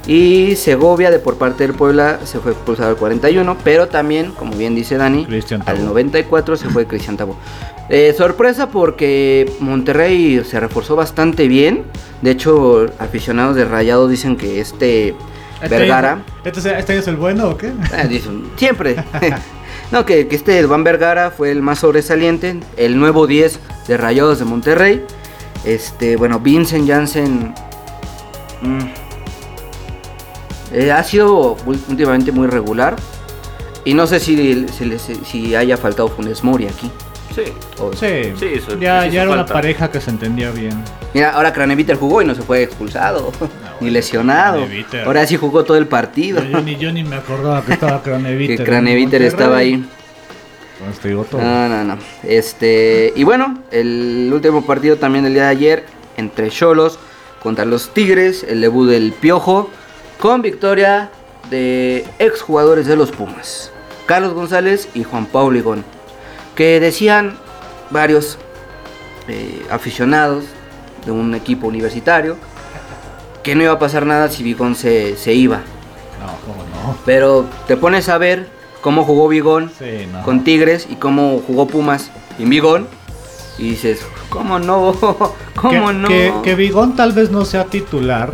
Y 0.06 0.54
Segovia 0.56 1.10
de 1.10 1.18
por 1.18 1.36
parte 1.36 1.66
del 1.66 1.74
Puebla 1.74 2.20
se 2.24 2.38
fue 2.38 2.52
expulsado 2.52 2.90
al 2.90 2.96
41. 2.96 3.56
Pero 3.64 3.88
también, 3.88 4.32
como 4.32 4.56
bien 4.56 4.74
dice 4.74 4.96
Dani, 4.96 5.26
al 5.66 5.84
94 5.84 6.56
se 6.56 6.68
fue 6.68 6.86
Cristian 6.86 7.16
Tabó. 7.16 7.36
Eh, 7.88 8.14
sorpresa 8.16 8.70
porque 8.70 9.52
Monterrey 9.60 10.42
se 10.44 10.60
reforzó 10.60 10.96
bastante 10.96 11.48
bien. 11.48 11.84
De 12.22 12.30
hecho, 12.32 12.86
aficionados 12.98 13.56
de 13.56 13.64
Rayado 13.64 14.08
dicen 14.08 14.36
que 14.36 14.60
este 14.60 15.14
Vergara. 15.60 16.22
¿Este, 16.44 16.78
este 16.78 16.92
año 16.92 17.00
es 17.00 17.08
el 17.08 17.16
bueno 17.16 17.48
o 17.48 17.56
qué? 17.56 17.68
Eh, 17.68 18.08
dicen, 18.08 18.50
siempre. 18.56 18.96
no, 19.92 20.04
que, 20.04 20.26
que 20.28 20.36
este 20.36 20.64
Van 20.66 20.84
Vergara 20.84 21.30
fue 21.30 21.50
el 21.50 21.62
más 21.62 21.78
sobresaliente, 21.80 22.58
el 22.76 22.98
nuevo 22.98 23.26
10 23.26 23.58
de 23.88 23.96
Rayados 23.96 24.38
de 24.38 24.44
Monterrey. 24.44 25.04
Este, 25.64 26.16
bueno, 26.16 26.38
Vincent 26.40 26.88
Janssen 26.88 27.54
mm, 28.62 28.78
eh, 30.72 30.92
ha 30.92 31.02
sido 31.02 31.56
últimamente 31.66 32.32
muy 32.32 32.46
regular. 32.46 32.96
Y 33.84 33.94
no 33.94 34.06
sé 34.08 34.18
si, 34.18 34.66
si, 35.24 35.54
haya 35.54 35.76
faltado 35.76 36.08
Funes 36.08 36.42
Mori 36.42 36.66
aquí. 36.66 36.90
Sí. 37.34 37.42
O- 37.78 37.92
Sí, 37.92 38.32
Sí, 38.38 38.46
eso- 38.54 38.76
ya, 38.78 39.04
eso 39.06 39.14
ya 39.14 39.22
era 39.22 39.30
una 39.30 39.46
pareja 39.46 39.90
que 39.90 40.00
se 40.00 40.10
entendía 40.10 40.50
bien. 40.50 40.82
Mira, 41.14 41.30
ahora 41.32 41.52
Craneviter 41.52 41.96
jugó 41.96 42.20
y 42.20 42.24
no 42.24 42.34
se 42.34 42.42
fue 42.42 42.62
expulsado, 42.64 43.30
ni 43.80 43.90
lesionado. 43.90 44.58
Craneviter. 44.58 45.06
Ahora 45.06 45.26
sí 45.26 45.36
jugó 45.36 45.64
todo 45.64 45.76
el 45.76 45.86
partido. 45.86 46.42
Yo, 46.42 46.60
ni, 46.60 46.76
yo 46.76 46.92
ni 46.92 47.04
me 47.04 47.16
acordaba 47.16 47.64
que 47.64 47.72
estaba 47.72 48.02
Craneviter. 48.02 48.56
que 48.58 48.64
Craneviter 48.64 49.22
estaba 49.22 49.58
ahí. 49.58 49.84
No, 51.32 51.68
no, 51.68 51.84
no. 51.84 51.98
Este, 52.22 53.12
y 53.16 53.24
bueno, 53.24 53.62
el 53.70 54.30
último 54.32 54.64
partido 54.66 54.96
también 54.96 55.24
del 55.24 55.32
día 55.32 55.44
de 55.44 55.48
ayer 55.48 55.86
entre 56.16 56.50
Cholos 56.50 56.98
contra 57.42 57.64
los 57.64 57.94
Tigres, 57.94 58.44
el 58.46 58.60
debut 58.60 58.88
del 58.88 59.12
Piojo, 59.12 59.70
con 60.20 60.42
victoria 60.42 61.10
de 61.50 62.04
exjugadores 62.18 62.86
de 62.86 62.96
los 62.96 63.10
Pumas, 63.10 63.70
Carlos 64.04 64.34
González 64.34 64.88
y 64.94 65.04
Juan 65.04 65.26
Pablo 65.26 65.56
Igón, 65.56 65.84
que 66.54 66.80
decían 66.80 67.38
varios 67.90 68.38
eh, 69.28 69.64
aficionados 69.70 70.44
de 71.04 71.12
un 71.12 71.34
equipo 71.34 71.68
universitario 71.68 72.36
que 73.46 73.54
no 73.54 73.62
iba 73.62 73.74
a 73.74 73.78
pasar 73.78 74.06
nada 74.06 74.28
si 74.28 74.42
Vigón 74.42 74.74
se, 74.74 75.16
se 75.16 75.32
iba. 75.32 75.58
No, 76.18 76.26
cómo 76.44 76.64
no. 76.64 76.98
Pero 77.06 77.46
te 77.68 77.76
pones 77.76 78.08
a 78.08 78.18
ver 78.18 78.48
cómo 78.80 79.04
jugó 79.04 79.28
Vigón 79.28 79.70
Sí, 79.78 80.08
no. 80.10 80.24
con 80.24 80.42
Tigres 80.42 80.88
y 80.90 80.96
cómo 80.96 81.40
jugó 81.46 81.68
Pumas 81.68 82.10
en 82.40 82.50
Vigón. 82.50 82.88
Y 83.56 83.70
dices, 83.70 84.04
¿cómo 84.30 84.58
no? 84.58 84.94
¿Cómo 85.54 85.86
que, 85.86 85.94
no? 85.94 86.08
Que, 86.08 86.34
que 86.42 86.54
Vigón 86.56 86.96
tal 86.96 87.12
vez 87.12 87.30
no 87.30 87.44
sea 87.44 87.66
titular 87.66 88.32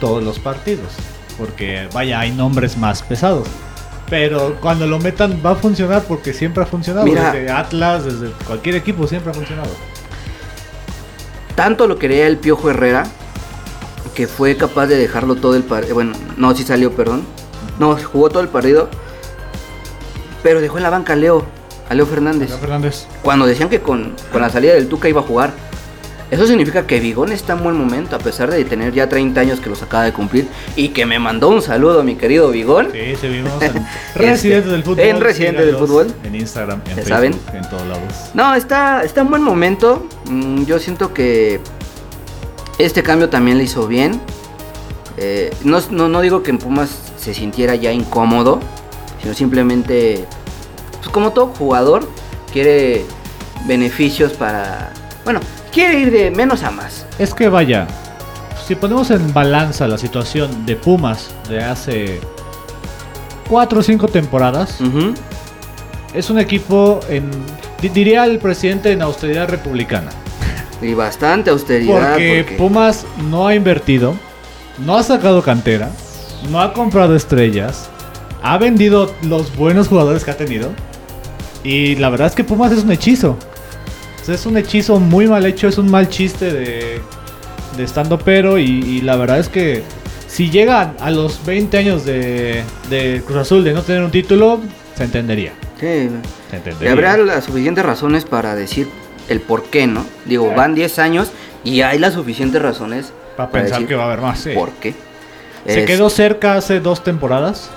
todos 0.00 0.24
los 0.24 0.38
partidos. 0.38 0.88
Porque 1.36 1.90
vaya, 1.92 2.20
hay 2.20 2.32
nombres 2.32 2.78
más 2.78 3.02
pesados. 3.02 3.46
Pero 4.08 4.56
cuando 4.62 4.86
lo 4.86 4.98
metan 4.98 5.42
va 5.44 5.50
a 5.50 5.56
funcionar 5.56 6.02
porque 6.04 6.32
siempre 6.32 6.62
ha 6.62 6.66
funcionado. 6.66 7.04
Mira. 7.04 7.30
desde 7.30 7.52
Atlas, 7.52 8.06
desde 8.06 8.30
cualquier 8.46 8.76
equipo 8.76 9.06
siempre 9.06 9.32
ha 9.32 9.34
funcionado. 9.34 9.68
Tanto 11.54 11.86
lo 11.86 11.98
quería 11.98 12.26
el 12.26 12.38
Piojo 12.38 12.70
Herrera 12.70 13.06
que 14.16 14.26
fue 14.26 14.56
capaz 14.56 14.86
de 14.86 14.96
dejarlo 14.96 15.36
todo 15.36 15.54
el 15.54 15.62
partido. 15.62 15.94
Bueno, 15.94 16.14
no, 16.38 16.54
sí 16.56 16.64
salió, 16.64 16.90
perdón. 16.92 17.22
No, 17.78 17.96
jugó 17.96 18.30
todo 18.30 18.42
el 18.42 18.48
partido. 18.48 18.88
pero 20.42 20.60
dejó 20.60 20.78
en 20.78 20.82
la 20.84 20.90
banca 20.90 21.12
a 21.12 21.16
Leo, 21.16 21.44
a 21.88 21.94
Leo 21.94 22.06
Fernández. 22.06 22.48
Leo 22.48 22.58
Fernández. 22.58 23.06
Cuando 23.22 23.46
decían 23.46 23.68
que 23.68 23.80
con, 23.80 24.14
con 24.32 24.40
la 24.40 24.48
salida 24.48 24.72
del 24.74 24.88
Tuca 24.88 25.08
iba 25.08 25.20
a 25.20 25.24
jugar. 25.24 25.52
Eso 26.28 26.44
significa 26.44 26.88
que 26.88 26.98
Vigón 26.98 27.30
está 27.30 27.52
en 27.52 27.62
buen 27.62 27.76
momento, 27.76 28.16
a 28.16 28.18
pesar 28.18 28.50
de 28.50 28.64
tener 28.64 28.92
ya 28.92 29.08
30 29.08 29.40
años 29.40 29.60
que 29.60 29.70
los 29.70 29.80
acaba 29.82 30.02
de 30.04 30.12
cumplir. 30.12 30.48
Y 30.74 30.88
que 30.88 31.06
me 31.06 31.20
mandó 31.20 31.48
un 31.50 31.62
saludo, 31.62 32.02
mi 32.02 32.16
querido 32.16 32.50
Vigón. 32.50 32.88
Sí, 32.92 33.14
se 33.20 33.28
vimos 33.28 33.52
en 33.62 33.84
Residentes 34.16 34.72
del 34.72 34.82
Fútbol. 34.82 35.04
En 35.04 35.20
Residentes 35.20 35.66
del 35.66 35.76
Fútbol. 35.76 36.12
En 36.24 36.34
Instagram, 36.34 36.80
en 36.80 36.94
Facebook, 36.94 37.08
saben. 37.08 37.32
en 37.52 37.70
todos 37.70 37.86
lados. 37.86 38.12
No, 38.34 38.54
está, 38.56 39.04
está 39.04 39.20
en 39.20 39.28
buen 39.30 39.42
momento. 39.42 40.08
Mm, 40.28 40.64
Yo 40.64 40.80
siento 40.80 41.14
que 41.14 41.60
este 42.78 43.02
cambio 43.02 43.28
también 43.28 43.58
le 43.58 43.64
hizo 43.64 43.86
bien. 43.86 44.20
Eh, 45.16 45.54
no, 45.64 45.78
no, 45.90 46.08
no 46.08 46.20
digo 46.20 46.42
que 46.42 46.50
en 46.50 46.58
Pumas 46.58 46.90
se 47.18 47.32
sintiera 47.34 47.74
ya 47.74 47.92
incómodo, 47.92 48.60
sino 49.22 49.34
simplemente, 49.34 50.24
pues 50.98 51.08
como 51.08 51.32
todo 51.32 51.46
jugador, 51.58 52.08
quiere 52.52 53.04
beneficios 53.66 54.32
para... 54.32 54.92
Bueno, 55.24 55.40
quiere 55.72 55.98
ir 56.00 56.10
de 56.10 56.30
menos 56.30 56.62
a 56.62 56.70
más. 56.70 57.06
Es 57.18 57.32
que 57.34 57.48
vaya, 57.48 57.86
si 58.66 58.74
ponemos 58.74 59.10
en 59.10 59.32
balanza 59.32 59.88
la 59.88 59.96
situación 59.98 60.66
de 60.66 60.76
Pumas 60.76 61.30
de 61.48 61.64
hace 61.64 62.20
4 63.48 63.80
o 63.80 63.82
5 63.82 64.08
temporadas, 64.08 64.78
es 66.12 66.30
un 66.30 66.38
equipo 66.38 67.00
en, 67.08 67.30
di- 67.80 67.88
diría 67.88 68.24
el 68.26 68.38
presidente 68.38 68.92
en 68.92 69.00
austeridad 69.02 69.48
republicana. 69.48 70.10
Y 70.82 70.94
bastante 70.94 71.50
austeridad. 71.50 72.10
Porque 72.12 72.42
porque- 72.44 72.56
Pumas 72.56 73.06
no 73.30 73.46
ha 73.46 73.54
invertido, 73.54 74.14
no 74.84 74.96
ha 74.96 75.02
sacado 75.02 75.42
cantera, 75.42 75.90
no 76.50 76.60
ha 76.60 76.72
comprado 76.72 77.16
estrellas, 77.16 77.88
ha 78.42 78.58
vendido 78.58 79.12
los 79.22 79.54
buenos 79.56 79.88
jugadores 79.88 80.24
que 80.24 80.30
ha 80.30 80.36
tenido. 80.36 80.70
Y 81.64 81.96
la 81.96 82.10
verdad 82.10 82.28
es 82.28 82.34
que 82.34 82.44
Pumas 82.44 82.72
es 82.72 82.84
un 82.84 82.92
hechizo. 82.92 83.36
Es 84.28 84.44
un 84.44 84.56
hechizo 84.56 84.98
muy 84.98 85.26
mal 85.28 85.46
hecho, 85.46 85.68
es 85.68 85.78
un 85.78 85.88
mal 85.90 86.08
chiste 86.08 86.52
de, 86.52 87.00
de 87.76 87.84
estando 87.84 88.18
pero. 88.18 88.58
Y, 88.58 88.64
y 88.64 89.00
la 89.02 89.16
verdad 89.16 89.38
es 89.38 89.48
que 89.48 89.82
si 90.26 90.50
llegan 90.50 90.94
a 91.00 91.10
los 91.12 91.44
20 91.46 91.78
años 91.78 92.04
de, 92.04 92.62
de 92.90 93.22
Cruz 93.24 93.38
Azul 93.38 93.62
de 93.64 93.72
no 93.72 93.82
tener 93.82 94.02
un 94.02 94.10
título, 94.10 94.60
se 94.96 95.04
entendería. 95.04 95.52
Sí, 95.78 95.86
Se 95.86 96.10
Y 96.52 96.56
entendería. 96.56 96.92
habrá 96.92 97.16
las 97.18 97.44
suficientes 97.44 97.84
razones 97.84 98.24
para 98.24 98.54
decir 98.56 98.88
el 99.28 99.40
por 99.40 99.64
qué, 99.64 99.86
¿no? 99.86 100.04
Digo, 100.24 100.52
van 100.54 100.74
10 100.74 100.98
años 100.98 101.30
y 101.64 101.82
hay 101.82 101.98
las 101.98 102.14
suficientes 102.14 102.60
razones 102.62 103.12
Para 103.36 103.50
pensar 103.50 103.84
que 103.86 103.94
va 103.94 104.04
a 104.04 104.06
haber 104.06 104.20
más. 104.20 104.38
sí. 104.40 104.50
por 104.54 104.70
qué. 104.72 104.94
Se 105.66 105.80
Es- 105.80 105.86
quedó 105.86 106.10
cerca 106.10 106.54
hace 106.54 106.80
dos 106.80 107.02
temporadas. 107.02 107.70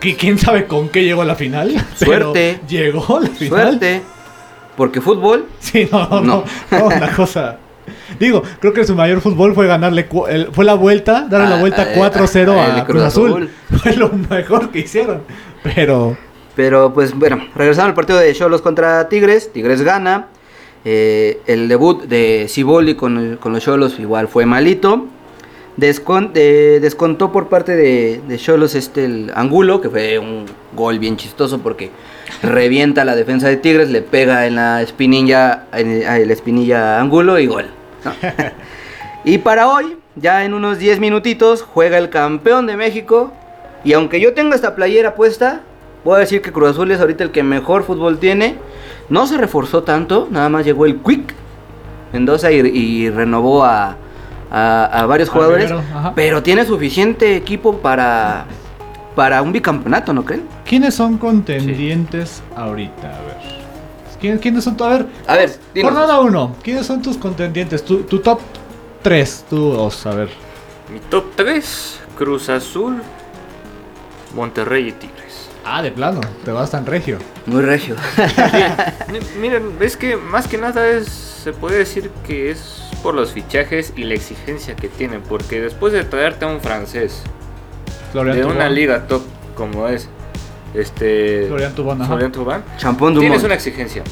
Que 0.00 0.16
quién 0.16 0.38
sabe 0.38 0.66
con 0.66 0.88
qué 0.88 1.04
llegó 1.04 1.20
a 1.22 1.26
la 1.26 1.34
final. 1.34 1.74
pero 1.98 2.32
Suerte. 2.32 2.60
Llegó 2.66 3.18
a 3.18 3.20
la 3.20 3.28
final. 3.28 3.62
Suerte. 3.62 4.02
Porque 4.76 5.00
fútbol, 5.02 5.46
Sí, 5.60 5.86
no, 5.92 6.08
no, 6.08 6.20
No. 6.22 6.44
no, 6.70 6.84
una 6.86 7.14
cosa. 7.14 7.58
Digo, 8.18 8.42
creo 8.60 8.72
que 8.72 8.84
su 8.86 8.94
mayor 8.94 9.20
fútbol 9.20 9.54
fue 9.54 9.66
ganarle, 9.66 10.08
el- 10.28 10.48
fue 10.52 10.64
la 10.64 10.74
vuelta, 10.74 11.26
darle 11.28 11.48
la 11.48 11.56
Ah, 11.56 11.60
vuelta 11.60 11.92
eh, 11.92 11.96
4-0 11.98 12.54
ah, 12.56 12.64
a 12.64 12.66
el 12.78 12.84
Cruz 12.84 12.86
Cruz 12.86 13.02
Azul. 13.02 13.50
Fue 13.82 13.92
lo 13.96 14.08
mejor 14.10 14.70
que 14.70 14.78
hicieron. 14.80 15.22
Pero, 15.62 16.16
pero 16.56 16.94
pues 16.94 17.12
bueno, 17.14 17.38
regresando 17.54 17.88
al 17.88 17.94
partido 17.94 18.18
de 18.18 18.32
Cholos 18.32 18.62
contra 18.62 19.08
Tigres, 19.08 19.52
Tigres 19.52 19.82
gana. 19.82 20.28
Eh, 20.84 21.40
el 21.46 21.68
debut 21.68 22.04
de 22.04 22.46
Ciboli 22.48 22.94
con, 22.94 23.36
con 23.36 23.52
los 23.52 23.62
Cholos 23.62 23.98
igual 23.98 24.28
fue 24.28 24.46
malito. 24.46 25.06
Eh, 25.82 26.78
descontó 26.82 27.32
por 27.32 27.48
parte 27.48 27.74
de 27.74 28.38
Cholos 28.38 28.74
este 28.74 29.04
el 29.04 29.32
Angulo, 29.34 29.80
que 29.80 29.88
fue 29.88 30.18
un 30.18 30.44
gol 30.76 30.98
bien 30.98 31.16
chistoso 31.16 31.60
porque 31.60 31.90
revienta 32.42 33.04
la 33.04 33.16
defensa 33.16 33.48
de 33.48 33.56
Tigres, 33.56 33.90
le 33.90 34.02
pega 34.02 34.46
en 34.46 34.56
la 34.56 34.82
espinilla, 34.82 35.66
en 35.72 36.00
la 36.04 36.32
espinilla 36.32 37.00
Angulo 37.00 37.38
y 37.38 37.46
gol. 37.46 37.66
¿no? 38.04 38.12
y 39.24 39.38
para 39.38 39.68
hoy, 39.68 39.96
ya 40.16 40.44
en 40.44 40.54
unos 40.54 40.78
10 40.78 41.00
minutitos, 41.00 41.62
juega 41.62 41.98
el 41.98 42.10
campeón 42.10 42.66
de 42.66 42.76
México. 42.76 43.32
Y 43.82 43.94
aunque 43.94 44.20
yo 44.20 44.34
tenga 44.34 44.56
esta 44.56 44.74
playera 44.74 45.14
puesta, 45.14 45.62
voy 46.04 46.16
a 46.16 46.20
decir 46.20 46.42
que 46.42 46.52
Cruz 46.52 46.70
Azul 46.70 46.90
es 46.90 47.00
ahorita 47.00 47.24
el 47.24 47.30
que 47.30 47.42
mejor 47.42 47.84
fútbol 47.84 48.18
tiene. 48.18 48.56
No 49.10 49.26
se 49.26 49.36
reforzó 49.36 49.82
tanto, 49.82 50.28
nada 50.30 50.48
más 50.48 50.64
llegó 50.64 50.86
el 50.86 50.96
Quick 51.00 51.34
Mendoza 52.12 52.50
y, 52.50 52.56
y 52.60 53.10
renovó 53.10 53.64
a, 53.64 53.96
a- 54.50 54.84
a 54.84 55.06
varios 55.06 55.28
A 55.28 55.32
jugadores. 55.32 55.70
Rivero. 55.70 56.12
Pero 56.14 56.42
tiene 56.42 56.64
suficiente 56.64 57.36
equipo 57.36 57.78
para, 57.78 58.46
para 59.14 59.42
un 59.42 59.52
bicampeonato, 59.52 60.12
¿no 60.12 60.24
creen? 60.24 60.44
¿quiénes 60.64 60.94
son 60.94 61.18
contendientes 61.18 62.42
ahorita? 62.56 63.08
A 63.08 63.20
ver. 63.22 63.60
¿Quién- 64.20 64.38
¿Quiénes 64.38 64.64
son? 64.64 64.76
A 64.80 64.88
ver, 64.88 65.06
A 65.26 65.36
ver, 65.36 65.56
dinos. 65.74 65.90
jornada 65.92 66.20
1. 66.20 66.56
¿Quiénes 66.62 66.86
son 66.86 67.00
tus 67.02 67.16
contendientes? 67.16 67.84
Tu, 67.84 68.02
tu 68.02 68.18
top 68.20 68.40
3. 69.02 69.46
Tú, 69.50 69.56
dos, 69.72 70.04
a 70.06 70.14
ver. 70.14 70.28
Mi 70.92 70.98
top 71.08 71.24
3, 71.36 72.00
Cruz 72.18 72.48
Azul, 72.48 73.00
Monterrey 74.34 74.88
y 74.88 74.92
Tigres. 74.92 75.19
Ah, 75.64 75.82
de 75.82 75.90
plano, 75.90 76.20
te 76.44 76.50
vas 76.52 76.70
tan 76.70 76.86
regio. 76.86 77.18
Muy 77.46 77.62
regio. 77.62 77.96
Mi- 79.12 79.40
Miren, 79.40 79.76
es 79.80 79.96
que 79.96 80.16
más 80.16 80.48
que 80.48 80.58
nada 80.58 80.88
es, 80.88 81.06
se 81.08 81.52
puede 81.52 81.78
decir 81.78 82.10
que 82.26 82.50
es 82.50 82.82
por 83.02 83.14
los 83.14 83.32
fichajes 83.32 83.92
y 83.96 84.04
la 84.04 84.14
exigencia 84.14 84.76
que 84.76 84.88
tienen, 84.88 85.22
porque 85.22 85.60
después 85.60 85.92
de 85.92 86.04
traerte 86.04 86.44
a 86.44 86.48
un 86.48 86.60
francés 86.60 87.22
Florian 88.12 88.36
de 88.36 88.44
una 88.44 88.68
liga 88.68 89.06
top 89.06 89.22
como 89.54 89.88
es 89.88 90.08
este 90.74 91.46
Florian 91.48 91.72
ajá. 91.72 92.06
Florian 92.06 92.32
Thauvin, 92.32 92.62
Champón 92.76 93.18
tienes 93.18 93.42
una 93.42 93.54
exigencia. 93.54 94.02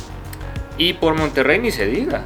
Y 0.76 0.92
por 0.94 1.14
Monterrey 1.14 1.58
ni 1.58 1.70
se 1.70 1.86
diga. 1.86 2.22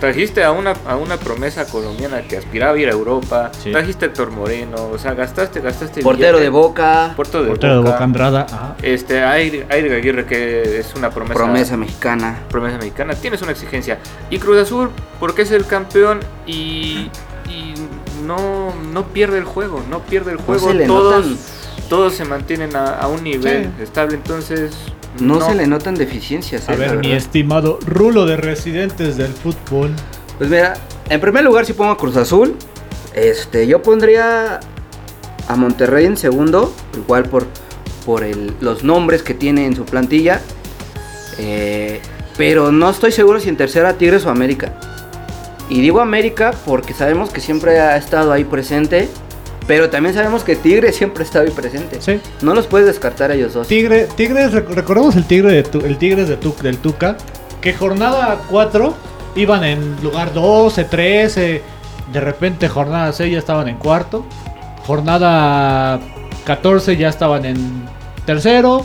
Trajiste 0.00 0.44
a 0.44 0.52
una, 0.52 0.74
a 0.86 0.96
una 0.96 1.16
promesa 1.16 1.66
colombiana 1.66 2.22
que 2.22 2.36
aspiraba 2.36 2.74
a 2.74 2.78
ir 2.78 2.88
a 2.88 2.92
Europa. 2.92 3.50
Sí. 3.62 3.72
Trajiste 3.72 4.04
a 4.04 4.08
Héctor 4.08 4.30
Moreno. 4.30 4.76
O 4.92 4.98
sea, 4.98 5.14
gastaste, 5.14 5.60
gastaste. 5.60 6.02
Portero 6.02 6.38
billete. 6.38 6.44
de 6.44 6.48
Boca. 6.50 7.12
Portero 7.16 7.42
de 7.42 7.48
Portero 7.50 7.82
de 7.82 7.90
Boca. 7.90 8.04
Andrada. 8.04 8.46
Ajá. 8.50 8.76
Este, 8.82 9.22
Aire, 9.24 9.66
Aire 9.70 9.96
Aguirre, 9.96 10.24
que 10.26 10.78
es 10.78 10.94
una 10.94 11.10
promesa. 11.10 11.34
Promesa 11.34 11.76
mexicana. 11.76 12.38
promesa 12.48 12.76
mexicana, 12.78 13.14
tienes 13.14 13.42
una 13.42 13.52
exigencia. 13.52 13.98
Y 14.30 14.38
Cruz 14.38 14.58
Azul, 14.58 14.90
porque 15.18 15.42
es 15.42 15.50
el 15.50 15.66
campeón 15.66 16.20
y, 16.46 17.10
y 17.48 17.74
no, 18.24 18.72
no 18.92 19.04
pierde 19.08 19.38
el 19.38 19.44
juego, 19.44 19.82
no 19.90 20.00
pierde 20.00 20.32
el 20.32 20.38
juego. 20.38 20.68
se 20.68 20.74
le 20.74 20.86
todos, 20.86 21.26
notan- 21.26 21.88
todos 21.88 22.14
se 22.14 22.24
mantienen 22.24 22.76
a, 22.76 22.98
a 23.00 23.08
un 23.08 23.24
nivel 23.24 23.64
Sí. 23.78 23.82
estable, 23.82 24.14
entonces 24.14 24.72
No, 25.20 25.40
se 25.40 25.54
le 25.54 25.66
notan 25.66 25.94
deficiencias. 25.94 26.68
A 26.68 26.74
eh, 26.74 26.76
ver, 26.76 26.98
mi 26.98 27.12
estimado 27.12 27.78
Rulo 27.84 28.26
de 28.26 28.36
Residentes 28.36 29.16
del 29.16 29.32
Fútbol. 29.32 29.90
Pues 30.38 30.48
mira, 30.50 30.74
en 31.08 31.20
primer 31.20 31.44
lugar 31.44 31.66
si 31.66 31.72
pongo 31.72 31.90
a 31.90 31.96
Cruz 31.96 32.16
Azul, 32.16 32.54
este, 33.14 33.66
yo 33.66 33.82
pondría 33.82 34.60
a 35.48 35.56
Monterrey 35.56 36.06
en 36.06 36.16
segundo, 36.16 36.72
igual 36.96 37.24
por, 37.24 37.46
por 38.06 38.22
el- 38.22 38.54
los 38.60 38.84
nombres 38.84 39.22
que 39.22 39.34
tiene 39.34 39.66
en 39.66 39.74
su 39.74 39.84
plantilla. 39.84 40.40
Eh, 41.38 42.00
pero 42.36 42.70
no 42.70 42.88
estoy 42.90 43.10
seguro 43.12 43.40
si 43.40 43.48
en 43.48 43.56
tercera 43.56 43.94
Tigres 43.94 44.24
o 44.26 44.30
América. 44.30 44.78
Y 45.68 45.80
digo 45.80 46.00
América 46.00 46.52
porque 46.64 46.94
sabemos 46.94 47.30
que 47.30 47.40
siempre 47.40 47.80
ha 47.80 47.96
estado 47.96 48.32
ahí 48.32 48.44
presente, 48.44 49.08
pero 49.68 49.88
también 49.90 50.14
sabemos 50.14 50.42
que 50.42 50.56
Tigres 50.56 50.96
siempre 50.96 51.22
estado 51.22 51.44
ahí 51.44 51.52
presente. 51.52 52.00
Sí. 52.00 52.20
No 52.42 52.54
los 52.54 52.66
puedes 52.66 52.86
descartar 52.88 53.30
a 53.30 53.34
ellos 53.34 53.54
dos. 53.54 53.68
Tigre, 53.68 54.08
Tigres, 54.16 54.52
rec- 54.52 54.66
recordemos 54.74 55.14
el 55.14 55.24
Tigre 55.26 55.52
de 55.52 55.62
Tu- 55.62 55.80
el 55.86 55.96
Tigres 55.98 56.26
de 56.28 56.36
Tu- 56.36 56.56
del 56.62 56.78
Tuca, 56.78 57.16
que 57.60 57.72
jornada 57.74 58.40
4 58.50 58.94
iban 59.36 59.62
en 59.64 59.96
lugar 60.02 60.32
12, 60.32 60.84
13, 60.84 61.62
de 62.12 62.20
repente 62.20 62.68
jornada 62.68 63.12
6 63.12 63.30
ya 63.32 63.38
estaban 63.38 63.68
en 63.68 63.76
cuarto, 63.76 64.24
jornada 64.86 66.00
14 66.44 66.96
ya 66.96 67.08
estaban 67.08 67.44
en 67.44 67.84
tercero 68.24 68.84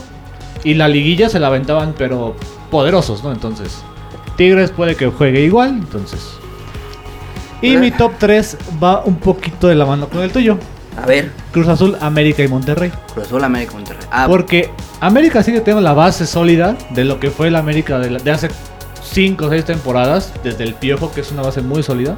y 0.63 0.73
la 0.75 0.87
liguilla 0.87 1.29
se 1.29 1.39
la 1.39 1.47
aventaban 1.47 1.95
pero 1.97 2.35
poderosos, 2.69 3.23
¿no? 3.23 3.31
Entonces, 3.31 3.81
Tigres 4.35 4.71
puede 4.71 4.95
que 4.95 5.07
juegue 5.07 5.41
igual, 5.41 5.69
entonces. 5.69 6.19
Y 7.61 7.77
mi 7.77 7.91
top 7.91 8.11
3 8.19 8.57
va 8.83 9.03
un 9.05 9.15
poquito 9.15 9.67
de 9.67 9.75
la 9.75 9.85
mano 9.85 10.09
con 10.09 10.21
el 10.21 10.31
tuyo. 10.31 10.57
A 11.01 11.05
ver, 11.05 11.31
Cruz 11.51 11.67
Azul, 11.67 11.97
América 12.01 12.43
y 12.43 12.47
Monterrey. 12.47 12.91
Cruz 13.13 13.25
Azul, 13.27 13.43
América, 13.43 13.73
Monterrey. 13.73 14.05
Ah, 14.11 14.25
Porque 14.27 14.69
América 14.99 15.41
sigue 15.43 15.59
teniendo 15.59 15.81
la 15.81 15.93
base 15.93 16.25
sólida 16.27 16.75
de 16.91 17.03
lo 17.03 17.19
que 17.19 17.31
fue 17.31 17.47
el 17.47 17.55
América 17.55 17.99
de, 17.99 18.11
la- 18.11 18.19
de 18.19 18.31
hace 18.31 18.49
5 19.03 19.45
o 19.45 19.49
6 19.49 19.65
temporadas, 19.65 20.31
desde 20.43 20.63
el 20.63 20.75
Piojo, 20.75 21.11
que 21.11 21.21
es 21.21 21.31
una 21.31 21.41
base 21.41 21.61
muy 21.61 21.83
sólida. 21.83 22.17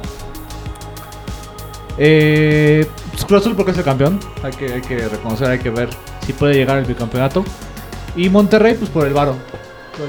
Eh, 1.98 2.86
pues 3.12 3.24
Cruz 3.24 3.40
Azul 3.40 3.56
porque 3.56 3.72
es 3.72 3.78
el 3.78 3.84
campeón, 3.84 4.20
hay 4.42 4.52
que, 4.52 4.72
hay 4.74 4.80
que 4.82 5.08
reconocer, 5.08 5.48
hay 5.50 5.58
que 5.58 5.70
ver 5.70 5.88
si 6.26 6.32
puede 6.32 6.54
llegar 6.54 6.76
al 6.78 6.84
bicampeonato. 6.84 7.44
Y 8.14 8.28
Monterrey, 8.28 8.74
pues 8.74 8.90
por 8.90 9.06
el 9.06 9.14
Varo. 9.14 9.34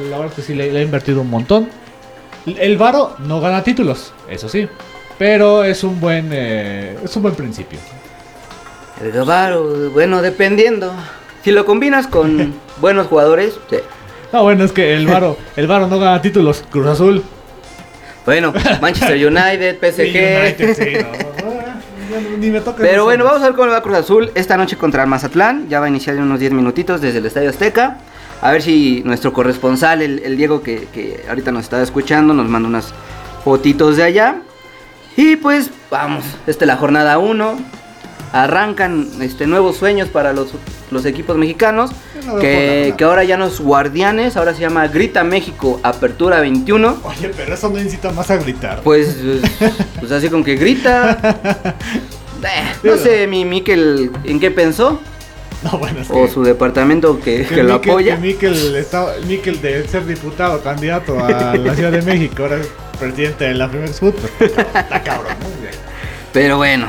La 0.09 0.17
verdad 0.17 0.27
es 0.27 0.33
que 0.33 0.41
sí 0.41 0.53
le, 0.53 0.71
le 0.71 0.79
ha 0.79 0.83
invertido 0.83 1.21
un 1.21 1.29
montón. 1.29 1.69
El 2.45 2.77
Varo 2.77 3.15
no 3.19 3.39
gana 3.41 3.63
títulos, 3.63 4.13
eso 4.29 4.49
sí. 4.49 4.67
Pero 5.17 5.63
es 5.63 5.83
un 5.83 5.99
buen, 5.99 6.29
eh, 6.31 6.97
es 7.03 7.15
un 7.15 7.23
buen 7.23 7.35
principio. 7.35 7.79
El 9.01 9.11
Gavaro, 9.11 9.91
bueno, 9.91 10.21
dependiendo. 10.21 10.93
Si 11.43 11.51
lo 11.51 11.65
combinas 11.65 12.07
con 12.07 12.55
buenos 12.81 13.07
jugadores, 13.07 13.59
sí. 13.69 13.77
No, 14.33 14.43
bueno, 14.43 14.63
es 14.63 14.71
que 14.71 14.93
el 14.95 15.07
Varo, 15.07 15.37
el 15.55 15.67
Varo 15.67 15.87
no 15.87 15.99
gana 15.99 16.21
títulos. 16.21 16.63
Cruz 16.69 16.87
Azul. 16.87 17.23
Bueno, 18.25 18.53
Manchester 18.81 19.15
United, 19.27 19.77
PSG. 19.79 20.01
United, 20.01 20.73
sí, 20.75 21.05
no, 21.43 22.19
no, 22.31 22.37
Ni 22.37 22.49
me 22.49 22.59
toca 22.59 22.83
Pero 22.83 23.05
bueno, 23.05 23.23
vamos 23.23 23.41
a 23.41 23.45
ver 23.45 23.53
cómo 23.53 23.71
va 23.71 23.81
Cruz 23.81 23.97
Azul 23.97 24.31
esta 24.35 24.57
noche 24.57 24.77
contra 24.77 25.03
el 25.03 25.09
Mazatlán. 25.09 25.69
Ya 25.69 25.79
va 25.79 25.85
a 25.85 25.89
iniciar 25.89 26.17
en 26.17 26.23
unos 26.23 26.39
10 26.39 26.51
minutitos 26.51 26.99
desde 26.99 27.19
el 27.19 27.25
Estadio 27.25 27.49
Azteca. 27.49 27.99
A 28.41 28.51
ver 28.51 28.61
si 28.61 29.01
nuestro 29.05 29.31
corresponsal, 29.31 30.01
el, 30.01 30.19
el 30.19 30.35
Diego, 30.37 30.61
que, 30.61 30.87
que 30.93 31.23
ahorita 31.29 31.51
nos 31.51 31.63
está 31.63 31.81
escuchando, 31.81 32.33
nos 32.33 32.49
manda 32.49 32.67
unas 32.67 32.93
fotitos 33.43 33.95
de 33.95 34.03
allá. 34.03 34.41
Y 35.15 35.37
pues 35.37 35.71
vamos, 35.89 36.25
esta 36.45 36.65
es 36.65 36.67
la 36.67 36.75
jornada 36.75 37.17
1. 37.17 37.57
Arrancan 38.33 39.07
este, 39.21 39.47
nuevos 39.47 39.77
sueños 39.77 40.09
para 40.09 40.33
los, 40.33 40.49
los 40.91 41.05
equipos 41.05 41.37
mexicanos. 41.37 41.91
Que, 42.41 42.93
que 42.97 43.03
ahora 43.05 43.23
ya 43.23 43.37
no 43.37 43.45
es 43.45 43.59
Guardianes, 43.61 44.35
ahora 44.35 44.53
se 44.53 44.59
llama 44.59 44.87
Grita 44.87 45.23
México 45.23 45.79
Apertura 45.83 46.41
21. 46.41 46.97
Oye, 47.03 47.31
pero 47.35 47.53
eso 47.53 47.69
no 47.69 47.79
incita 47.79 48.11
más 48.11 48.29
a 48.31 48.37
gritar. 48.37 48.81
Pues, 48.83 49.15
pues, 49.59 49.73
pues 49.99 50.11
así 50.11 50.29
como 50.29 50.43
que 50.43 50.55
grita. 50.55 51.17
Eh, 52.43 52.73
no 52.83 52.97
sé, 52.97 53.25
mi 53.27 53.45
Miquel, 53.45 54.11
¿en 54.25 54.39
qué 54.39 54.51
pensó? 54.51 54.99
No, 55.63 55.77
bueno, 55.79 56.01
es 56.01 56.07
O 56.11 56.27
su 56.27 56.43
departamento 56.43 57.19
que, 57.19 57.45
que 57.45 57.63
lo 57.63 57.79
Miquel- 57.79 57.89
apoya. 57.91 58.15
Que 58.15 58.21
Miquel, 58.21 58.75
está, 58.75 59.07
Miquel 59.27 59.59
de 59.61 59.87
ser 59.87 60.05
diputado, 60.05 60.61
candidato 60.61 61.17
a 61.23 61.55
la 61.55 61.73
Ciudad 61.75 61.91
de 61.91 62.01
México, 62.03 62.43
ahora 62.43 62.57
es 62.57 62.67
presidente 62.99 63.45
de 63.45 63.53
la 63.55 63.69
Primex 63.69 63.99
Food. 63.99 64.13
está, 64.39 64.61
está 64.81 65.01
cabrón, 65.03 65.33
¿no? 65.39 65.47
Pero 66.33 66.57
bueno, 66.57 66.87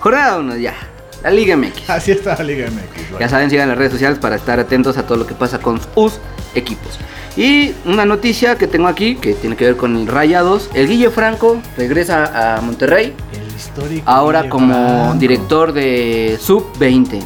jornada 0.00 0.38
1 0.38 0.56
ya. 0.56 0.74
La 1.22 1.30
Liga 1.30 1.56
MX. 1.56 1.90
Así 1.90 2.12
está 2.12 2.36
la 2.36 2.44
Liga 2.44 2.66
MX. 2.70 3.10
bueno. 3.10 3.18
Ya 3.20 3.28
saben, 3.28 3.50
sigan 3.50 3.68
las 3.68 3.76
redes 3.78 3.92
sociales 3.92 4.18
para 4.18 4.36
estar 4.36 4.60
atentos 4.60 4.96
a 4.98 5.02
todo 5.04 5.18
lo 5.18 5.26
que 5.26 5.34
pasa 5.34 5.58
con 5.58 5.80
sus 5.94 6.18
equipos. 6.54 6.98
Y 7.36 7.72
una 7.84 8.04
noticia 8.04 8.56
que 8.56 8.66
tengo 8.68 8.86
aquí 8.88 9.16
que 9.16 9.34
tiene 9.34 9.56
que 9.56 9.64
ver 9.64 9.76
con 9.76 9.96
el 9.96 10.06
Rayados. 10.06 10.70
El 10.74 10.88
Guille 10.88 11.10
Franco 11.10 11.60
regresa 11.76 12.56
a 12.56 12.60
Monterrey. 12.60 13.14
El 13.32 13.56
histórico. 13.56 14.02
Ahora 14.08 14.40
Guille 14.42 14.50
como 14.50 14.74
Franco. 15.04 15.18
director 15.18 15.72
de 15.72 16.38
Sub-20. 16.40 17.20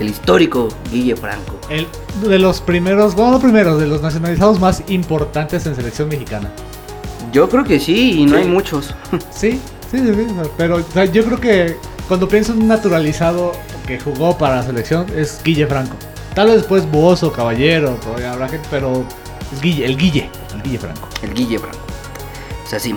El 0.00 0.08
histórico 0.08 0.68
Guille 0.90 1.16
Franco. 1.16 1.58
El, 1.68 1.86
de 2.26 2.38
los 2.38 2.60
primeros, 2.62 3.14
bueno, 3.14 3.32
no 3.32 3.40
primeros, 3.40 3.78
de 3.80 3.86
los 3.86 4.00
nacionalizados 4.00 4.58
más 4.60 4.82
importantes 4.88 5.66
en 5.66 5.74
selección 5.76 6.08
mexicana. 6.08 6.50
Yo 7.32 7.48
creo 7.50 7.64
que 7.64 7.78
sí, 7.78 8.20
y 8.22 8.24
no 8.26 8.36
Sí. 8.36 8.42
hay 8.42 8.48
muchos. 8.48 8.94
Sí, 9.30 9.60
sí, 9.90 9.98
sí, 9.98 10.14
sí, 10.14 10.26
pero 10.56 10.76
o 10.76 10.82
sea, 10.94 11.04
yo 11.06 11.24
creo 11.24 11.40
que 11.40 11.76
cuando 12.08 12.26
pienso 12.26 12.52
en 12.52 12.62
un 12.62 12.68
naturalizado 12.68 13.52
que 13.86 14.00
jugó 14.00 14.36
para 14.36 14.56
la 14.56 14.62
selección 14.62 15.06
es 15.14 15.40
Guille 15.44 15.66
Franco. 15.66 15.94
Tal 16.34 16.46
vez 16.48 16.56
después 16.56 16.90
Bozo, 16.90 17.30
Caballero, 17.32 17.90
todavía 18.02 18.32
habrá 18.32 18.48
gente, 18.48 18.66
pero 18.70 19.04
es 19.52 19.60
Guille, 19.60 19.84
el 19.84 19.96
Guille, 19.96 20.30
el 20.54 20.62
Guille 20.62 20.78
Franco. 20.78 21.08
El 21.22 21.34
Guille 21.34 21.58
Franco. 21.58 21.78
O 22.64 22.68
sea, 22.68 22.80
sí. 22.80 22.94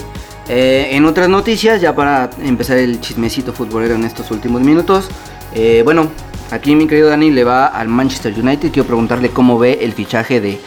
Eh, 0.47 0.89
en 0.91 1.05
otras 1.05 1.27
noticias, 1.27 1.81
ya 1.81 1.93
para 1.93 2.29
empezar 2.41 2.77
el 2.77 3.01
chismecito 3.01 3.51
futbolero 3.51 3.95
en 3.95 4.05
estos 4.05 4.31
últimos 4.31 4.61
minutos. 4.61 5.09
eh, 5.53 5.81
bueno, 5.83 6.07
aquí 6.49 6.75
mi 6.75 6.87
querido 6.87 7.09
Dani 7.09 7.31
le 7.31 7.43
va 7.43 7.67
al 7.67 7.89
Manchester 7.89 8.33
United. 8.37 8.71
Quiero 8.71 8.87
preguntarle 8.87 9.29
cómo 9.29 9.59
ve 9.59 9.79
el 9.81 9.91
fichaje 9.91 10.39
de 10.39 10.59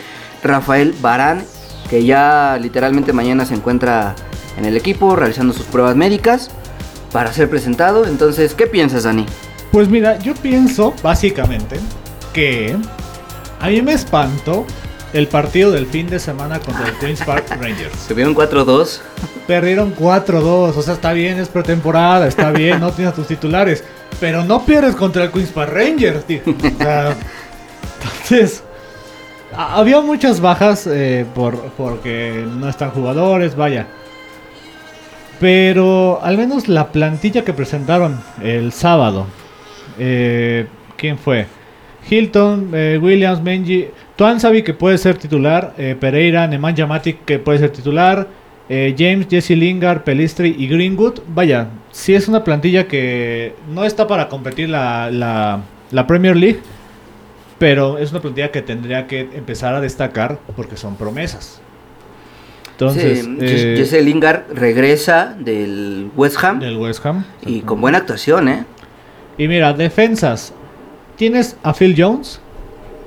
Rafael 0.42 0.94
Barán, 1.00 1.44
que 1.88 2.04
ya 2.04 2.58
literalmente 2.60 3.14
mañana 3.14 3.46
se 3.46 3.54
encuentra 3.54 4.14
en 4.58 4.66
el 4.66 4.76
equipo 4.76 5.16
realizando 5.16 5.54
sus 5.54 5.64
pruebas 5.66 5.96
médicas 5.96 6.50
para 7.14 7.32
ser 7.32 7.48
presentado. 7.48 8.06
Entonces, 8.06 8.54
¿qué 8.54 8.66
piensas, 8.66 9.04
Dani? 9.04 9.24
Pues 9.70 9.88
mira, 9.88 10.18
yo 10.18 10.34
pienso 10.34 10.92
básicamente 11.00 11.76
que 12.32 12.76
a 13.60 13.68
mí 13.68 13.80
me 13.82 13.92
espantó 13.92 14.66
el 15.12 15.28
partido 15.28 15.70
del 15.70 15.86
fin 15.86 16.10
de 16.10 16.18
semana 16.18 16.58
contra 16.58 16.88
el 16.88 16.98
Queens 16.98 17.22
Park 17.22 17.46
Rangers. 17.50 17.96
Se 18.00 18.14
vio 18.14 18.26
en 18.26 18.34
4-2. 18.34 18.98
Perdieron 19.46 19.94
4-2, 19.94 20.76
o 20.76 20.82
sea, 20.82 20.94
está 20.94 21.12
bien, 21.12 21.38
es 21.38 21.48
pretemporada, 21.48 22.26
está 22.26 22.50
bien, 22.50 22.80
no 22.80 22.90
tienes 22.90 23.14
tus 23.14 23.28
titulares, 23.28 23.84
pero 24.18 24.42
no 24.42 24.64
pierdes 24.64 24.96
contra 24.96 25.22
el 25.22 25.30
Queens 25.30 25.50
Park 25.50 25.72
Rangers, 25.72 26.24
tío. 26.24 26.40
O 26.46 26.82
sea, 26.82 27.14
entonces, 28.02 28.64
había 29.56 30.00
muchas 30.00 30.40
bajas 30.40 30.88
eh, 30.88 31.24
por, 31.32 31.60
porque 31.76 32.44
no 32.44 32.68
están 32.68 32.90
jugadores, 32.90 33.54
vaya. 33.54 33.86
Pero 35.40 36.20
al 36.22 36.38
menos 36.38 36.68
la 36.68 36.92
plantilla 36.92 37.44
que 37.44 37.52
presentaron 37.52 38.20
el 38.42 38.72
sábado, 38.72 39.26
eh, 39.98 40.66
¿quién 40.96 41.18
fue? 41.18 41.46
Hilton, 42.08 42.70
eh, 42.72 42.98
Williams, 43.00 43.42
Menji, 43.42 43.88
Tuansabi 44.16 44.62
que 44.62 44.74
puede 44.74 44.98
ser 44.98 45.16
titular, 45.16 45.74
eh, 45.78 45.96
Pereira, 45.98 46.46
Nemanja 46.46 46.86
Matic 46.86 47.24
que 47.24 47.38
puede 47.38 47.58
ser 47.58 47.70
titular, 47.70 48.28
eh, 48.68 48.94
James, 48.96 49.26
Jesse 49.28 49.50
Lingard, 49.50 50.04
Pelistri 50.04 50.54
y 50.58 50.68
Greenwood. 50.68 51.20
Vaya, 51.28 51.68
sí 51.90 52.14
es 52.14 52.28
una 52.28 52.44
plantilla 52.44 52.86
que 52.86 53.54
no 53.72 53.84
está 53.84 54.06
para 54.06 54.28
competir 54.28 54.68
la, 54.68 55.10
la, 55.10 55.62
la 55.90 56.06
Premier 56.06 56.36
League, 56.36 56.60
pero 57.58 57.98
es 57.98 58.10
una 58.12 58.20
plantilla 58.20 58.50
que 58.50 58.62
tendría 58.62 59.06
que 59.06 59.20
empezar 59.34 59.74
a 59.74 59.80
destacar 59.80 60.38
porque 60.56 60.76
son 60.76 60.96
promesas. 60.96 61.60
Entonces, 62.74 63.24
Sí, 63.24 63.36
eh, 63.40 63.74
Jesse 63.78 64.02
Lingard 64.02 64.44
regresa 64.52 65.34
del 65.38 66.10
West 66.16 66.42
Ham 66.42 66.58
del 66.58 66.76
West 66.76 67.06
Ham. 67.06 67.24
y 67.46 67.60
con 67.60 67.80
buena 67.80 67.98
actuación, 67.98 68.48
¿eh? 68.48 68.64
Y 69.38 69.46
mira, 69.48 69.72
defensas. 69.72 70.52
Tienes 71.16 71.56
a 71.62 71.72
Phil 71.72 71.94
Jones, 71.96 72.40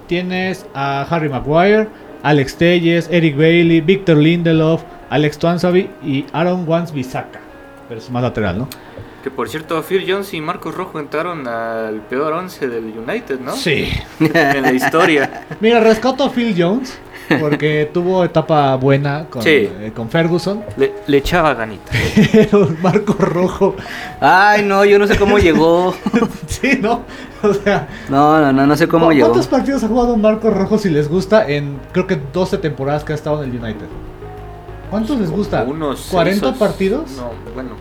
tienes 0.07 0.65
a 0.73 1.01
Harry 1.09 1.27
Maguire, 1.29 1.87
Alex 2.23 2.55
Telles, 2.55 3.09
Eric 3.11 3.35
Bailey, 3.37 3.81
Victor 3.81 4.17
Lindelof, 4.17 4.83
Alex 5.09 5.37
Tuansabi 5.37 5.89
y 6.03 6.25
Aaron 6.31 6.67
Wans 6.67 6.93
Bisaka. 6.93 7.39
Pero 7.89 7.99
es 7.99 8.09
más 8.09 8.23
lateral, 8.23 8.57
¿no? 8.59 8.67
Que 9.23 9.31
por 9.31 9.49
cierto, 9.49 9.81
Phil 9.83 10.05
Jones 10.07 10.33
y 10.33 10.39
Marcos 10.39 10.75
Rojo 10.75 10.99
entraron 10.99 11.47
al 11.47 11.99
peor 12.01 12.31
11 12.33 12.67
del 12.69 12.85
United, 12.97 13.39
¿no? 13.41 13.53
Sí. 13.53 13.89
En 14.19 14.61
la 14.61 14.71
historia. 14.71 15.45
Mira, 15.59 15.81
rescato 15.81 16.23
a 16.23 16.29
Phil 16.31 16.55
Jones 16.57 16.97
porque 17.39 17.89
tuvo 17.93 18.23
etapa 18.23 18.75
buena 18.75 19.25
con, 19.29 19.41
Sí. 19.41 19.49
eh, 19.49 19.91
con 19.95 20.09
Ferguson. 20.09 20.63
Le, 20.77 20.93
le 21.07 21.17
echaba 21.17 21.53
ganita. 21.53 21.91
Pero 22.31 22.69
Marco 22.81 23.13
Rojo, 23.19 23.75
Ay, 24.19 24.63
no, 24.63 24.83
yo 24.85 24.97
no 24.99 25.07
sé 25.07 25.17
cómo 25.17 25.37
llegó. 25.39 25.93
sí, 26.47 26.79
¿no? 26.81 27.01
O 27.43 27.53
sea, 27.53 27.87
No, 28.09 28.39
no, 28.41 28.51
no, 28.51 28.65
no 28.65 28.75
sé 28.75 28.87
cómo 28.87 29.07
¿cu- 29.07 29.11
llegó. 29.13 29.27
¿cuántos 29.27 29.47
partidos 29.47 29.83
ha 29.83 29.87
jugado 29.87 30.17
Marco 30.17 30.49
Rojo 30.49 30.77
si 30.77 30.89
les 30.89 31.07
gusta 31.09 31.47
en 31.47 31.79
creo 31.91 32.07
que 32.07 32.19
12 32.33 32.57
temporadas 32.57 33.03
que 33.03 33.11
ha 33.13 33.15
estado 33.15 33.43
en 33.43 33.51
el 33.51 33.61
United? 33.63 33.87
¿Cuántos 34.89 35.19
les 35.19 35.29
gusta? 35.29 35.63
Unos 35.63 36.11
¿40 36.11 36.23
seis 36.25 36.43
o- 36.43 36.53
partidos? 36.55 37.11
No, 37.17 37.31
bueno. 37.53 37.71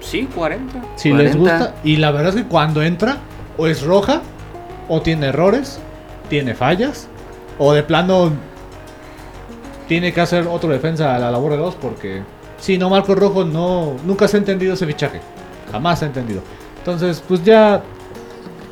Sí, 0.00 0.28
40. 0.34 0.82
Si 0.96 1.12
les 1.12 1.36
40. 1.36 1.38
gusta. 1.38 1.74
Y 1.84 1.96
la 1.96 2.10
verdad 2.12 2.30
es 2.36 2.42
que 2.42 2.48
cuando 2.48 2.82
entra, 2.82 3.18
o 3.58 3.66
es 3.66 3.82
roja, 3.82 4.22
o 4.88 5.02
tiene 5.02 5.26
errores, 5.26 5.80
tiene 6.28 6.54
fallas, 6.54 7.08
o 7.58 7.72
de 7.72 7.82
plano 7.82 8.32
tiene 9.88 10.12
que 10.12 10.20
hacer 10.20 10.46
otro 10.48 10.70
defensa 10.70 11.14
a 11.14 11.18
la 11.18 11.30
labor 11.30 11.52
de 11.52 11.58
dos, 11.58 11.74
porque 11.76 12.22
si 12.58 12.76
no, 12.78 12.90
Marco 12.90 13.14
Rojo 13.14 13.44
no, 13.44 13.94
nunca 14.04 14.26
se 14.28 14.36
ha 14.36 14.40
entendido 14.40 14.74
ese 14.74 14.86
fichaje. 14.86 15.20
Jamás 15.70 15.98
se 16.00 16.04
ha 16.06 16.08
entendido. 16.08 16.40
Entonces, 16.78 17.22
pues 17.26 17.42
ya. 17.44 17.82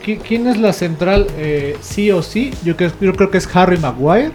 ¿qui- 0.05 0.18
¿Quién 0.20 0.47
es 0.49 0.59
la 0.59 0.72
central? 0.72 1.26
Eh, 1.37 1.76
sí 1.80 2.11
o 2.11 2.22
sí. 2.22 2.53
Yo, 2.64 2.76
creo- 2.76 2.93
yo 3.01 3.12
creo 3.14 3.30
que 3.30 3.39
es 3.39 3.49
Harry 3.57 3.78
Maguire 3.78 4.32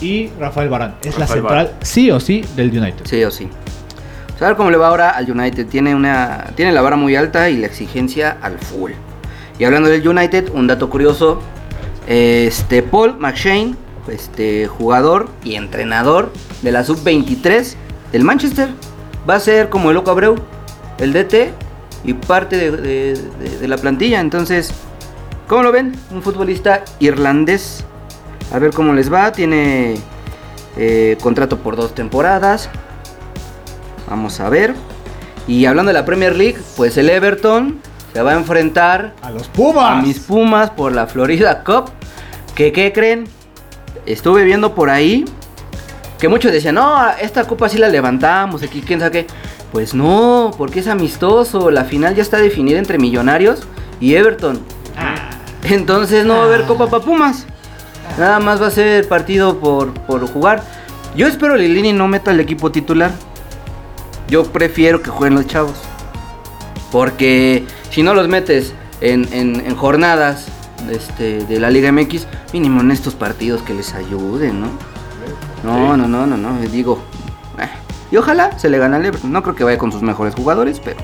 y 0.00 0.28
Rafael 0.38 0.68
Barán. 0.68 0.96
Es 1.02 1.18
la 1.18 1.26
central, 1.26 1.72
sí 1.82 2.10
o 2.10 2.18
sí, 2.20 2.44
del 2.56 2.68
United. 2.76 3.04
Sí 3.06 3.22
o 3.24 3.30
sí. 3.30 3.48
Vamos 4.28 4.42
a 4.42 4.46
ver 4.46 4.56
cómo 4.56 4.70
le 4.70 4.76
va 4.78 4.88
ahora 4.88 5.10
al 5.10 5.30
United. 5.30 5.66
Tiene, 5.66 5.94
una, 5.94 6.46
tiene 6.56 6.72
la 6.72 6.80
vara 6.80 6.96
muy 6.96 7.14
alta 7.14 7.50
y 7.50 7.58
la 7.58 7.66
exigencia 7.66 8.38
al 8.40 8.58
full. 8.58 8.92
Y 9.58 9.64
hablando 9.64 9.88
del 9.90 10.06
United, 10.06 10.50
un 10.54 10.66
dato 10.66 10.88
curioso. 10.88 11.40
Este 12.14 12.82
Paul 12.82 13.16
McShane, 13.20 13.76
este 14.08 14.66
jugador 14.66 15.28
y 15.44 15.54
entrenador 15.54 16.32
de 16.60 16.72
la 16.72 16.82
sub-23 16.82 17.74
del 18.10 18.24
Manchester, 18.24 18.70
va 19.28 19.36
a 19.36 19.40
ser 19.40 19.68
como 19.68 19.90
el 19.90 19.94
Loco 19.94 20.10
Abreu, 20.10 20.34
el 20.98 21.12
DT 21.12 21.52
y 22.02 22.14
parte 22.14 22.56
de, 22.56 22.70
de- 22.72 23.14
de- 23.38 23.58
de 23.58 23.68
la 23.68 23.76
plantilla. 23.76 24.18
Entonces, 24.18 24.72
¿cómo 25.46 25.62
lo 25.62 25.70
ven? 25.70 25.94
Un 26.10 26.20
futbolista 26.20 26.82
irlandés. 26.98 27.84
A 28.52 28.58
ver 28.58 28.72
cómo 28.72 28.92
les 28.92 29.12
va. 29.12 29.30
Tiene 29.30 29.94
eh, 30.76 31.16
contrato 31.22 31.58
por 31.58 31.76
dos 31.76 31.94
temporadas. 31.94 32.68
Vamos 34.08 34.40
a 34.40 34.48
ver. 34.48 34.74
Y 35.46 35.64
hablando 35.66 35.90
de 35.90 35.94
la 35.94 36.04
Premier 36.04 36.34
League, 36.34 36.58
pues 36.76 36.96
el 36.96 37.08
Everton 37.08 37.78
se 38.12 38.20
va 38.22 38.32
a 38.32 38.34
enfrentar 38.34 39.14
A 39.22 39.30
los 39.30 39.46
Pumas. 39.46 39.92
a 39.92 40.02
mis 40.02 40.18
Pumas 40.18 40.70
por 40.70 40.90
la 40.90 41.06
Florida 41.06 41.62
Cup. 41.62 41.90
Que, 42.60 42.72
¿qué 42.72 42.92
creen? 42.92 43.24
Estuve 44.04 44.44
viendo 44.44 44.74
por 44.74 44.90
ahí 44.90 45.24
que 46.18 46.28
muchos 46.28 46.52
decían, 46.52 46.74
no, 46.74 46.94
esta 47.18 47.44
copa 47.44 47.70
sí 47.70 47.78
la 47.78 47.88
levantamos, 47.88 48.62
aquí 48.62 48.82
quién 48.86 49.00
sabe 49.00 49.12
qué. 49.12 49.26
Pues 49.72 49.94
no, 49.94 50.50
porque 50.58 50.80
es 50.80 50.86
amistoso. 50.86 51.70
La 51.70 51.84
final 51.84 52.14
ya 52.14 52.20
está 52.20 52.36
definida 52.36 52.78
entre 52.78 52.98
Millonarios 52.98 53.60
y 53.98 54.14
Everton. 54.14 54.60
Entonces 55.62 56.26
no 56.26 56.34
va 56.36 56.42
a 56.42 56.44
haber 56.48 56.64
Copa 56.64 56.90
para 56.90 57.02
Pumas. 57.02 57.46
Nada 58.18 58.40
más 58.40 58.60
va 58.60 58.66
a 58.66 58.70
ser 58.70 59.08
partido 59.08 59.58
por, 59.58 59.94
por 59.94 60.30
jugar. 60.30 60.62
Yo 61.16 61.26
espero 61.28 61.56
Lilini 61.56 61.94
no 61.94 62.08
meta 62.08 62.30
el 62.32 62.40
equipo 62.40 62.70
titular. 62.70 63.10
Yo 64.28 64.44
prefiero 64.44 65.00
que 65.00 65.08
jueguen 65.08 65.36
los 65.38 65.46
chavos. 65.46 65.76
Porque 66.92 67.64
si 67.90 68.02
no 68.02 68.12
los 68.12 68.28
metes 68.28 68.74
en, 69.00 69.26
en- 69.32 69.64
en 69.64 69.76
jornadas 69.76 70.44
este, 70.90 71.44
de 71.44 71.60
la 71.60 71.70
Liga 71.70 71.90
MX, 71.92 72.26
mínimo 72.52 72.80
en 72.80 72.90
estos 72.90 73.14
partidos 73.14 73.62
que 73.62 73.74
les 73.74 73.92
ayuden, 73.94 74.60
¿no? 74.60 74.68
No, 75.64 75.96
no, 75.96 76.08
no, 76.08 76.26
no, 76.26 76.36
no. 76.36 76.58
Digo. 76.68 77.02
eh, 77.58 77.68
Y 78.10 78.16
ojalá 78.16 78.58
se 78.58 78.68
le 78.70 78.78
gane 78.78 78.96
al 78.96 79.04
Everton. 79.04 79.30
No 79.32 79.42
creo 79.42 79.54
que 79.54 79.64
vaya 79.64 79.78
con 79.78 79.92
sus 79.92 80.02
mejores 80.02 80.34
jugadores, 80.34 80.80
pero. 80.82 80.96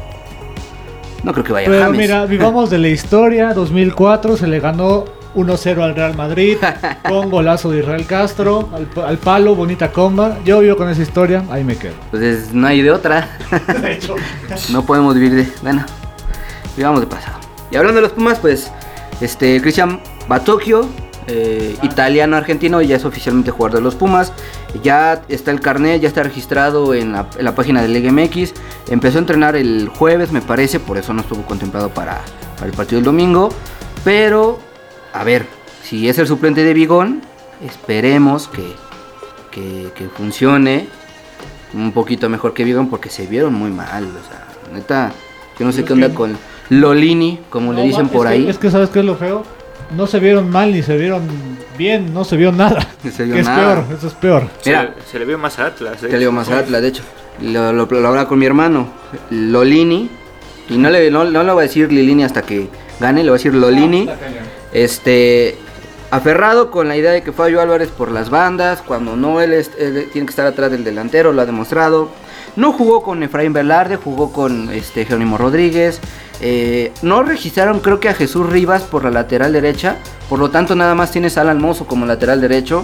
No 1.23 1.33
creo 1.33 1.45
que 1.45 1.53
vaya 1.53 1.69
Pero 1.69 1.83
James. 1.85 1.99
mira, 1.99 2.25
vivamos 2.27 2.71
de 2.71 2.79
la 2.79 2.89
historia. 2.89 3.53
2004 3.53 4.37
se 4.37 4.47
le 4.47 4.61
ganó 4.61 5.05
1-0 5.35 5.83
al 5.83 5.95
Real 5.95 6.15
Madrid 6.17 6.57
con 7.09 7.31
golazo 7.31 7.71
de 7.71 7.81
Israel 7.81 8.07
Castro 8.07 8.69
al, 8.73 8.85
pa- 8.87 9.09
al 9.09 9.19
palo, 9.19 9.55
bonita 9.55 9.93
comba. 9.93 10.39
Yo 10.45 10.61
vivo 10.61 10.77
con 10.77 10.89
esa 10.89 11.03
historia, 11.03 11.43
ahí 11.51 11.65
me 11.65 11.77
quedo. 11.77 11.95
Pues 12.11 12.23
es- 12.23 12.55
no 12.55 12.67
hay 12.67 12.81
de 12.81 12.91
otra. 12.93 13.29
De 13.83 13.93
hecho, 13.93 14.15
No 14.71 14.87
podemos 14.87 15.15
vivir 15.15 15.35
de. 15.35 15.49
Bueno, 15.63 15.85
vivamos 16.77 17.01
de 17.01 17.07
pasado. 17.09 17.39
Y 17.71 17.77
hablando 17.77 17.97
de 17.97 18.03
los 18.03 18.13
Pumas, 18.13 18.39
pues. 18.39 18.71
Este, 19.21 19.61
Cristian 19.61 20.01
Batocchio, 20.29 20.89
eh, 21.29 21.77
italiano-argentino, 21.83 22.81
ya 22.83 22.97
es 22.97 23.05
oficialmente 23.05 23.51
jugador 23.51 23.79
de 23.79 23.83
los 23.83 23.95
Pumas. 23.95 24.33
Ya 24.83 25.23
está 25.29 25.51
el 25.51 25.61
carnet, 25.61 26.01
ya 26.01 26.09
está 26.09 26.23
registrado 26.23 26.95
en 26.95 27.13
la, 27.13 27.29
en 27.37 27.45
la 27.45 27.55
página 27.55 27.83
de 27.83 27.89
Liga 27.89 28.13
MX. 28.13 28.55
Empezó 28.89 29.19
a 29.19 29.21
entrenar 29.21 29.57
el 29.57 29.89
jueves, 29.89 30.31
me 30.33 30.41
parece, 30.41 30.79
por 30.79 30.99
eso 30.99 31.13
no 31.13 31.23
estuvo 31.23 31.43
contemplado 31.43 31.91
para, 31.91 32.21
para 32.57 32.67
el 32.67 32.77
partido 32.77 32.99
del 32.99 33.05
domingo. 33.05 33.49
Pero, 34.05 34.59
a 35.13 35.25
ver, 35.25 35.47
si 35.83 36.09
es 36.09 36.19
el 36.19 36.27
suplente 36.27 36.63
de 36.63 36.75
Vigón, 36.75 37.23
esperemos 37.65 38.49
que, 38.49 38.73
que, 39.51 39.91
que 39.97 40.09
funcione 40.09 40.89
un 41.75 41.93
poquito 41.93 42.29
mejor 42.29 42.55
que 42.55 42.65
Vigón 42.65 42.89
porque 42.89 43.11
se 43.11 43.27
vieron 43.27 43.55
muy 43.55 43.71
mal. 43.71 44.05
O 44.05 44.29
sea, 44.29 44.47
neta, 44.73 45.13
yo 45.59 45.67
no 45.67 45.73
sé 45.73 45.85
qué 45.85 45.93
onda 45.93 46.15
con 46.15 46.39
Lolini, 46.71 47.41
como 47.51 47.73
le 47.73 47.83
dicen 47.83 48.09
por 48.09 48.27
que- 48.27 48.33
ahí. 48.33 48.49
Es 48.49 48.59
que, 48.59 48.71
¿sabes 48.71 48.91
qué 48.91 49.01
es 49.01 49.05
lo 49.05 49.17
feo? 49.17 49.43
No 49.97 50.07
se 50.07 50.19
vieron 50.19 50.51
mal 50.51 50.73
ni 50.73 50.83
se 50.83 50.97
vieron 50.97 51.23
bien, 51.79 52.13
no 52.13 52.25
se 52.25 52.37
vio 52.37 52.51
nada. 52.53 52.87
Se 53.11 53.25
vio 53.25 53.35
que 53.35 53.41
es 53.41 53.49
peor, 53.49 53.85
eso 53.97 54.07
es 54.09 54.15
peor. 54.15 54.49
Se, 54.61 54.71
Mira. 54.71 54.95
se 55.11 55.19
le 55.19 55.25
vio 55.25 55.39
más 55.39 55.59
a 55.61 55.67
Atlas. 55.67 56.03
¿eh? 56.03 56.07
Que 56.07 56.13
le 56.15 56.19
digo 56.21 56.33
más 56.33 56.49
a 56.51 56.59
Atlas, 56.59 56.83
de 56.83 56.89
hecho. 56.89 57.03
Lo, 57.41 57.73
lo, 57.73 57.87
lo 57.87 58.09
hablaba 58.09 58.27
con 58.27 58.39
mi 58.39 58.47
hermano, 58.47 58.89
Lolini. 59.31 60.11
Y 60.69 60.77
no 60.79 60.91
le, 60.91 61.09
no, 61.13 61.25
no 61.25 61.45
le 61.45 61.53
voy 61.53 61.61
a 61.61 61.67
decir 61.69 61.93
Lilini 61.93 62.25
hasta 62.25 62.43
que 62.43 62.69
gane, 62.99 63.23
le 63.23 63.31
voy 63.31 63.37
a 63.37 63.39
decir 63.39 63.55
Lolini. 63.55 64.09
Este. 64.73 65.57
Aferrado 66.11 66.71
con 66.71 66.87
la 66.89 66.97
idea 66.97 67.11
de 67.11 67.23
que 67.23 67.33
Fabio 67.33 67.61
Álvarez 67.61 67.89
por 67.91 68.11
las 68.13 68.31
bandas, 68.31 68.81
cuando 68.81 69.17
no 69.17 69.41
él, 69.41 69.53
es- 69.53 69.73
él 69.79 70.09
tiene 70.13 70.27
que 70.27 70.31
estar 70.31 70.47
atrás 70.47 70.71
del 70.71 70.85
delantero, 70.85 71.33
lo 71.33 71.43
ha 71.43 71.47
demostrado. 71.47 72.11
No 72.55 72.73
jugó 72.73 73.03
con 73.03 73.23
Efraín 73.25 73.53
Velarde, 73.53 73.97
jugó 73.97 74.33
con 74.33 74.71
este 74.73 75.05
Jerónimo 75.05 75.37
Rodríguez. 75.37 76.01
Eh, 76.41 76.93
no 77.03 77.23
registraron 77.23 77.81
creo 77.81 77.99
que 78.01 78.09
a 78.09 78.15
Jesús 78.15 78.47
Rivas 78.49 78.83
por 78.83 79.05
la 79.05 79.11
lateral 79.11 79.53
derecha. 79.53 79.97
Por 80.29 80.39
lo 80.39 80.51
tanto 80.51 80.75
nada 80.75 80.95
más 80.95 81.11
tienes 81.11 81.39
a 81.39 81.43
Alan 81.43 81.61
Mozo 81.61 81.87
como 81.87 82.05
lateral 82.07 82.41
derecho. 82.41 82.83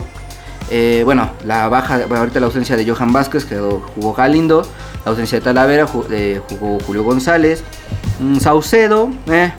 Eh, 0.70 1.03
bueno, 1.05 1.30
la 1.44 1.68
baja, 1.68 2.00
ahorita 2.09 2.40
la 2.40 2.46
ausencia 2.46 2.76
de 2.76 2.88
Johan 2.90 3.12
Vázquez, 3.12 3.44
que 3.44 3.59
jugó 3.59 4.14
Galindo. 4.14 4.62
La 5.05 5.11
ausencia 5.11 5.38
de 5.38 5.44
Talavera, 5.44 5.86
ju- 5.86 6.07
eh, 6.11 6.40
jugó 6.48 6.78
Julio 6.86 7.03
González. 7.05 7.62
Mm, 8.20 8.38
Saucedo, 8.38 9.11
eh, 9.26 9.53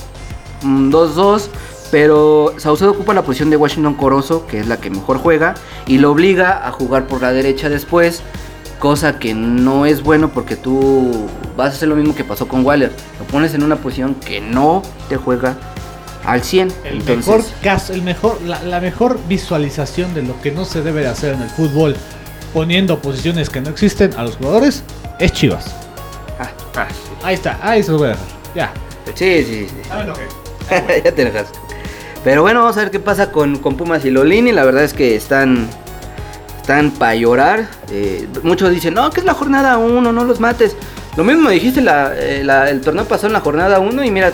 mm, 0.63 0.89
2-2. 0.89 1.49
Pero 1.91 2.55
Saucedo 2.57 2.89
ocupa 2.91 3.13
la 3.13 3.21
posición 3.21 3.51
de 3.51 3.57
Washington 3.57 3.93
Corozo, 3.93 4.47
que 4.47 4.59
es 4.61 4.67
la 4.67 4.77
que 4.77 4.89
mejor 4.89 5.19
juega. 5.19 5.53
Y 5.85 5.99
lo 5.99 6.09
obliga 6.11 6.65
a 6.67 6.71
jugar 6.71 7.05
por 7.05 7.21
la 7.21 7.31
derecha 7.31 7.69
después. 7.69 8.23
Cosa 8.79 9.17
que 9.17 9.33
no 9.33 9.85
es 9.85 10.03
bueno 10.03 10.29
porque 10.29 10.55
tú 10.55 11.27
vas 11.55 11.67
a 11.67 11.75
hacer 11.75 11.87
lo 11.87 11.95
mismo 11.95 12.15
que 12.15 12.23
pasó 12.23 12.47
con 12.47 12.65
Waller. 12.65 12.91
Lo 13.19 13.25
pones 13.27 13.53
en 13.53 13.63
una 13.63 13.77
posición 13.77 14.15
que 14.15 14.41
no 14.41 14.81
te 15.07 15.15
juega 15.15 15.55
al 16.25 16.43
100. 16.43 16.73
El 16.83 16.93
Entonces, 16.99 17.27
mejor 17.27 17.43
caso, 17.61 17.93
el 17.93 18.01
mejor, 18.01 18.41
la, 18.41 18.61
la 18.63 18.81
mejor 18.81 19.17
visualización 19.27 20.13
de 20.13 20.23
lo 20.23 20.39
que 20.41 20.51
no 20.51 20.65
se 20.65 20.81
debe 20.81 21.01
de 21.01 21.07
hacer 21.07 21.33
en 21.33 21.41
el 21.41 21.49
fútbol, 21.49 21.95
poniendo 22.53 22.99
posiciones 22.99 23.49
que 23.49 23.61
no 23.61 23.69
existen 23.69 24.13
a 24.15 24.23
los 24.23 24.35
jugadores, 24.35 24.83
es 25.19 25.31
Chivas. 25.31 25.65
Ah, 26.39 26.49
sí. 26.89 26.95
Ahí 27.23 27.35
está, 27.35 27.59
ahí 27.61 27.83
se 27.83 27.91
lo 27.91 27.99
voy 27.99 28.07
a 28.07 28.11
dejar. 28.11 28.25
Ya. 28.55 28.73
Sí, 29.15 29.43
sí, 29.43 29.67
sí. 29.69 29.75
Ah, 29.89 29.97
bueno, 29.97 30.13
ya 31.03 31.11
te 31.11 31.25
dejaste. 31.25 31.59
Pero 32.23 32.41
bueno, 32.41 32.61
vamos 32.61 32.77
a 32.77 32.81
ver 32.81 32.91
qué 32.91 32.99
pasa 32.99 33.31
con, 33.31 33.57
con 33.59 33.75
Pumas 33.75 34.05
y 34.05 34.09
Lolini. 34.09 34.51
La 34.51 34.63
verdad 34.63 34.83
es 34.83 34.93
que 34.93 35.15
están 35.15 35.67
están 36.63 36.91
para 36.91 37.13
llorar. 37.15 37.67
Eh, 37.91 38.25
muchos 38.41 38.69
dicen, 38.71 38.93
no, 38.93 39.09
que 39.11 39.19
es 39.19 39.25
la 39.25 39.33
jornada 39.33 39.77
1, 39.77 40.11
no 40.13 40.23
los 40.23 40.39
mates. 40.39 40.75
Lo 41.17 41.23
mismo 41.25 41.49
dijiste 41.49 41.81
la, 41.81 42.13
eh, 42.15 42.41
la- 42.43 42.69
el 42.69 42.79
torneo 42.81 43.03
pasó 43.05 43.27
en 43.27 43.33
la 43.33 43.41
jornada 43.41 43.79
1 43.79 44.01
y 44.03 44.09
mira, 44.11 44.31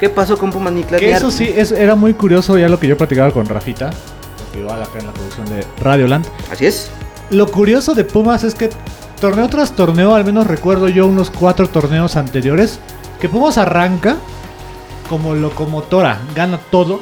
¿qué 0.00 0.08
pasó 0.08 0.36
con 0.36 0.50
Pumas 0.50 0.72
ni 0.72 0.82
Que 0.82 1.12
eso 1.12 1.30
sí, 1.30 1.48
es, 1.56 1.70
era 1.70 1.94
muy 1.94 2.12
curioso 2.14 2.58
ya 2.58 2.68
lo 2.68 2.78
que 2.80 2.88
yo 2.88 2.96
platicaba 2.96 3.30
con 3.30 3.46
Rafita, 3.46 3.90
que 4.52 4.58
igual 4.60 4.82
acá 4.82 4.98
en 4.98 5.06
la 5.06 5.12
producción 5.12 5.46
de 5.46 5.64
Radioland. 5.80 6.26
Así 6.52 6.66
es. 6.66 6.90
Lo 7.30 7.46
curioso 7.46 7.94
de 7.94 8.02
Pumas 8.04 8.42
es 8.42 8.54
que 8.56 8.68
torneo 9.20 9.48
tras 9.48 9.72
torneo, 9.76 10.16
al 10.16 10.24
menos 10.24 10.46
recuerdo 10.48 10.88
yo 10.88 11.06
unos 11.06 11.30
cuatro 11.30 11.68
torneos 11.68 12.16
anteriores, 12.16 12.80
que 13.20 13.28
Pumas 13.28 13.58
arranca 13.58 14.16
como 15.08 15.34
locomotora, 15.34 16.18
gana 16.34 16.58
todo, 16.70 17.00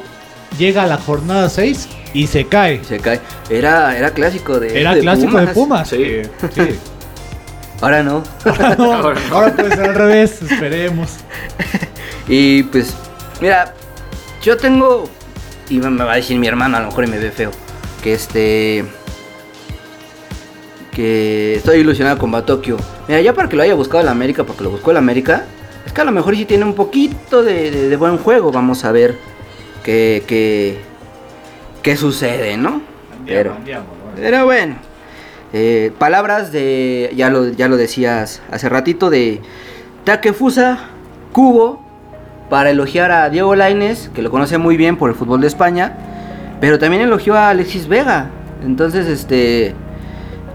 llega 0.57 0.83
a 0.83 0.87
la 0.87 0.97
jornada 0.97 1.49
6 1.49 1.87
y 2.13 2.27
se 2.27 2.45
cae. 2.45 2.83
Se 2.83 2.99
cae. 2.99 3.19
Era, 3.49 3.97
era 3.97 4.11
clásico 4.11 4.59
de 4.59 4.79
Era 4.79 4.95
de 4.95 5.01
clásico 5.01 5.37
de 5.39 5.47
Pumas. 5.47 5.87
Sí. 5.89 6.21
sí. 6.53 6.61
Ahora 7.81 8.01
no. 8.01 8.23
Ahora 8.45 8.75
no, 8.75 8.93
Ahora 8.93 9.19
no. 9.29 9.35
ahora 9.35 9.53
puede 9.55 9.69
ser 9.75 9.85
al 9.89 9.95
revés, 9.95 10.41
esperemos. 10.41 11.09
Y 12.29 12.63
pues, 12.63 12.93
mira, 13.39 13.73
yo 14.43 14.57
tengo, 14.57 15.09
y 15.69 15.77
me 15.77 15.89
me 15.89 16.03
va 16.03 16.11
a 16.11 16.15
decir 16.17 16.37
mi 16.37 16.45
hermano, 16.47 16.75
a 16.75 16.81
lo 16.81 16.87
mejor 16.87 17.05
y 17.05 17.07
me 17.07 17.17
ve 17.19 17.31
feo, 17.31 17.51
que 18.03 18.13
este, 18.13 18.83
que 20.91 21.55
estoy 21.55 21.79
ilusionado 21.79 22.17
con 22.17 22.31
Batokio. 22.31 22.77
Mira, 23.07 23.21
ya 23.21 23.33
para 23.33 23.47
que 23.47 23.55
lo 23.55 23.63
haya 23.63 23.75
buscado 23.75 24.01
el 24.01 24.09
América, 24.09 24.43
porque 24.43 24.63
lo 24.63 24.71
buscó 24.71 24.91
el 24.91 24.97
América, 24.97 25.45
es 25.85 25.93
que 25.93 26.01
a 26.01 26.03
lo 26.03 26.11
mejor 26.11 26.35
sí 26.35 26.45
tiene 26.45 26.65
un 26.65 26.73
poquito 26.73 27.43
de, 27.43 27.71
de- 27.71 27.89
de 27.89 27.95
buen 27.95 28.17
juego. 28.17 28.51
Vamos 28.51 28.83
a 28.83 28.91
ver 28.91 29.15
qué, 30.27 30.77
qué 31.81 31.95
sucede, 31.97 32.57
¿no? 32.57 32.81
Pero, 33.25 33.51
pero 34.15 34.45
bueno, 34.45 34.75
eh, 35.53 35.91
palabras 35.97 36.51
de, 36.51 37.11
ya 37.15 37.29
lo, 37.29 37.49
ya 37.49 37.67
lo 37.67 37.77
decías 37.77 38.41
hace 38.51 38.69
ratito, 38.69 39.09
de 39.09 39.41
Takefusa 40.03 40.77
Kubo 41.33 41.81
para 42.49 42.69
elogiar 42.69 43.11
a 43.11 43.29
Diego 43.29 43.55
Lainez, 43.55 44.09
que 44.09 44.21
lo 44.21 44.31
conoce 44.31 44.57
muy 44.57 44.77
bien 44.77 44.95
por 44.97 45.09
el 45.09 45.15
fútbol 45.15 45.41
de 45.41 45.47
España, 45.47 45.97
pero 46.61 46.79
también 46.79 47.01
elogió 47.03 47.35
a 47.35 47.49
Alexis 47.49 47.87
Vega. 47.87 48.29
Entonces, 48.63 49.07
este, 49.07 49.73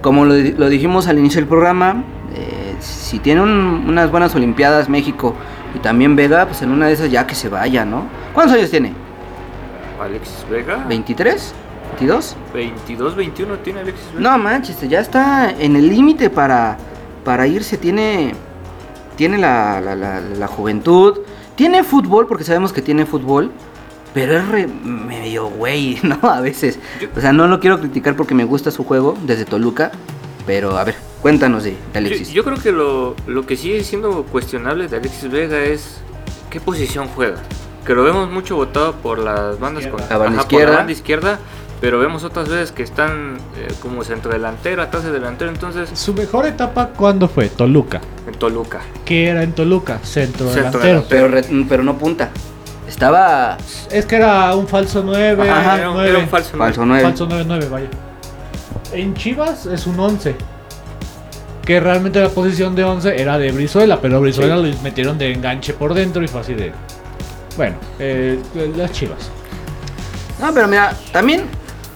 como 0.01 0.25
lo, 0.25 0.35
lo 0.35 0.69
dijimos 0.69 1.07
al 1.09 1.19
inicio 1.19 1.41
del 1.41 1.49
programa, 1.49 2.03
eh, 2.35 2.75
si 2.81 3.19
tiene 3.19 3.43
un- 3.43 3.85
unas 3.87 4.11
buenas 4.11 4.35
Olimpiadas 4.35 4.89
México 4.89 5.35
y 5.75 5.79
también 5.81 6.17
Vega, 6.17 6.47
pues 6.47 6.63
en 6.63 6.71
una 6.71 6.87
de 6.87 6.95
esas 6.95 7.11
ya 7.11 7.27
que 7.27 7.35
se 7.35 7.49
vaya, 7.51 7.85
¿no? 7.85 8.05
¿Cuántos 8.35 8.57
años 8.57 8.71
tiene? 8.71 8.95
Alexis 10.03 10.47
Vega. 10.51 10.87
¿23? 10.89 11.39
¿22? 12.01 12.35
22, 12.55 13.17
21 13.17 13.55
tiene 13.59 13.81
Alexis 13.81 14.07
Vega. 14.15 14.21
No 14.21 14.39
manches, 14.39 14.81
ya 14.89 15.01
está 15.01 15.51
en 15.51 15.77
el 15.77 15.89
límite 15.89 16.31
para, 16.31 16.77
para 17.25 17.47
irse. 17.47 17.77
Tiene, 17.77 18.35
tiene 19.17 19.39
la, 19.39 19.81
la- 19.81 19.95
la- 19.97 20.21
la 20.21 20.47
juventud. 20.47 21.19
Tiene 21.55 21.85
fútbol, 21.85 22.27
porque 22.27 22.45
sabemos 22.45 22.73
que 22.73 22.83
tiene 22.83 23.05
fútbol. 23.07 23.51
Pero 24.15 24.37
es 24.37 24.47
re- 24.49 24.67
medio 24.67 25.47
güey, 25.49 25.99
¿no? 26.03 26.19
A 26.29 26.41
veces. 26.41 26.79
O 27.17 27.21
sea, 27.21 27.33
no 27.33 27.47
lo 27.49 27.61
quiero 27.61 27.79
criticar 27.81 28.15
porque 28.17 28.35
me 28.35 28.45
gusta 28.45 28.71
su 28.71 28.85
juego 28.85 29.17
desde 29.25 29.45
Toluca. 29.45 29.91
Pero 30.47 30.77
a 30.77 30.85
ver, 30.85 30.97
cuéntanos 31.23 31.63
de, 31.65 31.71
de 31.71 31.77
Yo, 31.93 31.99
Alexis. 31.99 32.29
yo 32.31 32.43
creo 32.45 32.59
que 32.59 32.73
lo, 32.73 33.15
lo 33.27 33.47
que 33.47 33.57
sigue 33.57 33.85
siendo 33.85 34.25
cuestionable 34.25 34.89
de 34.89 34.97
Alexis 34.97 35.31
Vega 35.31 35.59
es 35.61 36.01
qué 36.51 36.61
posición 36.61 37.07
juega. 37.15 37.37
Que 37.87 37.95
lo 37.95 38.05
vemos 38.05 38.31
mucho 38.31 38.57
votado 38.57 38.93
por 38.95 39.19
las 39.19 39.59
bandas 39.59 39.87
con 39.89 40.01
La 40.09 40.17
banda 40.19 40.41
ajá, 40.41 40.49
por 40.49 40.53
izquierda. 40.53 40.77
banda 40.77 40.93
izquierda, 40.93 41.39
pero 41.81 41.99
vemos 41.99 42.23
otras 42.23 42.49
veces 42.49 42.71
que 42.71 42.83
están 42.85 43.39
eh, 43.57 43.73
como 43.81 44.05
centrodelantero, 44.05 44.83
atrás 44.83 45.03
de 45.05 45.11
delantero, 45.11 45.51
entonces 45.51 45.91
Su 45.99 46.15
mejor 46.15 46.47
etapa, 46.47 46.91
¿cuándo 46.97 47.29
fue? 47.29 47.49
Toluca. 47.49 48.01
en 48.29 48.35
Toluca. 48.35 48.81
¿Qué 49.05 49.27
era 49.29 49.43
en 49.43 49.53
Toluca? 49.53 49.99
Centro 50.05 50.49
Centro 50.51 50.79
delantero. 50.81 51.05
pero, 51.09 51.29
re- 51.29 51.45
pero 51.69 51.83
no 51.83 51.99
punta. 51.99 52.31
Estaba 52.87 53.57
Es 53.91 54.07
que 54.07 54.17
era 54.17 54.55
un 54.55 54.69
falso 54.69 55.03
9, 55.05 55.51
Ajá, 55.51 55.79
era, 55.79 55.91
un, 55.91 56.01
era 56.05 56.19
un 56.19 56.29
falso. 56.29 56.51
nueve. 56.57 56.73
falso 56.73 56.87
9. 56.87 57.03
Falso 57.03 57.29
9-9, 57.29 57.69
vaya. 57.71 57.87
En 58.93 59.15
Chivas 59.15 59.67
es 59.67 59.87
un 59.87 59.99
11. 59.99 60.37
Que 61.65 61.81
realmente 61.81 62.21
la 62.21 62.29
posición 62.29 62.75
de 62.75 62.85
11 62.85 63.21
era 63.21 63.39
de 63.39 63.51
Brizuela, 63.53 64.01
pero 64.01 64.21
Brizuela 64.21 64.57
lo 64.57 64.69
metieron 64.83 65.17
de 65.17 65.33
enganche 65.33 65.73
por 65.73 65.95
dentro 65.95 66.23
y 66.23 66.29
fue 66.29 66.41
así 66.43 66.55
de. 66.55 66.73
Bueno, 67.57 67.77
eh, 67.99 68.39
las 68.77 68.93
chivas. 68.93 69.31
No, 70.41 70.53
pero 70.55 70.67
mira, 70.69 70.97
también, 71.13 71.43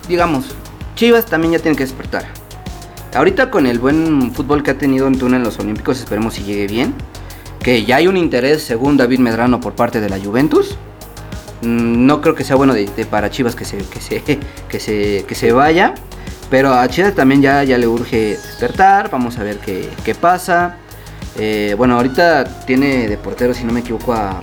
digamos, 0.08 0.54
Chivas 0.94 1.26
también 1.26 1.52
ya 1.52 1.58
tiene 1.58 1.76
que 1.76 1.84
despertar. 1.84 2.24
Ahorita 3.14 3.50
con 3.50 3.66
el 3.66 3.78
buen 3.78 4.32
fútbol 4.32 4.62
que 4.62 4.70
ha 4.70 4.78
tenido 4.78 5.06
en 5.06 5.18
Tuna 5.18 5.36
en 5.36 5.42
los 5.42 5.58
Olímpicos, 5.58 5.98
esperemos 5.98 6.34
si 6.34 6.42
llegue 6.42 6.66
bien. 6.66 6.94
Que 7.62 7.84
ya 7.84 7.96
hay 7.96 8.06
un 8.06 8.16
interés, 8.16 8.62
según 8.62 8.96
David 8.96 9.18
Medrano, 9.18 9.60
por 9.60 9.74
parte 9.74 10.00
de 10.00 10.08
la 10.08 10.18
Juventus. 10.18 10.76
Mm, 11.62 12.06
No 12.06 12.20
creo 12.20 12.34
que 12.34 12.44
sea 12.44 12.56
bueno 12.56 12.72
de, 12.74 12.86
de 12.86 13.04
para 13.06 13.30
Chivas 13.30 13.54
que 13.54 13.64
se, 13.64 13.78
que 13.78 14.00
se, 14.00 14.22
que 14.68 14.80
se, 14.80 15.24
que 15.26 15.34
se 15.34 15.52
vaya. 15.52 15.94
Pero 16.50 16.72
a 16.72 16.86
Chivas 16.88 17.14
también 17.14 17.42
ya, 17.42 17.62
ya 17.64 17.76
le 17.76 17.86
urge 17.88 18.16
despertar. 18.36 19.10
Vamos 19.10 19.38
a 19.38 19.42
ver 19.42 19.58
qué, 19.58 19.90
qué 20.04 20.14
pasa. 20.14 20.76
Eh, 21.38 21.74
bueno, 21.76 21.96
ahorita 21.96 22.44
tiene 22.66 23.08
de 23.08 23.16
portero, 23.18 23.52
si 23.52 23.64
no 23.64 23.72
me 23.72 23.80
equivoco, 23.80 24.14
a... 24.14 24.42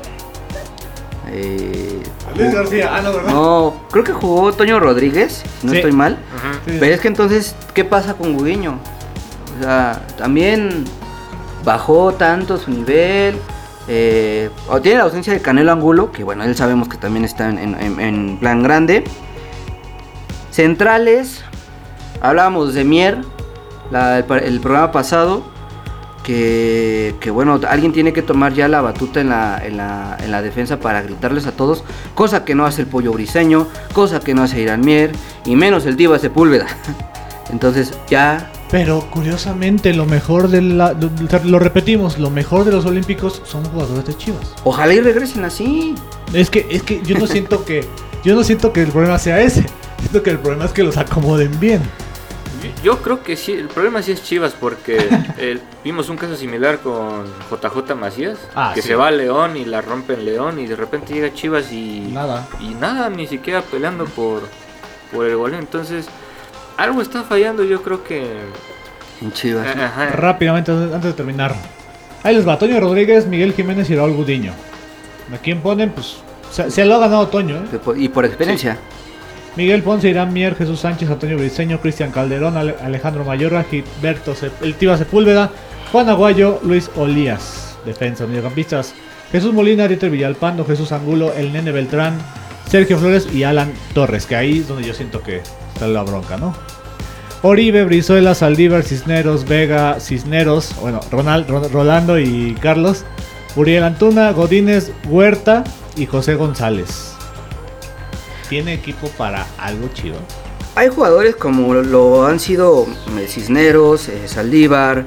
eh, 1.34 2.02
Luis 2.38 2.54
García, 2.54 2.90
ah, 2.96 3.02
no, 3.02 3.12
¿verdad? 3.14 3.34
no, 3.34 3.74
creo 3.92 4.04
que 4.04 4.14
jugó 4.14 4.54
Toño 4.54 4.80
Rodríguez, 4.80 5.44
si 5.60 5.66
no 5.68 5.72
Sí. 5.74 5.78
estoy 5.80 5.92
mal. 5.92 6.18
Sí, 6.66 6.78
Pero 6.80 6.94
es 6.94 7.02
que 7.02 7.08
entonces, 7.08 7.56
¿qué 7.74 7.84
pasa 7.84 8.14
con 8.14 8.34
Gudiño? 8.34 8.78
O 9.60 9.64
sea, 9.64 10.02
también 10.18 10.86
bajó 11.66 12.14
tanto 12.14 12.58
su 12.58 12.72
nivel. 12.72 13.38
eh, 13.90 14.50
o 14.70 14.80
tiene 14.80 15.00
la 15.00 15.04
ausencia 15.04 15.34
de 15.34 15.42
Canelo 15.42 15.70
Angulo, 15.74 16.10
que 16.14 16.24
bueno, 16.24 16.46
él 16.46 16.56
sabemos 16.56 16.88
que 16.88 16.96
también 16.96 17.26
está 17.26 17.50
en, 17.50 17.58
en- 17.60 18.00
en 18.00 18.38
plan 18.40 18.64
grande. 18.64 19.04
Centrales, 20.52 21.42
hablábamos 22.22 22.74
de 22.74 22.84
Mier 22.84 23.18
la- 23.92 24.20
el, 24.20 24.24
pa- 24.24 24.38
el 24.38 24.60
programa 24.62 24.92
pasado. 24.92 25.44
Que, 26.24 27.16
que, 27.20 27.32
bueno, 27.32 27.60
alguien 27.68 27.92
tiene 27.92 28.14
que 28.14 28.22
tomar 28.22 28.54
ya 28.54 28.70
la 28.70 28.80
batuta 28.80 29.20
en 29.20 29.30
la, 29.30 29.62
en, 29.64 29.76
la, 29.76 30.18
en 30.24 30.32
la 30.32 30.42
defensa 30.42 30.80
para 30.80 31.02
gritarles 31.02 31.48
a 31.48 31.52
todos, 31.52 31.84
cosa 32.16 32.46
que 32.46 32.56
no 32.56 32.66
hace 32.66 32.84
el 32.84 32.88
pollo 32.88 33.12
briseño, 33.12 33.68
cosa 33.94 34.22
que 34.22 34.34
no 34.34 34.44
hace 34.44 34.62
Irán 34.62 34.82
Mier, 34.82 35.12
y 35.46 35.58
menos 35.58 35.86
el 35.86 35.98
Diva 35.98 36.18
Sepúlveda. 36.20 36.68
Entonces 37.52 37.94
ya 38.10 38.52
Pero 38.72 39.02
curiosamente, 39.12 39.94
lo 39.94 40.06
mejor 40.06 40.48
de 40.48 40.62
la. 40.62 40.96
Lo 41.44 41.60
repetimos, 41.60 42.18
lo 42.18 42.30
mejor 42.30 42.66
de 42.66 42.72
los 42.72 42.86
Olímpicos 42.86 43.42
son 43.46 43.66
jugadores 43.66 44.06
de 44.06 44.18
Chivas. 44.18 44.54
Ojalá 44.64 44.94
y 44.94 45.02
regresen 45.02 45.44
así. 45.44 45.94
Es 46.34 46.50
que, 46.50 46.66
es 46.70 46.84
que 46.84 47.02
yo 47.04 47.18
no 47.18 47.28
siento 47.28 47.66
que. 47.66 47.86
Yo 48.24 48.36
no 48.36 48.44
siento 48.44 48.72
que 48.72 48.82
el 48.82 48.92
problema 48.92 49.20
sea 49.20 49.42
ese. 49.42 49.66
Siento 50.00 50.24
que 50.24 50.32
el 50.32 50.40
problema 50.40 50.66
es 50.66 50.72
que 50.72 50.84
los 50.84 50.98
acomoden 50.98 51.60
bien. 51.60 51.82
Yo 52.84 53.02
creo 53.02 53.24
que 53.24 53.38
sí, 53.38 53.54
el 53.54 53.70
problema 53.70 54.02
sí 54.02 54.12
es 54.12 54.22
Chivas 54.24 54.54
porque 54.60 54.98
eh, 55.38 55.58
vimos 55.84 56.10
un 56.10 56.18
caso 56.18 56.36
similar 56.36 56.80
con 56.80 57.26
JJ 57.50 57.96
Macías, 57.96 58.38
Ah, 58.56 58.74
que 58.76 58.82
sí. 58.82 58.90
se 58.90 58.96
va 58.96 59.08
a 59.08 59.12
León 59.12 59.56
y 59.58 59.64
la 59.66 59.82
rompe 59.82 60.14
en 60.16 60.26
León 60.26 60.60
y 60.60 60.68
de 60.68 60.76
repente 60.76 61.14
llega 61.14 61.34
Chivas 61.34 61.72
y 61.72 62.10
Nada. 62.12 62.46
y 62.60 62.74
nada, 62.76 63.10
ni 63.10 63.26
siquiera 63.26 63.62
peleando 63.62 64.06
por, 64.06 64.42
por 65.14 65.26
el 65.26 65.38
goleo. 65.38 65.60
Entonces, 65.60 66.08
algo 66.78 67.02
está 67.02 67.24
fallando, 67.24 67.64
yo 67.64 67.82
creo 67.84 68.04
que... 68.04 68.26
En 69.22 69.32
Chivas. 69.32 69.66
Ajá. 69.76 70.08
Rápidamente, 70.10 70.72
antes 70.72 71.04
de 71.04 71.14
terminar. 71.14 71.56
Ahí 72.24 72.36
les 72.36 72.46
va: 72.48 72.58
Toño 72.60 72.80
Rodríguez, 72.82 73.26
Miguel 73.28 73.54
Jiménez 73.54 73.90
y 73.90 73.96
Raúl 73.96 74.14
Gudiño. 74.14 74.54
¿A 75.34 75.38
quién 75.38 75.62
ponen? 75.62 75.92
Pues. 75.92 76.18
Se, 76.52 76.70
se 76.70 76.84
lo 76.84 76.96
ha 76.96 77.00
ganado 77.00 77.28
Toño, 77.28 77.56
¿eh? 77.58 77.80
Y 77.96 78.10
por 78.10 78.26
experiencia. 78.26 78.78
Miguel 79.56 79.84
Ponce, 79.84 80.10
Irán 80.10 80.34
Mier, 80.34 80.56
Jesús 80.56 80.80
Sánchez, 80.80 81.10
Antonio 81.10 81.38
Briceño, 81.38 81.80
Cristian 81.80 82.12
Calderón, 82.12 82.58
Ale- 82.58 82.76
Alejandro 82.84 83.24
Mayorga, 83.24 83.64
Gilberto 83.64 84.34
El 84.62 84.74
Tiva 84.76 84.98
Sepúlveda, 84.98 85.52
Juan 85.92 86.10
Aguayo, 86.10 86.60
Luis 86.64 86.90
Olías, 86.96 87.78
defensa, 87.86 88.26
mediocampistas, 88.26 88.94
Jesús 89.32 89.54
Molina, 89.54 89.88
Dieter 89.88 90.10
Villalpando, 90.10 90.66
Jesús 90.66 90.92
Angulo, 90.92 91.34
El 91.34 91.54
Nene 91.54 91.72
Beltrán, 91.72 92.18
Sergio 92.68 92.98
Flores 92.98 93.28
y 93.32 93.44
Alan 93.44 93.72
Torres, 93.94 94.26
que 94.26 94.36
ahí 94.36 94.60
es 94.60 94.68
donde 94.68 94.88
yo 94.88 94.94
siento 94.96 95.22
que 95.22 95.42
está 95.74 95.88
la 95.88 96.02
bronca, 96.02 96.38
¿no? 96.38 96.56
Oribe, 97.44 97.84
Brizuela, 97.84 98.34
Saldívar, 98.36 98.84
Cisneros, 98.84 99.46
Vega, 99.48 100.00
Cisneros, 100.00 100.74
bueno, 100.82 101.00
Ronald, 101.12 101.48
Ro- 101.50 101.68
Rolando 101.68 102.18
y 102.18 102.56
Carlos, 102.60 103.04
Uriel 103.56 103.84
Antuna, 103.84 104.32
Godínez, 104.32 104.92
Huerta 105.08 105.64
y 105.98 106.06
José 106.08 106.36
González. 106.36 107.13
¿Tiene 108.50 108.74
equipo 108.74 109.08
para 109.10 109.48
algo 109.58 109.88
chido? 109.94 110.18
Hay 110.76 110.90
jugadores 110.90 111.36
como 111.36 111.74
lo 111.74 112.26
han 112.26 112.40
sido 112.40 112.88
eh, 113.18 113.28
Cisneros, 113.28 114.10
eh, 114.10 114.28
Saldívar, 114.28 115.06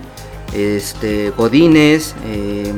este, 0.55 1.31
Godínez. 1.31 2.15
eh, 2.25 2.73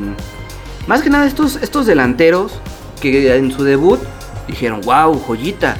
más 0.87 1.03
que 1.03 1.09
nada 1.11 1.27
estos, 1.27 1.57
estos 1.57 1.85
delanteros 1.85 2.53
que 2.99 3.35
en 3.35 3.51
su 3.51 3.63
debut 3.63 3.99
dijeron, 4.47 4.81
wow, 4.81 5.19
joyita. 5.19 5.77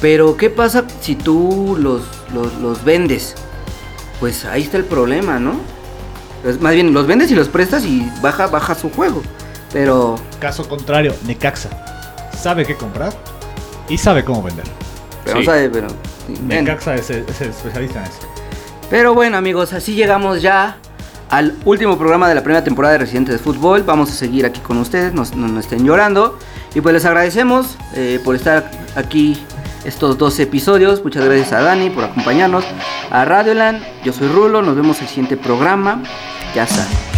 Pero 0.00 0.36
¿qué 0.36 0.48
pasa 0.48 0.84
si 1.00 1.16
tú 1.16 1.76
los, 1.78 2.02
los, 2.32 2.54
los 2.54 2.82
vendes? 2.82 3.34
Pues 4.20 4.44
ahí 4.46 4.62
está 4.62 4.78
el 4.78 4.84
problema, 4.84 5.38
¿no? 5.38 5.54
Pues 6.42 6.60
más 6.60 6.72
bien 6.72 6.94
los 6.94 7.06
vendes 7.06 7.30
y 7.30 7.34
los 7.34 7.48
prestas 7.48 7.84
y 7.84 8.10
baja, 8.22 8.46
baja 8.46 8.74
su 8.74 8.90
juego. 8.90 9.22
Pero 9.72 10.16
Caso 10.40 10.66
contrario, 10.66 11.14
Necaxa. 11.26 11.68
Sabe 12.32 12.64
qué 12.64 12.74
comprar 12.74 13.12
y 13.88 13.98
sabe 13.98 14.24
cómo 14.24 14.42
vender. 14.42 14.64
pero, 15.24 15.40
Sí. 15.40 15.44
¿sabe? 15.46 15.68
pero. 15.70 15.88
Necaxa 16.46 16.94
es, 16.94 17.10
el- 17.10 17.24
es 17.28 17.40
el 17.40 17.50
especialista 17.50 17.98
en 18.00 18.04
eso. 18.06 18.18
Pero 18.90 19.14
bueno 19.14 19.36
amigos, 19.36 19.72
así 19.72 19.94
llegamos 19.94 20.40
ya 20.42 20.76
al 21.30 21.54
último 21.66 21.98
programa 21.98 22.28
de 22.28 22.34
la 22.34 22.42
primera 22.42 22.64
temporada 22.64 22.92
de 22.92 22.98
Residentes 22.98 23.34
de 23.34 23.38
Fútbol. 23.38 23.82
Vamos 23.82 24.10
a 24.10 24.12
seguir 24.14 24.46
aquí 24.46 24.60
con 24.60 24.78
ustedes, 24.78 25.12
no, 25.12 25.24
no- 25.36 25.48
no 25.48 25.60
estén 25.60 25.84
llorando. 25.84 26.38
Y 26.74 26.80
pues 26.80 26.92
les 26.94 27.04
agradecemos 27.04 27.76
eh, 27.94 28.20
por 28.24 28.34
estar 28.36 28.70
aquí 28.96 29.42
estos 29.84 30.16
dos 30.18 30.38
episodios. 30.38 31.02
Muchas 31.04 31.24
gracias 31.24 31.52
a 31.52 31.60
Dani 31.60 31.90
por 31.90 32.04
acompañarnos. 32.04 32.64
A 33.10 33.24
Radioland, 33.24 33.82
yo 34.04 34.12
soy 34.12 34.28
Rulo, 34.28 34.62
nos 34.62 34.76
vemos 34.76 34.98
en 34.98 35.02
el 35.04 35.08
siguiente 35.08 35.36
programa. 35.36 36.02
Ya 36.54 36.66
saben. 36.66 37.17